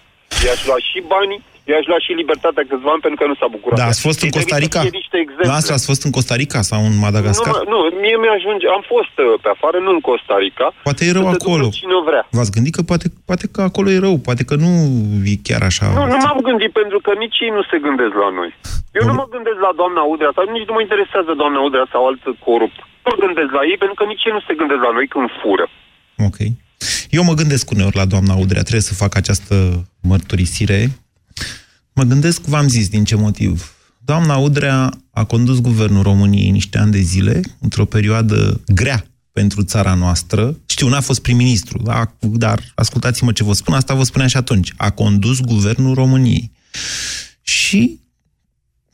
i-aș 0.45 0.61
lua 0.65 0.79
și 0.89 0.99
banii, 1.15 1.41
i-aș 1.71 1.85
lua 1.91 1.99
și 2.05 2.11
libertatea 2.21 2.63
câțiva 2.71 2.89
ani 2.95 3.03
pentru 3.05 3.19
că 3.21 3.25
nu 3.31 3.35
s-a 3.41 3.49
bucurat. 3.55 3.77
Da, 3.81 3.85
ați 3.91 4.01
fost 4.07 4.19
în 4.21 4.27
Îi 4.27 4.33
trebuie 4.35 4.51
Costa 4.51 4.57
să 4.59 4.65
Rica? 4.65 4.79
fie 4.85 4.97
niște 5.01 5.17
exemple. 5.25 5.49
Noastră 5.53 5.71
ați 5.77 5.87
fost 5.91 6.01
în 6.07 6.11
Costa 6.17 6.35
Rica 6.41 6.59
sau 6.71 6.79
în 6.89 6.95
Madagascar? 7.05 7.53
Nu, 7.55 7.59
mă- 7.59 7.69
nu, 7.73 7.79
mie 8.03 8.17
mi-ajunge, 8.23 8.65
am 8.77 8.83
fost 8.93 9.15
uh, 9.23 9.27
pe 9.43 9.49
afară, 9.55 9.77
nu 9.85 9.91
în 9.97 10.01
Costa 10.09 10.35
Rica. 10.45 10.67
Poate 10.87 11.01
e 11.09 11.11
rău 11.17 11.25
să 11.27 11.33
se 11.35 11.39
acolo. 11.39 11.65
ducă 11.67 11.79
Cine 11.81 11.97
vrea. 12.09 12.23
V-ați 12.37 12.53
gândit 12.55 12.73
că 12.77 12.83
poate, 12.91 13.07
poate 13.29 13.45
că 13.53 13.59
acolo 13.69 13.87
e 13.95 14.05
rău, 14.07 14.15
poate 14.27 14.43
că 14.49 14.55
nu 14.63 14.71
e 15.31 15.35
chiar 15.47 15.61
așa. 15.69 15.85
Nu, 15.97 16.03
nu 16.13 16.17
m-am 16.25 16.39
gândit 16.49 16.71
pentru 16.81 16.99
că 17.05 17.11
nici 17.23 17.37
ei 17.45 17.51
nu 17.57 17.63
se 17.71 17.77
gândesc 17.85 18.13
la 18.23 18.29
noi. 18.39 18.49
Eu 18.97 19.03
nu 19.09 19.13
mă 19.19 19.25
gândesc 19.35 19.59
la 19.67 19.71
doamna 19.79 20.01
Udrea 20.13 20.31
sau 20.37 20.43
nici 20.55 20.67
nu 20.69 20.73
mă 20.77 20.81
interesează 20.87 21.31
doamna 21.41 21.59
Udrea 21.67 21.87
sau 21.93 22.01
alt 22.09 22.21
corupt. 22.47 22.77
Nu 23.03 23.07
mă 23.11 23.17
gândesc 23.25 23.51
la 23.57 23.63
ei 23.71 23.77
pentru 23.83 23.95
că 23.99 24.03
nici 24.11 24.23
ei 24.27 24.35
nu 24.37 24.41
se 24.47 24.53
gândesc 24.59 24.81
la 24.87 24.91
noi 24.97 25.07
când 25.13 25.27
fură. 25.41 25.65
Ok. 26.29 26.39
Eu 27.17 27.23
mă 27.29 27.33
gândesc 27.41 27.65
uneori 27.75 27.99
la 28.01 28.05
doamna 28.13 28.33
Udrea, 28.43 28.65
trebuie 28.67 28.89
să 28.91 29.01
fac 29.03 29.11
această 29.21 29.55
mărturisire. 30.09 30.79
Mă 31.99 32.05
gândesc, 32.05 32.41
v-am 32.41 32.67
zis, 32.67 32.87
din 32.87 33.03
ce 33.03 33.15
motiv. 33.15 33.73
Doamna 34.05 34.37
Udrea 34.37 35.01
a 35.11 35.23
condus 35.23 35.59
guvernul 35.59 36.03
României 36.03 36.49
niște 36.49 36.77
ani 36.77 36.91
de 36.91 36.99
zile, 36.99 37.41
într-o 37.59 37.85
perioadă 37.85 38.61
grea 38.67 39.05
pentru 39.31 39.63
țara 39.63 39.93
noastră. 39.93 40.57
Știu, 40.65 40.87
n-a 40.87 41.01
fost 41.01 41.21
prim-ministru, 41.21 41.81
dar, 41.83 42.15
dar 42.19 42.71
ascultați-mă 42.75 43.31
ce 43.31 43.43
vă 43.43 43.53
spun, 43.53 43.73
asta 43.73 43.93
vă 43.93 44.03
spunea 44.03 44.27
și 44.27 44.37
atunci. 44.37 44.73
A 44.77 44.89
condus 44.89 45.39
guvernul 45.39 45.93
României. 45.93 46.51
Și 47.41 47.99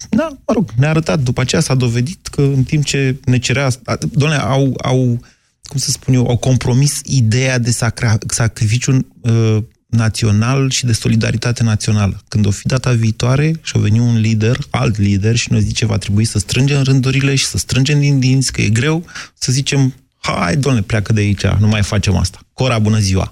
da, 0.10 0.28
mă 0.46 0.54
rog, 0.54 0.70
ne-a 0.78 0.90
arătat, 0.90 1.20
după 1.20 1.42
aceea 1.42 1.62
s-a 1.62 1.76
dovedit 1.76 2.28
că 2.28 2.42
în 2.42 2.64
timp 2.64 2.84
ce 2.84 3.20
ne 3.26 3.38
cerea... 3.38 3.70
Doamne, 4.12 4.38
au, 4.38 4.78
au, 4.82 5.20
cum 5.64 5.80
să 5.80 5.92
spun 5.92 6.14
eu, 6.14 6.28
au 6.28 6.38
compromis 6.38 7.02
ideea 7.04 7.58
de 7.58 7.72
sacra, 7.72 8.18
sacrificiu 8.28 9.08
uh, 9.22 9.58
național 9.96 10.70
și 10.70 10.86
de 10.86 10.94
solidaritate 10.94 11.64
națională. 11.64 12.16
Când 12.30 12.46
o 12.46 12.52
fi 12.52 12.68
data 12.68 12.92
viitoare 12.92 13.52
și 13.64 13.74
o 13.76 13.80
veni 13.80 14.00
un 14.00 14.20
lider, 14.20 14.56
alt 14.72 14.98
lider 14.98 15.36
și 15.36 15.52
ne 15.52 15.60
zice 15.60 15.86
va 15.86 15.98
trebui 15.98 16.26
să 16.26 16.38
strângem 16.40 16.82
rândurile 16.84 17.36
și 17.36 17.46
să 17.46 17.58
strângem 17.58 18.00
din 18.00 18.20
dinți, 18.20 18.54
că 18.54 18.62
e 18.62 18.70
greu, 18.70 19.04
să 19.34 19.52
zicem, 19.52 19.94
hai, 20.22 20.56
doamne, 20.56 20.82
pleacă 20.82 21.14
de 21.14 21.22
aici, 21.22 21.46
nu 21.60 21.68
mai 21.68 21.82
facem 21.82 22.16
asta. 22.16 22.38
Cora, 22.54 22.80
bună 22.80 22.98
ziua! 22.98 23.28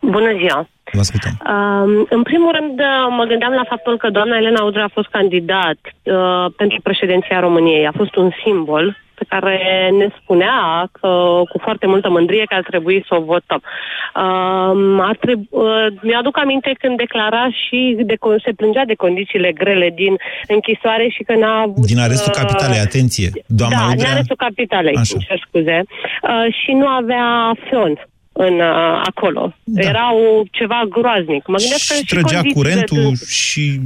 Bună 0.00 0.32
ziua! 0.38 0.68
Vă 0.92 1.00
ascultăm. 1.00 1.34
Um, 1.52 2.06
în 2.10 2.22
primul 2.22 2.52
rând, 2.58 2.78
uh, 2.78 3.06
mă 3.18 3.24
gândeam 3.24 3.52
la 3.52 3.64
faptul 3.68 3.96
că 3.96 4.10
doamna 4.10 4.36
Elena 4.36 4.62
Udrea 4.62 4.84
a 4.84 4.96
fost 4.98 5.08
candidat 5.08 5.78
uh, 5.84 6.46
pentru 6.56 6.80
președinția 6.82 7.40
României. 7.40 7.86
A 7.86 7.92
fost 7.96 8.14
un 8.16 8.30
simbol 8.44 8.96
pe 9.18 9.24
care 9.28 9.56
ne 9.98 10.08
spunea 10.20 10.58
că 10.92 11.08
cu 11.50 11.58
foarte 11.66 11.86
multă 11.86 12.08
mândrie 12.16 12.44
că 12.48 12.54
ar 12.54 12.66
trebui 12.70 13.04
să 13.08 13.14
o 13.14 13.22
votăm. 13.32 13.60
Um, 14.22 15.00
ar 15.00 15.16
treb- 15.24 15.50
uh, 15.50 15.86
mi-aduc 16.02 16.38
aminte 16.38 16.70
când 16.78 16.96
declara 16.96 17.44
și 17.62 17.78
de, 18.10 18.14
con- 18.14 18.42
se 18.44 18.52
plângea 18.52 18.84
de 18.84 18.94
condițiile 18.94 19.50
grele 19.52 19.88
din 19.94 20.14
închisoare 20.48 21.06
și 21.08 21.22
că 21.22 21.34
n-a 21.34 21.60
avut... 21.60 21.86
Din 21.86 21.98
arestul 21.98 22.32
uh, 22.34 22.40
capitalei, 22.42 22.78
atenție! 22.78 23.30
Doamna 23.46 23.76
da, 23.76 23.82
Udrea... 23.84 23.96
din 23.96 24.12
arestul 24.14 24.36
capitalei, 24.36 24.94
Așa. 24.94 25.14
îmi 25.14 25.24
cer 25.28 25.38
scuze. 25.48 25.78
Uh, 25.86 26.46
și 26.60 26.70
nu 26.72 26.86
avea 26.86 27.26
fion 27.68 27.92
în 28.32 28.54
uh, 28.54 29.02
acolo. 29.10 29.54
Da. 29.64 29.88
Era 29.88 30.14
o, 30.14 30.42
ceva 30.50 30.82
groaznic. 30.88 31.46
Mă 31.46 31.56
gândesc 31.56 31.88
că 31.88 31.94
și 31.94 32.00
și 32.00 32.06
trăgea 32.06 32.40
condițiile 32.40 32.54
curentul 32.54 32.96
dânsului- 33.02 33.32
și 33.40 33.80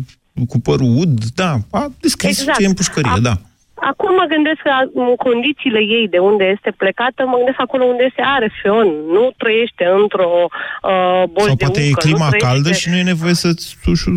cu 0.49 0.59
părul 0.61 0.97
ud, 0.97 1.25
da, 1.35 1.53
a 1.71 1.87
descris 2.01 2.38
Exact. 2.38 2.59
ce 2.59 2.64
e 2.64 2.66
în 2.66 2.75
pușcărie, 2.75 3.12
da. 3.23 3.33
Acum 3.90 4.11
mă 4.21 4.27
gândesc 4.35 4.61
că 4.69 4.73
în 5.05 5.11
condițiile 5.27 5.81
ei 5.99 6.07
de 6.14 6.19
unde 6.31 6.45
este 6.55 6.71
plecată, 6.83 7.21
mă 7.31 7.37
gândesc 7.40 7.61
acolo 7.66 7.85
unde 7.93 8.05
este 8.11 8.23
are 8.37 8.49
fion, 8.61 8.88
nu 9.16 9.25
trăiește 9.43 9.85
într-o 10.03 10.31
uh, 10.47 11.23
bol 11.37 11.47
Sau 11.51 11.55
de 11.59 11.64
poate 11.64 11.81
ucă, 11.81 11.88
e 11.90 12.03
clima 12.07 12.25
nu 12.29 12.33
trăiește... 12.33 12.49
caldă 12.49 12.71
și 12.81 12.87
nu 12.90 12.97
e 13.03 13.12
nevoie 13.14 13.35
să-ți 13.45 13.64
suși, 13.85 14.09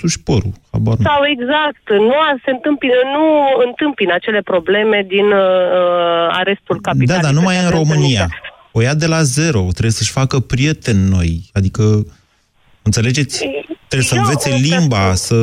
suși 0.00 0.18
părul. 0.28 0.52
Habar 0.72 0.94
nu. 0.98 1.04
Sau 1.10 1.20
exact, 1.34 1.84
nu 2.08 2.14
a- 2.26 2.40
se 2.44 2.50
întâmpină, 2.56 2.98
nu 3.16 3.24
întâmpină 3.68 4.12
acele 4.14 4.40
probleme 4.52 4.98
din 5.14 5.26
uh, 5.26 6.40
arestul 6.40 6.76
capitalei. 6.88 7.22
Da, 7.22 7.26
dar 7.26 7.34
nu 7.38 7.42
mai 7.46 7.54
e 7.56 7.58
în 7.58 7.64
pe 7.64 7.70
care 7.70 7.82
le 7.82 7.88
România. 7.88 8.22
întâlnește. 8.22 8.56
O 8.76 8.80
ia 8.80 8.94
de 8.94 9.06
la 9.06 9.22
zero, 9.22 9.60
trebuie 9.76 9.98
să-și 10.00 10.10
facă 10.20 10.36
prieteni 10.52 11.02
noi. 11.16 11.32
Adică, 11.58 11.82
înțelegeți? 12.82 13.36
Trebuie 13.88 14.08
să 14.12 14.14
Eu 14.14 14.20
învețe 14.22 14.48
cred 14.50 14.60
limba, 14.62 15.08
că- 15.08 15.14
să... 15.14 15.36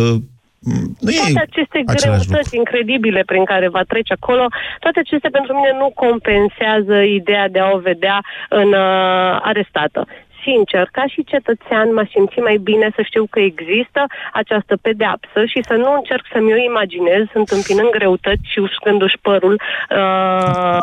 Nu 0.99 1.09
e 1.11 1.17
toate 1.17 1.47
aceste 1.49 1.83
același 1.85 2.05
lucru. 2.05 2.27
greutăți 2.27 2.55
incredibile 2.55 3.21
prin 3.25 3.45
care 3.45 3.67
va 3.69 3.83
trece 3.83 4.13
acolo, 4.13 4.45
toate 4.79 4.99
acestea 4.99 5.29
pentru 5.29 5.53
mine 5.53 5.71
nu 5.77 5.91
compensează 5.95 6.95
ideea 7.01 7.49
de 7.49 7.59
a 7.59 7.71
o 7.71 7.77
vedea 7.77 8.17
în 8.49 8.67
uh, 8.73 9.39
arestată. 9.41 10.07
Sincer, 10.47 10.85
ca 10.97 11.03
și 11.13 11.21
cetățean, 11.33 11.87
m-aș 11.93 12.09
simți 12.15 12.39
mai 12.49 12.57
bine 12.69 12.87
să 12.95 13.01
știu 13.09 13.23
că 13.33 13.39
există 13.51 14.01
această 14.41 14.73
pedeapsă 14.85 15.39
și 15.51 15.59
să 15.69 15.73
nu 15.83 15.89
încerc 15.99 16.25
să-mi 16.33 16.53
o 16.55 16.59
imaginez 16.71 17.25
întâmpinând 17.41 17.89
greutăți 17.97 18.45
și 18.51 18.59
uscându-și 18.67 19.17
părul 19.27 19.55
uh, 19.61 20.77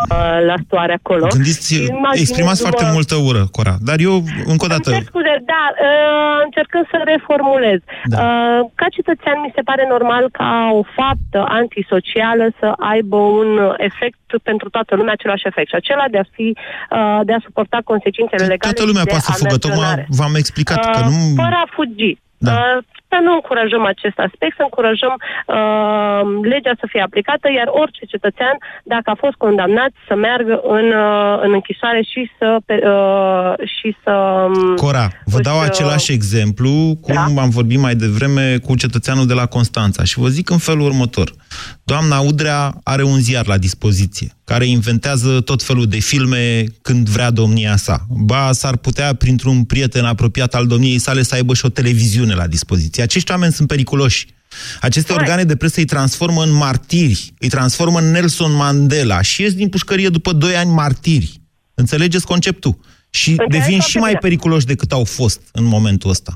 la 0.51 0.57
stoare 0.65 0.95
acolo. 1.01 1.27
Gândiți, 1.37 1.67
Și 1.67 1.75
imaginându-mă- 1.75 2.23
exprimați 2.25 2.61
foarte 2.67 2.87
multă 2.97 3.15
ură, 3.29 3.43
Cora. 3.57 3.75
Dar 3.89 3.99
eu, 4.09 4.15
încă 4.53 4.65
o 4.69 4.71
dată, 4.75 4.89
Îmi 4.91 4.99
cer 4.99 5.07
scuze, 5.13 5.35
da, 5.53 5.63
uh, 5.71 6.39
încercând 6.47 6.85
să 6.93 6.97
reformulez. 7.13 7.81
Da. 8.13 8.17
Uh, 8.23 8.61
ca 8.81 8.87
cetățean 8.97 9.37
mi 9.45 9.53
se 9.57 9.63
pare 9.71 9.85
normal 9.95 10.25
ca 10.41 10.53
o 10.81 10.83
faptă 10.99 11.41
antisocială 11.61 12.45
să 12.61 12.69
aibă 12.93 13.17
un 13.17 13.51
efect 13.89 14.21
pentru 14.43 14.69
toată 14.71 14.93
lumea, 14.99 15.13
același 15.13 15.47
efect. 15.47 15.69
Și 15.69 15.75
acela 15.83 16.05
de 16.11 16.19
a 16.19 16.27
fi, 16.37 16.49
uh, 16.57 17.21
de 17.29 17.33
a 17.33 17.41
suporta 17.47 17.79
consecințele 17.85 18.45
legale 18.53 18.73
toată 18.73 18.85
lumea 18.91 19.05
și 19.05 19.09
de 19.09 19.13
poate 19.15 19.25
să 19.25 19.33
fugă. 19.53 19.67
Tocmai 19.67 19.87
amersionare. 19.87 20.07
v-am 20.19 20.35
explicat 20.35 20.81
că 20.95 21.01
Uh, 21.01 21.09
nu... 21.11 21.19
Fără 21.43 21.59
a 21.65 21.69
fugi. 21.77 22.13
Da. 22.39 22.53
Uh, 22.53 22.85
să 23.13 23.19
nu 23.27 23.33
încurajăm 23.39 23.85
acest 23.95 24.19
aspect, 24.27 24.55
să 24.57 24.65
încurajăm 24.69 25.15
uh, 25.21 26.23
legea 26.53 26.75
să 26.81 26.87
fie 26.93 27.03
aplicată, 27.09 27.47
iar 27.59 27.69
orice 27.83 28.05
cetățean, 28.13 28.57
dacă 28.95 29.09
a 29.11 29.23
fost 29.25 29.37
condamnat, 29.45 29.93
să 30.09 30.15
meargă 30.15 30.55
în, 30.79 30.87
uh, 31.05 31.35
în 31.45 31.53
închisoare 31.59 32.03
și 32.13 32.23
să... 32.39 32.49
Uh, 32.67 33.53
și 33.77 33.89
să 34.05 34.13
um, 34.13 34.75
Cora, 34.75 35.07
vă 35.33 35.39
își, 35.39 35.47
dau 35.49 35.59
uh, 35.59 35.65
același 35.71 36.13
exemplu 36.13 36.71
cum 37.07 37.15
da? 37.15 37.43
am 37.43 37.51
vorbit 37.59 37.79
mai 37.79 37.95
devreme 37.95 38.59
cu 38.65 38.77
cetățeanul 38.77 39.27
de 39.27 39.35
la 39.35 39.47
Constanța 39.47 40.05
și 40.05 40.19
vă 40.19 40.29
zic 40.29 40.51
în 40.51 40.59
felul 40.59 40.87
următor. 40.91 41.29
Doamna 41.85 42.19
Udrea 42.19 42.73
are 42.83 43.03
un 43.03 43.19
ziar 43.19 43.47
la 43.47 43.59
dispoziție 43.59 44.29
care 44.45 44.67
inventează 44.67 45.41
tot 45.41 45.63
felul 45.63 45.87
de 45.87 45.99
filme 45.99 46.65
când 46.83 47.09
vrea 47.09 47.31
domnia 47.31 47.77
sa. 47.77 48.07
Ba, 48.09 48.53
s-ar 48.53 48.77
putea, 48.77 49.15
printr-un 49.15 49.65
prieten 49.65 50.05
apropiat 50.05 50.55
al 50.55 50.67
domniei 50.67 50.99
sale, 50.99 51.23
să 51.23 51.35
aibă 51.35 51.55
și 51.55 51.65
o 51.65 51.69
televiziune 51.69 52.35
la 52.35 52.47
dispoziție. 52.47 53.02
Acești 53.03 53.31
oameni 53.31 53.53
sunt 53.53 53.69
periculoși. 53.69 54.27
Aceste 54.81 55.13
organe 55.13 55.43
de 55.45 55.57
presă 55.57 55.81
îi 55.81 55.87
transformă 55.87 56.43
în 56.43 56.53
martiri, 56.53 57.31
îi 57.39 57.49
transformă 57.49 57.99
în 57.99 58.11
Nelson 58.11 58.53
Mandela 58.55 59.21
și 59.23 59.43
ies 59.43 59.55
din 59.55 59.69
pușcărie 59.69 60.09
după 60.09 60.33
doi 60.33 60.57
ani 60.57 60.71
martiri. 60.71 61.41
Înțelegeți 61.75 62.27
conceptul? 62.27 62.77
Și 63.11 63.31
Înțeleg 63.31 63.51
devin 63.51 63.65
foarte 63.79 63.89
și 63.91 63.99
mai 63.99 64.09
bine. 64.09 64.21
periculoși 64.21 64.67
decât 64.67 64.93
au 64.93 65.05
fost 65.05 65.41
în 65.53 65.65
momentul 65.65 66.11
ăsta. 66.11 66.33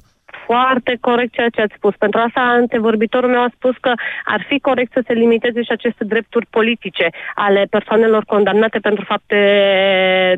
foarte 0.47 0.97
corect 1.01 1.33
ceea 1.33 1.49
ce 1.49 1.61
ați 1.61 1.75
spus. 1.77 1.95
Pentru 2.05 2.21
asta 2.27 2.41
antevorbitorul 2.41 3.31
meu 3.31 3.43
a 3.43 3.51
spus 3.59 3.75
că 3.81 3.93
ar 4.25 4.41
fi 4.49 4.59
corect 4.59 4.93
să 4.93 5.01
se 5.07 5.13
limiteze 5.13 5.61
și 5.63 5.73
aceste 5.79 6.05
drepturi 6.05 6.47
politice 6.59 7.07
ale 7.35 7.67
persoanelor 7.71 8.23
condamnate 8.25 8.79
pentru 8.79 9.05
fapte 9.09 9.39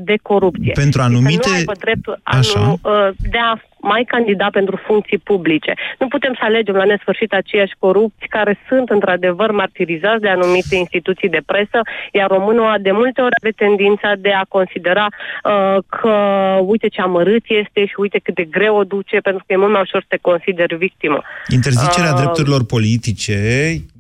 de 0.05 0.17
corupție. 0.23 0.73
Pentru 0.85 1.01
Și 1.01 1.07
anumite- 1.07 1.43
Să 1.43 1.49
nu 1.49 1.55
aibă 1.55 1.73
dreptul 1.79 2.21
a 2.23 2.37
Așa. 2.39 2.59
nu, 2.61 2.73
uh, 2.83 3.09
de 3.35 3.39
a 3.51 3.55
mai 3.93 4.03
candida 4.13 4.47
pentru 4.59 4.77
funcții 4.89 5.21
publice. 5.31 5.73
Nu 5.99 6.07
putem 6.15 6.35
să 6.39 6.45
alegem 6.45 6.75
la 6.75 6.91
nesfârșit 6.93 7.33
aceiași 7.33 7.75
corupți 7.79 8.27
care 8.37 8.53
sunt 8.69 8.89
într-adevăr 8.97 9.51
martirizați 9.51 10.25
de 10.27 10.29
anumite 10.29 10.75
instituții 10.85 11.35
de 11.37 11.43
presă, 11.51 11.79
iar 12.13 12.29
românul 12.37 12.67
a 12.75 12.79
de 12.89 12.93
multe 13.01 13.21
ori 13.21 13.39
are 13.41 13.53
tendința 13.65 14.11
de 14.27 14.33
a 14.33 14.45
considera 14.57 15.07
uh, 15.11 15.79
că 15.99 16.15
uite 16.73 16.89
ce 16.89 17.01
amărât 17.01 17.45
este 17.63 17.81
și 17.91 17.95
uite 18.05 18.19
cât 18.19 18.35
de 18.35 18.47
greu 18.57 18.75
o 18.77 18.85
duce, 18.85 19.17
pentru 19.29 19.43
că 19.47 19.53
e 19.53 19.63
mult 19.65 19.73
mai 19.73 19.87
ușor 19.87 20.01
să 20.01 20.07
te 20.09 20.19
consideri 20.31 20.77
victimă. 20.87 21.21
Interzicerea 21.49 22.13
Uh, 22.13 22.17
drepturilor 22.17 22.65
politice 22.65 23.37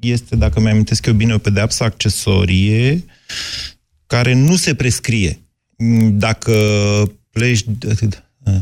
este, 0.00 0.36
dacă 0.36 0.60
mi-amintesc 0.60 1.06
eu 1.06 1.12
bine, 1.12 1.34
o 1.34 1.38
pedeapsă 1.38 1.84
accesorie 1.84 3.04
care 4.06 4.34
nu 4.34 4.54
se 4.54 4.74
prescrie. 4.74 5.38
Dacă 6.10 6.52
pleci... 7.32 7.64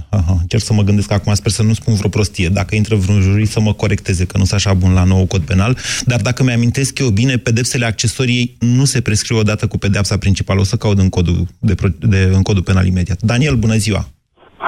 Aha, 0.08 0.36
încerc 0.40 0.62
să 0.62 0.72
mă 0.72 0.82
gândesc 0.82 1.10
acum, 1.10 1.34
sper 1.34 1.50
să 1.50 1.62
nu 1.62 1.74
spun 1.74 1.94
vreo 1.94 2.08
prostie. 2.08 2.48
Dacă 2.48 2.74
intră 2.74 2.96
vreun 2.96 3.20
jurist 3.20 3.52
să 3.52 3.60
mă 3.60 3.72
corecteze, 3.72 4.24
că 4.24 4.38
nu 4.38 4.44
sunt 4.44 4.60
așa 4.60 4.74
bun 4.74 4.92
la 4.92 5.04
nou 5.04 5.26
cod 5.26 5.42
penal, 5.42 5.78
dar 6.04 6.20
dacă 6.20 6.42
mi-amintesc 6.42 6.98
eu 6.98 7.08
bine, 7.08 7.36
pedepsele 7.36 7.84
accesorii 7.84 8.56
nu 8.58 8.84
se 8.84 9.00
prescriu 9.00 9.36
odată 9.36 9.66
cu 9.66 9.78
pedepsa 9.78 10.16
principală. 10.16 10.60
O 10.60 10.64
să 10.64 10.76
caut 10.76 10.98
în 10.98 11.08
codul, 11.08 11.46
de, 11.58 11.74
pro- 11.74 12.08
de, 12.08 12.30
în 12.32 12.42
codul 12.42 12.62
penal 12.62 12.86
imediat. 12.86 13.22
Daniel, 13.22 13.56
bună 13.56 13.76
ziua! 13.76 14.08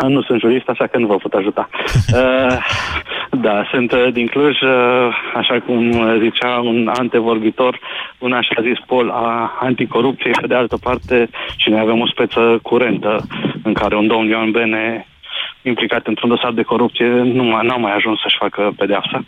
Nu 0.08 0.22
sunt 0.22 0.40
jurist, 0.40 0.68
așa 0.68 0.86
că 0.86 0.98
nu 0.98 1.06
vă 1.06 1.16
pot 1.16 1.32
ajuta. 1.32 1.68
Uh, 2.12 2.56
da, 3.30 3.64
sunt 3.72 3.92
uh, 3.92 4.06
din 4.12 4.26
Cluj, 4.26 4.60
uh, 4.60 4.70
așa 5.34 5.60
cum 5.66 5.90
uh, 5.90 6.16
zicea 6.20 6.60
un 6.64 6.90
antevorbitor, 6.98 7.78
un 8.18 8.32
așa 8.32 8.62
zis 8.62 8.78
pol 8.86 9.10
a 9.10 9.58
anticorupției, 9.60 10.32
pe 10.40 10.46
de 10.46 10.54
altă 10.54 10.76
parte 10.82 11.28
și 11.56 11.70
noi 11.70 11.80
avem 11.80 12.00
o 12.00 12.06
speță 12.06 12.58
curentă 12.62 13.26
în 13.62 13.72
care 13.72 13.96
un 13.96 14.06
domn 14.06 14.28
Ioan 14.28 14.50
Bene 14.50 15.06
implicat 15.62 16.06
într-un 16.06 16.28
dosar 16.28 16.52
de 16.52 16.62
corupție 16.62 17.06
nu 17.06 17.42
mai, 17.42 17.66
n-a 17.66 17.76
mai 17.76 17.94
ajuns 17.94 18.20
să-și 18.20 18.36
facă 18.38 18.72
pedeapsa. 18.76 19.24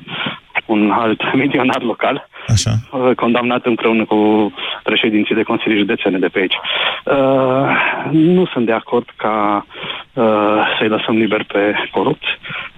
Un 0.70 0.90
alt 0.90 1.20
milionar 1.42 1.82
local, 1.82 2.28
Așa. 2.48 2.70
uh, 2.92 3.14
condamnat 3.14 3.66
împreună 3.66 4.04
cu 4.04 4.52
președinții 4.82 5.34
de 5.34 5.42
consilii 5.42 5.78
județene 5.78 6.18
de 6.18 6.28
pe 6.28 6.38
aici. 6.38 6.58
Uh, 7.04 8.10
nu 8.10 8.46
sunt 8.46 8.66
de 8.66 8.72
acord 8.72 9.08
ca 9.16 9.66
uh, 10.12 10.76
să-i 10.78 10.88
lăsăm 10.88 11.16
liber 11.16 11.44
pe 11.44 11.74
corupți. 11.90 12.28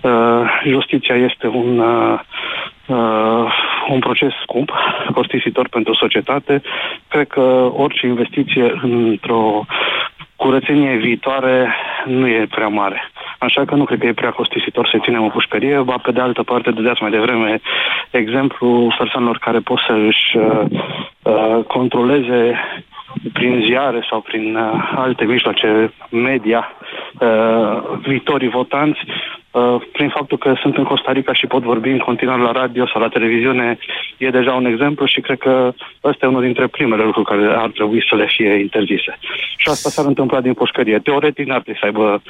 Uh, 0.00 0.10
justiția 0.66 1.14
este 1.14 1.46
un, 1.46 1.78
uh, 1.78 2.18
uh, 2.86 3.52
un 3.88 3.98
proces 3.98 4.32
scump, 4.42 4.72
costisitor 5.14 5.68
pentru 5.68 5.94
societate. 5.94 6.62
Cred 7.08 7.26
că 7.26 7.70
orice 7.76 8.06
investiție 8.06 8.80
într-o 8.82 9.64
curățenie 10.36 10.96
viitoare 10.96 11.74
nu 12.04 12.26
e 12.26 12.46
prea 12.50 12.68
mare. 12.68 13.10
Așa 13.46 13.64
că 13.64 13.74
nu 13.74 13.84
cred 13.84 13.98
că 13.98 14.06
e 14.06 14.12
prea 14.22 14.30
costisitor 14.30 14.88
să 14.88 14.98
ținem 15.02 15.22
o 15.24 15.28
pușcărie, 15.28 15.78
ba 15.78 15.96
pe 16.02 16.12
de 16.12 16.20
altă 16.20 16.42
parte, 16.42 16.70
dădeați 16.70 17.02
mai 17.02 17.10
devreme 17.10 17.60
exemplu 18.10 18.94
persoanelor 18.98 19.38
care 19.38 19.58
pot 19.58 19.78
să 19.86 19.92
își 19.92 20.36
uh, 20.36 20.64
uh, 21.22 21.64
controleze 21.66 22.60
prin 23.32 23.62
ziare 23.66 24.06
sau 24.10 24.20
prin 24.20 24.56
uh, 24.56 24.92
alte 24.96 25.24
mijloace 25.24 25.92
media 26.08 26.76
uh, 27.20 27.98
viitorii 28.02 28.48
votanți 28.48 29.00
uh, 29.50 29.76
prin 29.92 30.08
faptul 30.08 30.38
că 30.38 30.54
sunt 30.60 30.76
în 30.76 30.84
Costa 30.84 31.12
Rica 31.12 31.32
și 31.32 31.46
pot 31.46 31.62
vorbi 31.62 31.90
în 31.90 31.98
continuare 31.98 32.42
la 32.42 32.52
radio 32.52 32.86
sau 32.86 33.00
la 33.00 33.08
televiziune 33.08 33.78
e 34.16 34.30
deja 34.30 34.52
un 34.52 34.64
exemplu 34.64 35.06
și 35.06 35.20
cred 35.20 35.38
că 35.38 35.72
ăsta 36.04 36.26
e 36.26 36.28
unul 36.28 36.42
dintre 36.42 36.66
primele 36.66 37.02
lucruri 37.02 37.26
care 37.26 37.54
ar 37.56 37.70
trebui 37.70 38.06
să 38.08 38.14
le 38.16 38.26
fie 38.26 38.54
interzise. 38.54 39.18
Și 39.56 39.68
asta 39.68 39.88
s-ar 39.88 40.06
întâmpla 40.06 40.40
din 40.40 40.54
pușcărie. 40.54 40.98
Teoretic 40.98 41.46
n-ar 41.46 41.60
trebui 41.60 41.80
să 41.80 41.86
aibă 41.86 42.22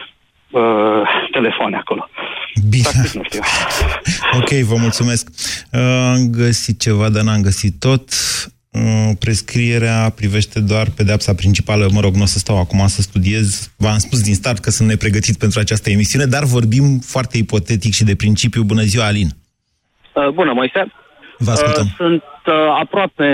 uh, 0.52 1.02
telefoane 1.30 1.76
acolo. 1.76 2.08
Bine. 2.68 2.82
Practic, 2.92 3.12
nu 3.12 3.22
știu. 3.24 3.40
Ok, 4.40 4.48
vă 4.48 4.76
mulțumesc. 4.76 5.28
Uh, 5.72 5.80
Am 6.14 6.30
găsit 6.30 6.80
ceva, 6.80 7.08
dar 7.08 7.22
n-am 7.22 7.42
găsit 7.42 7.74
tot. 7.78 8.10
Uh, 8.70 9.10
Prescrierea 9.20 10.12
privește 10.16 10.60
doar 10.60 10.86
pedepsa 10.96 11.34
principală. 11.34 11.88
Mă 11.92 12.00
rog, 12.00 12.14
nu 12.14 12.22
o 12.22 12.26
să 12.26 12.38
stau 12.38 12.58
acum 12.58 12.86
să 12.86 13.00
studiez. 13.02 13.72
V-am 13.76 13.98
spus 13.98 14.22
din 14.22 14.34
start 14.34 14.58
că 14.58 14.70
sunt 14.70 14.88
nepregătit 14.88 15.38
pentru 15.38 15.60
această 15.60 15.90
emisiune, 15.90 16.24
dar 16.24 16.44
vorbim 16.44 16.98
foarte 16.98 17.38
ipotetic 17.38 17.92
și 17.92 18.04
de 18.04 18.16
principiu. 18.16 18.62
Bună 18.62 18.82
ziua, 18.82 19.04
Alin! 19.04 19.28
Uh, 20.14 20.28
Bună, 20.28 20.52
Moise. 20.52 20.92
Vă 21.38 21.50
ascultăm. 21.50 21.84
Uh, 21.84 21.92
Sunt 21.96 22.22
uh, 22.46 22.54
aproape 22.80 23.28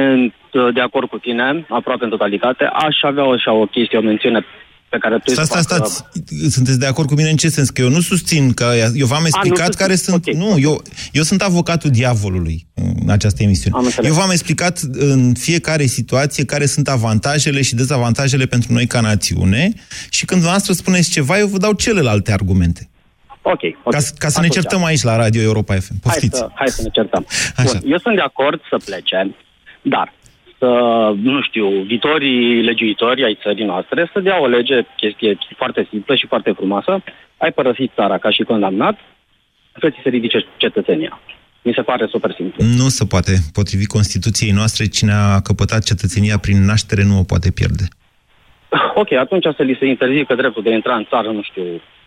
uh, 0.52 0.74
de 0.74 0.80
acord 0.80 1.08
cu 1.08 1.18
tine, 1.18 1.66
aproape 1.68 2.04
în 2.04 2.10
totalitate. 2.10 2.64
Aș 2.64 2.96
avea 3.02 3.24
așa 3.24 3.52
o 3.52 3.66
chestie, 3.66 3.98
o 3.98 4.02
mențiune 4.02 4.44
pe 4.88 4.98
care 4.98 5.18
tu 5.24 5.30
Stați, 5.30 5.48
stați, 5.48 5.62
stați. 5.62 6.04
Sunteți 6.50 6.78
de 6.78 6.86
acord 6.86 7.08
cu 7.08 7.14
mine 7.14 7.30
în 7.30 7.36
ce 7.36 7.48
sens? 7.48 7.70
Că 7.70 7.80
eu 7.80 7.88
nu 7.88 8.00
susțin 8.00 8.52
că... 8.52 8.74
Eu 8.94 9.06
v-am 9.06 9.24
explicat 9.24 9.68
nu 9.68 9.74
care 9.76 9.94
sunt... 9.94 10.26
Ok. 10.26 10.34
Nu, 10.34 10.58
eu, 10.58 10.82
eu 11.12 11.22
sunt 11.22 11.42
avocatul 11.42 11.90
diavolului 11.90 12.66
în 13.02 13.10
această 13.10 13.42
emisiune. 13.42 13.76
Am 13.76 13.84
înțeles. 13.84 14.10
eu 14.10 14.16
v-am 14.16 14.30
explicat 14.30 14.80
în 14.92 15.34
fiecare 15.34 15.86
situație 15.86 16.44
care 16.44 16.66
sunt 16.66 16.88
avantajele 16.88 17.62
și 17.62 17.74
dezavantajele 17.74 18.46
pentru 18.46 18.72
noi 18.72 18.86
ca 18.86 19.00
națiune 19.00 19.72
și 20.10 20.24
când 20.24 20.40
dumneavoastră 20.40 20.72
spuneți 20.72 21.10
ceva, 21.10 21.38
eu 21.38 21.46
vă 21.46 21.58
dau 21.58 21.72
celelalte 21.72 22.32
argumente. 22.32 22.88
Ok, 23.42 23.60
ok. 23.82 23.92
Ca, 23.92 23.98
ca 24.18 24.28
să 24.28 24.40
ne 24.40 24.46
Atunci, 24.46 24.52
certăm 24.52 24.84
aici 24.84 25.02
la 25.02 25.16
Radio 25.16 25.42
Europa 25.42 25.74
FM. 25.74 25.88
Hai 25.88 25.98
Poftiți. 26.02 26.38
să, 26.38 26.48
hai 26.54 26.68
să 26.68 26.82
ne 26.82 26.88
certăm. 26.88 27.26
Așa. 27.56 27.78
Bun, 27.78 27.90
eu 27.90 27.98
sunt 27.98 28.14
de 28.14 28.20
acord 28.20 28.60
să 28.70 28.76
plece, 28.84 29.36
dar 29.82 30.12
să, 30.58 30.68
nu 31.22 31.42
știu, 31.42 31.68
viitorii 31.68 32.62
legiuitori 32.62 33.24
ai 33.24 33.38
țării 33.42 33.64
noastre 33.64 34.10
să 34.12 34.20
dea 34.20 34.40
o 34.40 34.46
lege, 34.46 34.82
chestie 34.96 35.38
foarte 35.56 35.86
simplă 35.90 36.14
și 36.14 36.26
foarte 36.26 36.50
frumoasă. 36.50 37.02
Ai 37.36 37.52
părăsit 37.52 37.90
țara 37.94 38.18
ca 38.18 38.30
și 38.30 38.42
condamnat, 38.42 38.98
să 39.80 39.90
ți 39.90 40.00
se 40.02 40.08
ridice 40.08 40.46
cetățenia. 40.56 41.20
Mi 41.62 41.72
se 41.74 41.82
pare 41.82 42.06
super 42.06 42.32
simplu. 42.32 42.64
Nu 42.64 42.88
se 42.88 43.04
poate. 43.04 43.32
Potrivit 43.52 43.86
Constituției 43.86 44.50
noastre, 44.50 44.86
cine 44.86 45.12
a 45.12 45.40
căpătat 45.40 45.82
cetățenia 45.84 46.38
prin 46.38 46.64
naștere 46.64 47.02
nu 47.04 47.18
o 47.18 47.22
poate 47.22 47.50
pierde. 47.50 47.84
Ok, 48.94 49.12
atunci 49.12 49.46
să 49.56 49.62
li 49.62 49.76
se 49.80 49.86
interzică 49.86 50.34
dreptul 50.34 50.62
de 50.62 50.70
a 50.70 50.74
intra 50.74 50.94
în 50.94 51.06
țară, 51.08 51.28
nu 51.30 51.42
știu, 51.42 51.62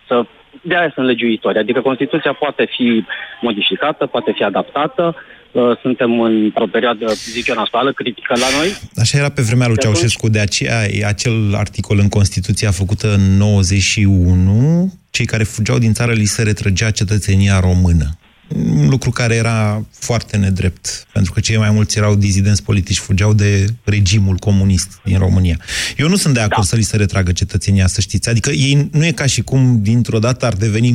să... 0.08 0.26
De 0.62 0.76
aia 0.76 0.92
sunt 0.94 1.06
legiuitori. 1.06 1.58
Adică 1.58 1.82
Constituția 1.82 2.34
poate 2.34 2.68
fi 2.76 3.06
modificată, 3.42 4.06
poate 4.06 4.32
fi 4.36 4.44
adaptată. 4.44 5.16
Uh, 5.52 5.78
Suntem 5.82 6.20
într-o 6.22 6.68
perioadă, 6.68 7.14
zic 7.34 7.48
eu, 7.48 7.56
nasoală, 7.56 7.94
critică 7.94 8.34
la 8.38 8.48
noi. 8.58 8.78
Așa 8.96 9.18
era 9.18 9.30
pe 9.30 9.42
vremea 9.42 9.68
lui 9.68 9.76
De 9.76 9.82
atunci- 9.82 9.98
Ceaușescu, 9.98 10.30
de 10.30 10.40
aceea 10.40 10.92
e 10.92 11.06
acel 11.06 11.56
articol 11.56 12.00
în 12.00 12.10
Constituția 12.10 12.72
făcută 12.72 13.14
în 13.14 13.38
91, 13.38 14.94
cei 15.10 15.26
care 15.26 15.44
fugeau 15.44 15.78
din 15.78 15.94
țară 15.94 16.12
li 16.14 16.26
se 16.26 16.42
retrăgea 16.44 16.92
cetățenia 16.92 17.60
română. 17.60 18.16
Un 18.56 18.90
lucru 18.90 19.10
care 19.10 19.36
era 19.36 19.86
foarte 19.94 20.38
nedrept, 20.38 21.08
pentru 21.14 21.32
că 21.32 21.40
cei 21.40 21.58
mai 21.58 21.70
mulți 21.72 21.98
erau 21.98 22.16
dizidenți 22.16 22.64
politici, 22.64 22.98
fugeau 22.98 23.34
de 23.34 23.66
regimul 23.84 24.36
comunist 24.36 25.00
din 25.04 25.18
România. 25.18 25.58
Eu 25.98 26.08
nu 26.08 26.16
sunt 26.16 26.34
de 26.34 26.40
acord 26.40 26.56
da. 26.62 26.68
să 26.68 26.76
li 26.76 26.82
se 26.82 26.98
retragă 26.98 27.32
cetățenia, 27.32 27.88
să 27.88 28.02
știți. 28.02 28.30
Adică 28.30 28.50
ei 28.50 28.90
nu 28.92 29.06
e 29.06 29.12
ca 29.12 29.26
și 29.26 29.42
cum 29.42 29.82
dintr-o 29.82 30.20
dată 30.20 30.46
ar 30.46 30.54
deveni 30.54 30.92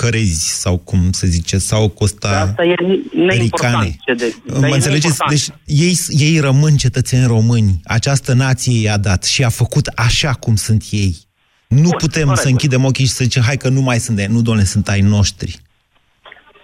madagascărezi, 0.00 0.60
sau 0.60 0.78
cum 0.78 0.98
se 1.10 1.26
zice, 1.26 1.56
sau 1.58 1.88
Costa 1.88 2.28
Asta 2.28 2.64
e 2.64 2.74
neimportant. 3.12 3.40
Ricane. 3.40 3.96
Ce 4.04 4.14
de, 4.14 4.34
Mă 4.60 4.74
înțelegeți? 4.74 5.18
Deci 5.28 5.46
ei, 5.66 5.94
ei 6.08 6.40
rămân 6.40 6.76
cetățeni 6.76 7.26
români. 7.26 7.80
Această 7.84 8.32
nație 8.34 8.82
i-a 8.82 8.98
dat 8.98 9.24
și 9.24 9.44
a 9.44 9.48
făcut 9.48 9.86
așa 9.86 10.32
cum 10.32 10.54
sunt 10.54 10.82
ei. 10.90 11.14
Nu 11.68 11.90
putem 11.90 12.34
să 12.34 12.48
închidem 12.48 12.84
ochii 12.84 13.04
și 13.04 13.10
să 13.10 13.24
zicem, 13.24 13.42
hai 13.42 13.56
că 13.56 13.68
nu 13.68 13.80
mai 13.80 13.96
sunt 13.96 14.16
de 14.16 14.26
Nu, 14.28 14.42
domnule, 14.42 14.66
sunt 14.66 14.88
ai 14.88 15.00
noștri. 15.00 15.58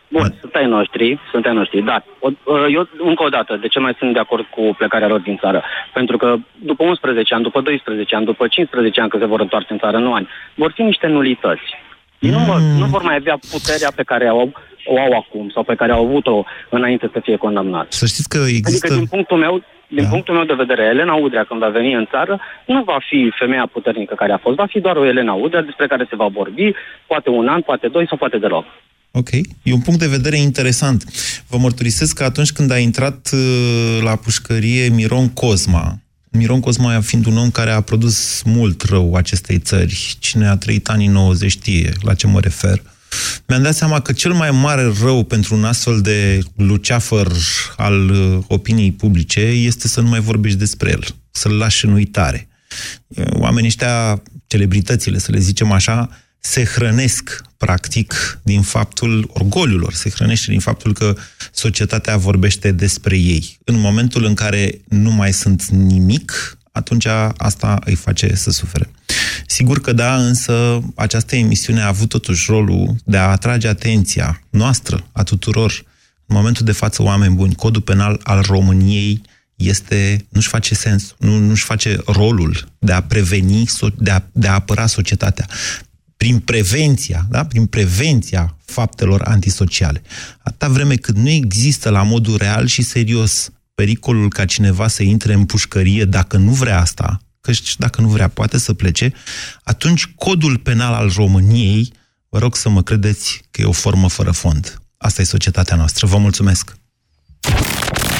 Bun, 0.08 0.34
sunt 0.40 0.54
ai 0.54 0.66
noștri, 0.66 1.18
sunt 1.30 1.46
ai 1.46 1.54
noștri, 1.54 1.82
dar 1.82 2.04
o, 2.20 2.28
eu 2.68 2.88
încă 2.98 3.22
o 3.22 3.28
dată, 3.28 3.56
de 3.56 3.68
ce 3.68 3.78
mai 3.78 3.94
sunt 3.98 4.12
de 4.12 4.18
acord 4.18 4.44
cu 4.44 4.74
plecarea 4.78 5.08
lor 5.08 5.20
din 5.20 5.36
țară? 5.36 5.64
Pentru 5.92 6.16
că 6.16 6.36
după 6.58 6.84
11 6.84 7.34
ani, 7.34 7.42
după 7.42 7.60
12 7.60 8.14
ani, 8.14 8.24
după 8.24 8.46
15 8.48 9.00
ani 9.00 9.10
că 9.10 9.18
se 9.18 9.24
vor 9.24 9.40
întoarce 9.40 9.72
în 9.72 9.78
țară, 9.78 9.98
nu 9.98 10.12
ani, 10.14 10.28
vor 10.54 10.72
fi 10.74 10.82
niște 10.82 11.06
nulități. 11.06 11.85
Ei 12.18 12.30
nu, 12.30 12.38
vor, 12.38 12.58
nu 12.60 12.86
vor 12.86 13.02
mai 13.02 13.16
avea 13.16 13.38
puterea 13.50 13.92
pe 13.94 14.02
care 14.02 14.26
au, 14.26 14.52
o 14.84 14.98
au 14.98 15.12
acum 15.12 15.50
sau 15.54 15.62
pe 15.62 15.74
care 15.74 15.92
au 15.92 16.04
avut-o 16.06 16.44
înainte 16.70 17.10
să 17.12 17.20
fie 17.22 17.36
condamnați. 17.36 17.98
Să 17.98 18.06
știți 18.06 18.28
că 18.28 18.38
există... 18.38 18.86
Adică, 18.86 18.98
din 18.98 19.06
punctul 19.06 19.38
meu, 19.38 19.62
din 19.88 20.02
da. 20.02 20.08
punctul 20.08 20.34
meu 20.34 20.44
de 20.44 20.62
vedere, 20.62 20.82
Elena 20.82 21.14
Udrea, 21.14 21.44
când 21.44 21.60
va 21.60 21.68
veni 21.68 21.92
în 21.94 22.06
țară, 22.10 22.40
nu 22.66 22.82
va 22.82 22.98
fi 23.08 23.32
femeia 23.38 23.66
puternică 23.72 24.14
care 24.14 24.32
a 24.32 24.38
fost, 24.38 24.56
va 24.56 24.66
fi 24.66 24.80
doar 24.80 24.96
o 24.96 25.06
Elena 25.06 25.32
Udrea 25.32 25.62
despre 25.62 25.86
care 25.86 26.06
se 26.08 26.16
va 26.16 26.26
vorbi, 26.26 26.72
poate 27.06 27.28
un 27.30 27.48
an, 27.48 27.60
poate 27.60 27.88
doi 27.88 28.06
sau 28.08 28.16
poate 28.16 28.38
deloc. 28.38 28.64
Ok, 29.10 29.30
e 29.62 29.72
un 29.72 29.80
punct 29.80 30.00
de 30.00 30.06
vedere 30.06 30.36
interesant. 30.36 31.04
Vă 31.48 31.56
mărturisesc 31.58 32.16
că 32.16 32.24
atunci 32.24 32.52
când 32.52 32.70
a 32.70 32.78
intrat 32.78 33.30
uh, 33.32 34.02
la 34.02 34.16
pușcărie 34.16 34.88
Miron 34.88 35.28
Cosma, 35.28 35.98
Miron 36.36 36.60
Cosma 36.60 37.00
fiind 37.00 37.26
un 37.26 37.36
om 37.36 37.50
care 37.50 37.70
a 37.70 37.80
produs 37.80 38.42
mult 38.42 38.82
rău 38.82 39.14
acestei 39.14 39.58
țări, 39.58 40.16
cine 40.18 40.48
a 40.48 40.56
trăit 40.56 40.88
anii 40.88 41.06
90 41.06 41.50
știe 41.50 41.92
la 42.00 42.14
ce 42.14 42.26
mă 42.26 42.40
refer, 42.40 42.82
mi-am 43.46 43.62
dat 43.62 43.74
seama 43.74 44.00
că 44.00 44.12
cel 44.12 44.32
mai 44.32 44.50
mare 44.50 44.92
rău 45.02 45.24
pentru 45.24 45.54
un 45.54 45.64
astfel 45.64 46.00
de 46.00 46.42
luceafăr 46.56 47.32
al 47.76 48.10
uh, 48.10 48.38
opiniei 48.46 48.92
publice 48.92 49.40
este 49.40 49.88
să 49.88 50.00
nu 50.00 50.08
mai 50.08 50.20
vorbești 50.20 50.58
despre 50.58 50.90
el, 50.90 51.04
să-l 51.30 51.52
lași 51.52 51.84
în 51.84 51.92
uitare. 51.92 52.48
Oamenii 53.30 53.68
ăștia, 53.68 54.22
celebritățile, 54.46 55.18
să 55.18 55.32
le 55.32 55.38
zicem 55.38 55.72
așa, 55.72 56.10
se 56.40 56.64
hrănesc, 56.64 57.42
practic, 57.56 58.40
din 58.42 58.62
faptul 58.62 59.30
orgoliul 59.32 59.80
lor, 59.80 59.92
se 59.92 60.10
hrănește 60.10 60.50
din 60.50 60.60
faptul 60.60 60.92
că 60.92 61.16
societatea 61.52 62.16
vorbește 62.16 62.72
despre 62.72 63.16
ei. 63.16 63.58
În 63.64 63.80
momentul 63.80 64.24
în 64.24 64.34
care 64.34 64.80
nu 64.88 65.10
mai 65.10 65.32
sunt 65.32 65.64
nimic, 65.66 66.58
atunci 66.72 67.06
asta 67.36 67.78
îi 67.84 67.94
face 67.94 68.34
să 68.34 68.50
sufere. 68.50 68.90
Sigur 69.46 69.80
că 69.80 69.92
da, 69.92 70.16
însă 70.16 70.82
această 70.94 71.36
emisiune 71.36 71.80
a 71.80 71.86
avut 71.86 72.08
totuși 72.08 72.50
rolul 72.50 72.96
de 73.04 73.16
a 73.16 73.30
atrage 73.30 73.68
atenția 73.68 74.42
noastră, 74.50 75.06
a 75.12 75.22
tuturor, 75.22 75.84
în 76.26 76.36
momentul 76.36 76.64
de 76.64 76.72
față, 76.72 77.02
oameni 77.02 77.34
buni, 77.34 77.54
codul 77.54 77.82
penal 77.82 78.20
al 78.22 78.42
României 78.42 79.22
este, 79.54 80.26
nu-și 80.28 80.48
face 80.48 80.74
sens, 80.74 81.14
nu, 81.18 81.38
nu-și 81.38 81.64
face 81.64 82.00
rolul 82.06 82.68
de 82.78 82.92
a 82.92 83.02
preveni, 83.02 83.64
de 83.96 84.10
a, 84.10 84.22
de 84.32 84.48
a 84.48 84.52
apăra 84.52 84.86
societatea 84.86 85.46
prin 86.16 86.38
prevenția, 86.38 87.26
da? 87.30 87.44
prin 87.44 87.66
prevenția 87.66 88.56
faptelor 88.64 89.22
antisociale. 89.22 90.02
Atâta 90.38 90.68
vreme 90.68 90.94
cât 90.94 91.16
nu 91.16 91.28
există 91.28 91.90
la 91.90 92.02
modul 92.02 92.36
real 92.36 92.66
și 92.66 92.82
serios 92.82 93.50
pericolul 93.74 94.28
ca 94.28 94.44
cineva 94.44 94.88
să 94.88 95.02
intre 95.02 95.32
în 95.32 95.44
pușcărie 95.44 96.04
dacă 96.04 96.36
nu 96.36 96.50
vrea 96.50 96.80
asta, 96.80 97.20
că 97.40 97.52
dacă 97.78 98.00
nu 98.00 98.08
vrea 98.08 98.28
poate 98.28 98.58
să 98.58 98.72
plece, 98.72 99.12
atunci 99.62 100.06
codul 100.06 100.56
penal 100.58 100.92
al 100.92 101.12
României, 101.16 101.92
vă 102.28 102.38
rog 102.38 102.56
să 102.56 102.68
mă 102.68 102.82
credeți 102.82 103.40
că 103.50 103.60
e 103.60 103.64
o 103.64 103.72
formă 103.72 104.08
fără 104.08 104.30
fond. 104.30 104.80
Asta 104.96 105.22
e 105.22 105.24
societatea 105.24 105.76
noastră. 105.76 106.06
Vă 106.06 106.18
mulțumesc! 106.18 106.76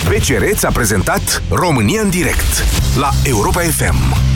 BCR 0.09 0.67
a 0.67 0.73
prezentat 0.73 1.43
România 1.49 2.01
în 2.01 2.11
direct 2.11 2.65
la 2.97 3.11
Europa 3.25 3.61
FM 3.61 4.36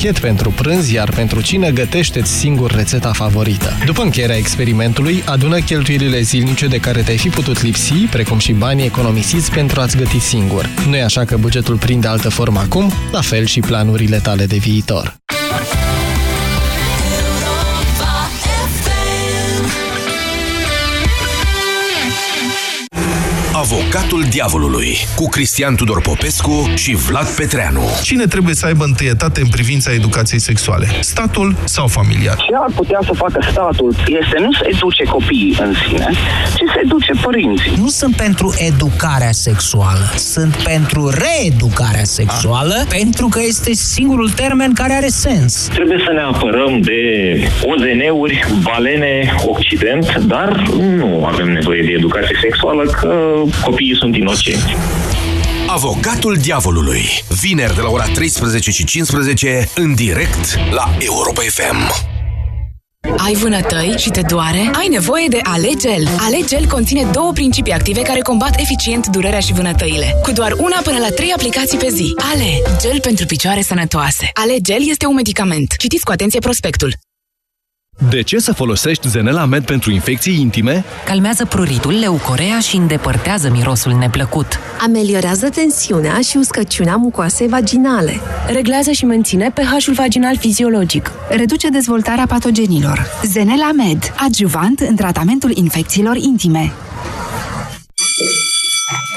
pachet 0.00 0.18
pentru 0.18 0.50
prânz, 0.50 0.90
iar 0.90 1.10
pentru 1.10 1.40
cine 1.40 1.70
gătește-ți 1.70 2.32
singur 2.32 2.70
rețeta 2.70 3.12
favorită. 3.12 3.72
După 3.84 4.02
încheierea 4.02 4.36
experimentului, 4.36 5.22
adună 5.26 5.58
cheltuielile 5.58 6.20
zilnice 6.20 6.66
de 6.66 6.78
care 6.78 7.02
te-ai 7.02 7.16
fi 7.16 7.28
putut 7.28 7.62
lipsi, 7.62 7.92
precum 7.92 8.38
și 8.38 8.52
banii 8.52 8.84
economisiți 8.84 9.50
pentru 9.50 9.80
a-ți 9.80 9.96
găti 9.96 10.18
singur. 10.18 10.68
Nu 10.88 10.96
e 10.96 11.02
așa 11.02 11.24
că 11.24 11.36
bugetul 11.36 11.76
prinde 11.76 12.06
altă 12.08 12.28
formă 12.28 12.60
acum? 12.60 12.92
La 13.12 13.20
fel 13.20 13.44
și 13.44 13.60
planurile 13.60 14.18
tale 14.18 14.46
de 14.46 14.56
viitor. 14.56 15.20
Avocatul 23.60 24.24
diavolului 24.30 24.96
cu 25.16 25.28
Cristian 25.28 25.74
Tudor 25.74 26.00
Popescu 26.00 26.72
și 26.74 26.94
Vlad 26.94 27.28
Petreanu. 27.36 27.82
Cine 28.02 28.24
trebuie 28.24 28.54
să 28.54 28.66
aibă 28.66 28.84
întâietate 28.84 29.40
în 29.40 29.48
privința 29.48 29.92
educației 29.92 30.40
sexuale? 30.40 30.86
Statul 31.00 31.56
sau 31.64 31.86
familiar? 31.86 32.36
Ce 32.36 32.54
ar 32.54 32.70
putea 32.74 32.98
să 33.04 33.12
facă 33.14 33.38
statul 33.50 33.94
este 34.06 34.36
nu 34.38 34.52
să 34.52 34.64
educe 34.74 35.04
copiii 35.04 35.56
în 35.60 35.74
sine, 35.86 36.08
ci 36.54 36.64
să 36.72 36.80
educe 36.84 37.12
părinții. 37.22 37.72
Nu 37.76 37.88
sunt 37.88 38.16
pentru 38.16 38.54
educarea 38.58 39.32
sexuală, 39.32 40.12
sunt 40.16 40.54
pentru 40.54 41.12
reeducarea 41.24 42.04
sexuală, 42.04 42.74
A. 42.80 42.86
pentru 42.88 43.28
că 43.28 43.40
este 43.46 43.72
singurul 43.72 44.30
termen 44.30 44.72
care 44.72 44.92
are 44.92 45.08
sens. 45.08 45.68
Trebuie 45.72 46.02
să 46.06 46.12
ne 46.12 46.20
apărăm 46.20 46.80
de 46.80 47.00
OZN-uri, 47.62 48.46
balene, 48.62 49.34
Occident, 49.46 50.16
dar 50.16 50.62
nu 50.78 51.24
avem 51.24 51.52
nevoie 51.52 51.82
de 51.82 51.92
educație 51.96 52.38
sexuală, 52.40 52.82
că 53.00 53.42
copiii 53.64 53.96
sunt 53.96 54.16
inocenți. 54.16 54.76
Avocatul 55.66 56.36
diavolului. 56.36 57.02
Vineri 57.40 57.74
de 57.74 57.80
la 57.80 57.88
ora 57.88 58.04
13 58.04 58.70
și 58.70 58.84
15 58.84 59.68
în 59.74 59.94
direct 59.94 60.54
la 60.70 60.90
Europa 60.98 61.40
FM. 61.40 62.08
Ai 63.16 63.34
vânătăi 63.34 63.94
și 63.98 64.10
te 64.10 64.20
doare? 64.20 64.70
Ai 64.74 64.88
nevoie 64.90 65.26
de 65.28 65.40
Alegel. 65.42 66.08
Alegel 66.18 66.66
conține 66.66 67.08
două 67.12 67.32
principii 67.32 67.72
active 67.72 68.02
care 68.02 68.20
combat 68.20 68.60
eficient 68.60 69.06
durerea 69.06 69.40
și 69.40 69.52
vânătăile. 69.52 70.14
Cu 70.22 70.32
doar 70.32 70.52
una 70.52 70.80
până 70.82 70.98
la 70.98 71.08
trei 71.08 71.32
aplicații 71.32 71.78
pe 71.78 71.88
zi. 71.90 72.14
Ale, 72.32 72.78
gel 72.80 73.00
pentru 73.00 73.26
picioare 73.26 73.60
sănătoase. 73.62 74.30
Alegel 74.32 74.88
este 74.88 75.06
un 75.06 75.14
medicament. 75.14 75.74
Citiți 75.78 76.04
cu 76.04 76.10
atenție 76.10 76.38
prospectul. 76.38 76.94
De 78.08 78.22
ce 78.22 78.38
să 78.38 78.52
folosești 78.52 79.08
Zenela 79.08 79.44
Med 79.44 79.64
pentru 79.64 79.90
infecții 79.90 80.40
intime? 80.40 80.84
Calmează 81.04 81.44
pruritul, 81.44 81.98
leucorea 81.98 82.58
și 82.58 82.76
îndepărtează 82.76 83.50
mirosul 83.50 83.92
neplăcut. 83.92 84.58
Amelioriază 84.80 85.48
tensiunea 85.48 86.20
și 86.20 86.36
uscăciunea 86.36 86.96
mucoasei 86.96 87.48
vaginale. 87.48 88.20
Reglează 88.46 88.90
și 88.90 89.04
menține 89.04 89.50
pH-ul 89.54 89.94
vaginal 89.94 90.36
fiziologic. 90.36 91.10
Reduce 91.30 91.68
dezvoltarea 91.68 92.26
patogenilor. 92.26 93.06
Zenela 93.24 93.72
Med, 93.72 94.12
adjuvant 94.16 94.80
în 94.80 94.96
tratamentul 94.96 95.56
infecțiilor 95.56 96.16
intime. 96.16 96.72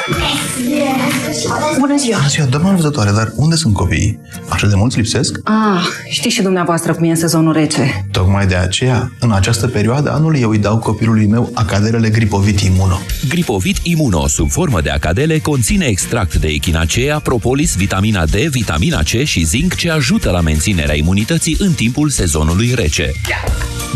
Bună 0.10 1.98
ziua! 1.98 2.18
Bună 2.18 2.28
ziua, 2.28 2.46
doamna 2.50 2.70
învățătoare, 2.70 3.12
dar 3.12 3.32
unde 3.36 3.56
sunt 3.56 3.74
copiii? 3.74 4.20
Așa 4.50 4.68
de 4.68 4.76
mulți 4.76 4.98
lipsesc? 4.98 5.40
Ah, 5.44 5.86
știți 6.10 6.36
și 6.36 6.42
dumneavoastră 6.42 6.94
cum 6.94 7.04
e 7.04 7.10
în 7.10 7.16
sezonul 7.16 7.54
rece. 7.54 8.06
Tocmai 8.12 8.48
de 8.48 8.56
aceea, 8.56 9.12
în 9.20 9.32
această 9.32 9.68
perioadă 9.68 10.12
anului, 10.12 10.40
eu 10.40 10.50
îi 10.50 10.58
dau 10.58 10.78
copilului 10.78 11.26
meu 11.26 11.52
acadelele 11.54 12.10
Gripovit 12.10 12.60
Imuno. 12.60 13.00
Gripovit 13.30 13.78
Imuno, 13.84 14.28
sub 14.28 14.50
formă 14.50 14.82
de 14.82 14.90
acadele, 14.90 15.40
conține 15.40 15.86
extract 15.86 16.36
de 16.36 16.48
echinacea, 16.48 17.20
propolis, 17.20 17.76
vitamina 17.76 18.26
D, 18.26 18.36
vitamina 18.36 19.02
C 19.02 19.24
și 19.24 19.44
zinc 19.44 19.76
ce 19.76 19.92
ajută 19.92 20.32
la 20.32 20.42
menținerea 20.42 20.96
imunității 20.96 21.56
în 21.60 21.72
timpul 21.72 22.10
sezonului 22.10 22.72
rece. 22.76 23.12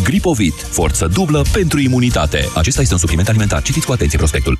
Gripovit, 0.03 0.53
forță 0.69 1.09
dublă 1.13 1.45
pentru 1.51 1.79
imunitate. 1.79 2.49
Acesta 2.55 2.81
este 2.81 2.93
un 2.93 2.99
supliment 2.99 3.27
alimentar. 3.27 3.61
Citiți 3.61 3.85
cu 3.85 3.91
atenție 3.91 4.17
prospectul. 4.17 4.59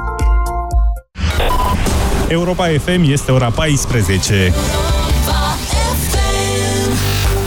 Europa 2.31 2.67
FM 2.67 3.03
este 3.11 3.31
ora 3.31 3.49
14. 3.49 4.53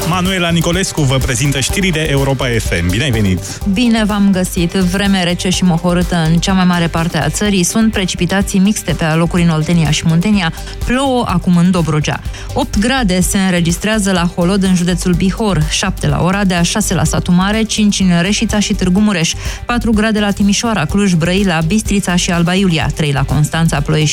Manuela 0.09 0.51
Nicolescu 0.51 1.03
vă 1.03 1.17
prezintă 1.17 1.61
știrile 1.61 2.11
Europa 2.11 2.47
FM. 2.59 2.91
Bine 2.91 3.03
ai 3.03 3.11
venit! 3.11 3.39
Bine 3.73 4.05
v-am 4.05 4.29
găsit! 4.33 4.71
Vreme 4.73 5.23
rece 5.23 5.49
și 5.49 5.65
mohorâtă 5.65 6.17
în 6.31 6.39
cea 6.39 6.53
mai 6.53 6.65
mare 6.65 6.87
parte 6.87 7.19
a 7.19 7.29
țării. 7.29 7.63
Sunt 7.63 7.93
precipitații 7.93 8.59
mixte 8.59 8.93
pe 8.93 9.05
alocuri 9.05 9.43
în 9.43 9.49
Oltenia 9.49 9.91
și 9.91 10.03
Muntenia. 10.07 10.53
Plouă 10.85 11.25
acum 11.29 11.57
în 11.57 11.71
Dobrogea. 11.71 12.21
8 12.53 12.79
grade 12.79 13.21
se 13.21 13.39
înregistrează 13.39 14.13
la 14.13 14.31
Holod 14.35 14.63
în 14.63 14.75
județul 14.75 15.13
Bihor, 15.13 15.63
7 15.71 16.09
la 16.09 16.23
Oradea, 16.23 16.63
6 16.63 16.95
la 16.95 17.05
Satu 17.05 17.33
Mare, 17.33 17.63
5 17.63 18.01
în 18.01 18.23
Reșița 18.23 18.59
și 18.59 18.75
Târgu 18.75 19.01
Mureș, 19.01 19.33
4 19.67 19.93
grade 19.93 20.21
la 20.21 20.31
Timișoara, 20.31 20.85
Cluj, 20.85 21.13
Brăila, 21.13 21.59
Bistrița 21.67 22.17
și 22.17 22.31
Alba 22.31 22.55
Iulia, 22.55 22.87
3 22.95 23.13
la 23.13 23.23
Constanța, 23.23 23.81
Ploiești 23.81 24.03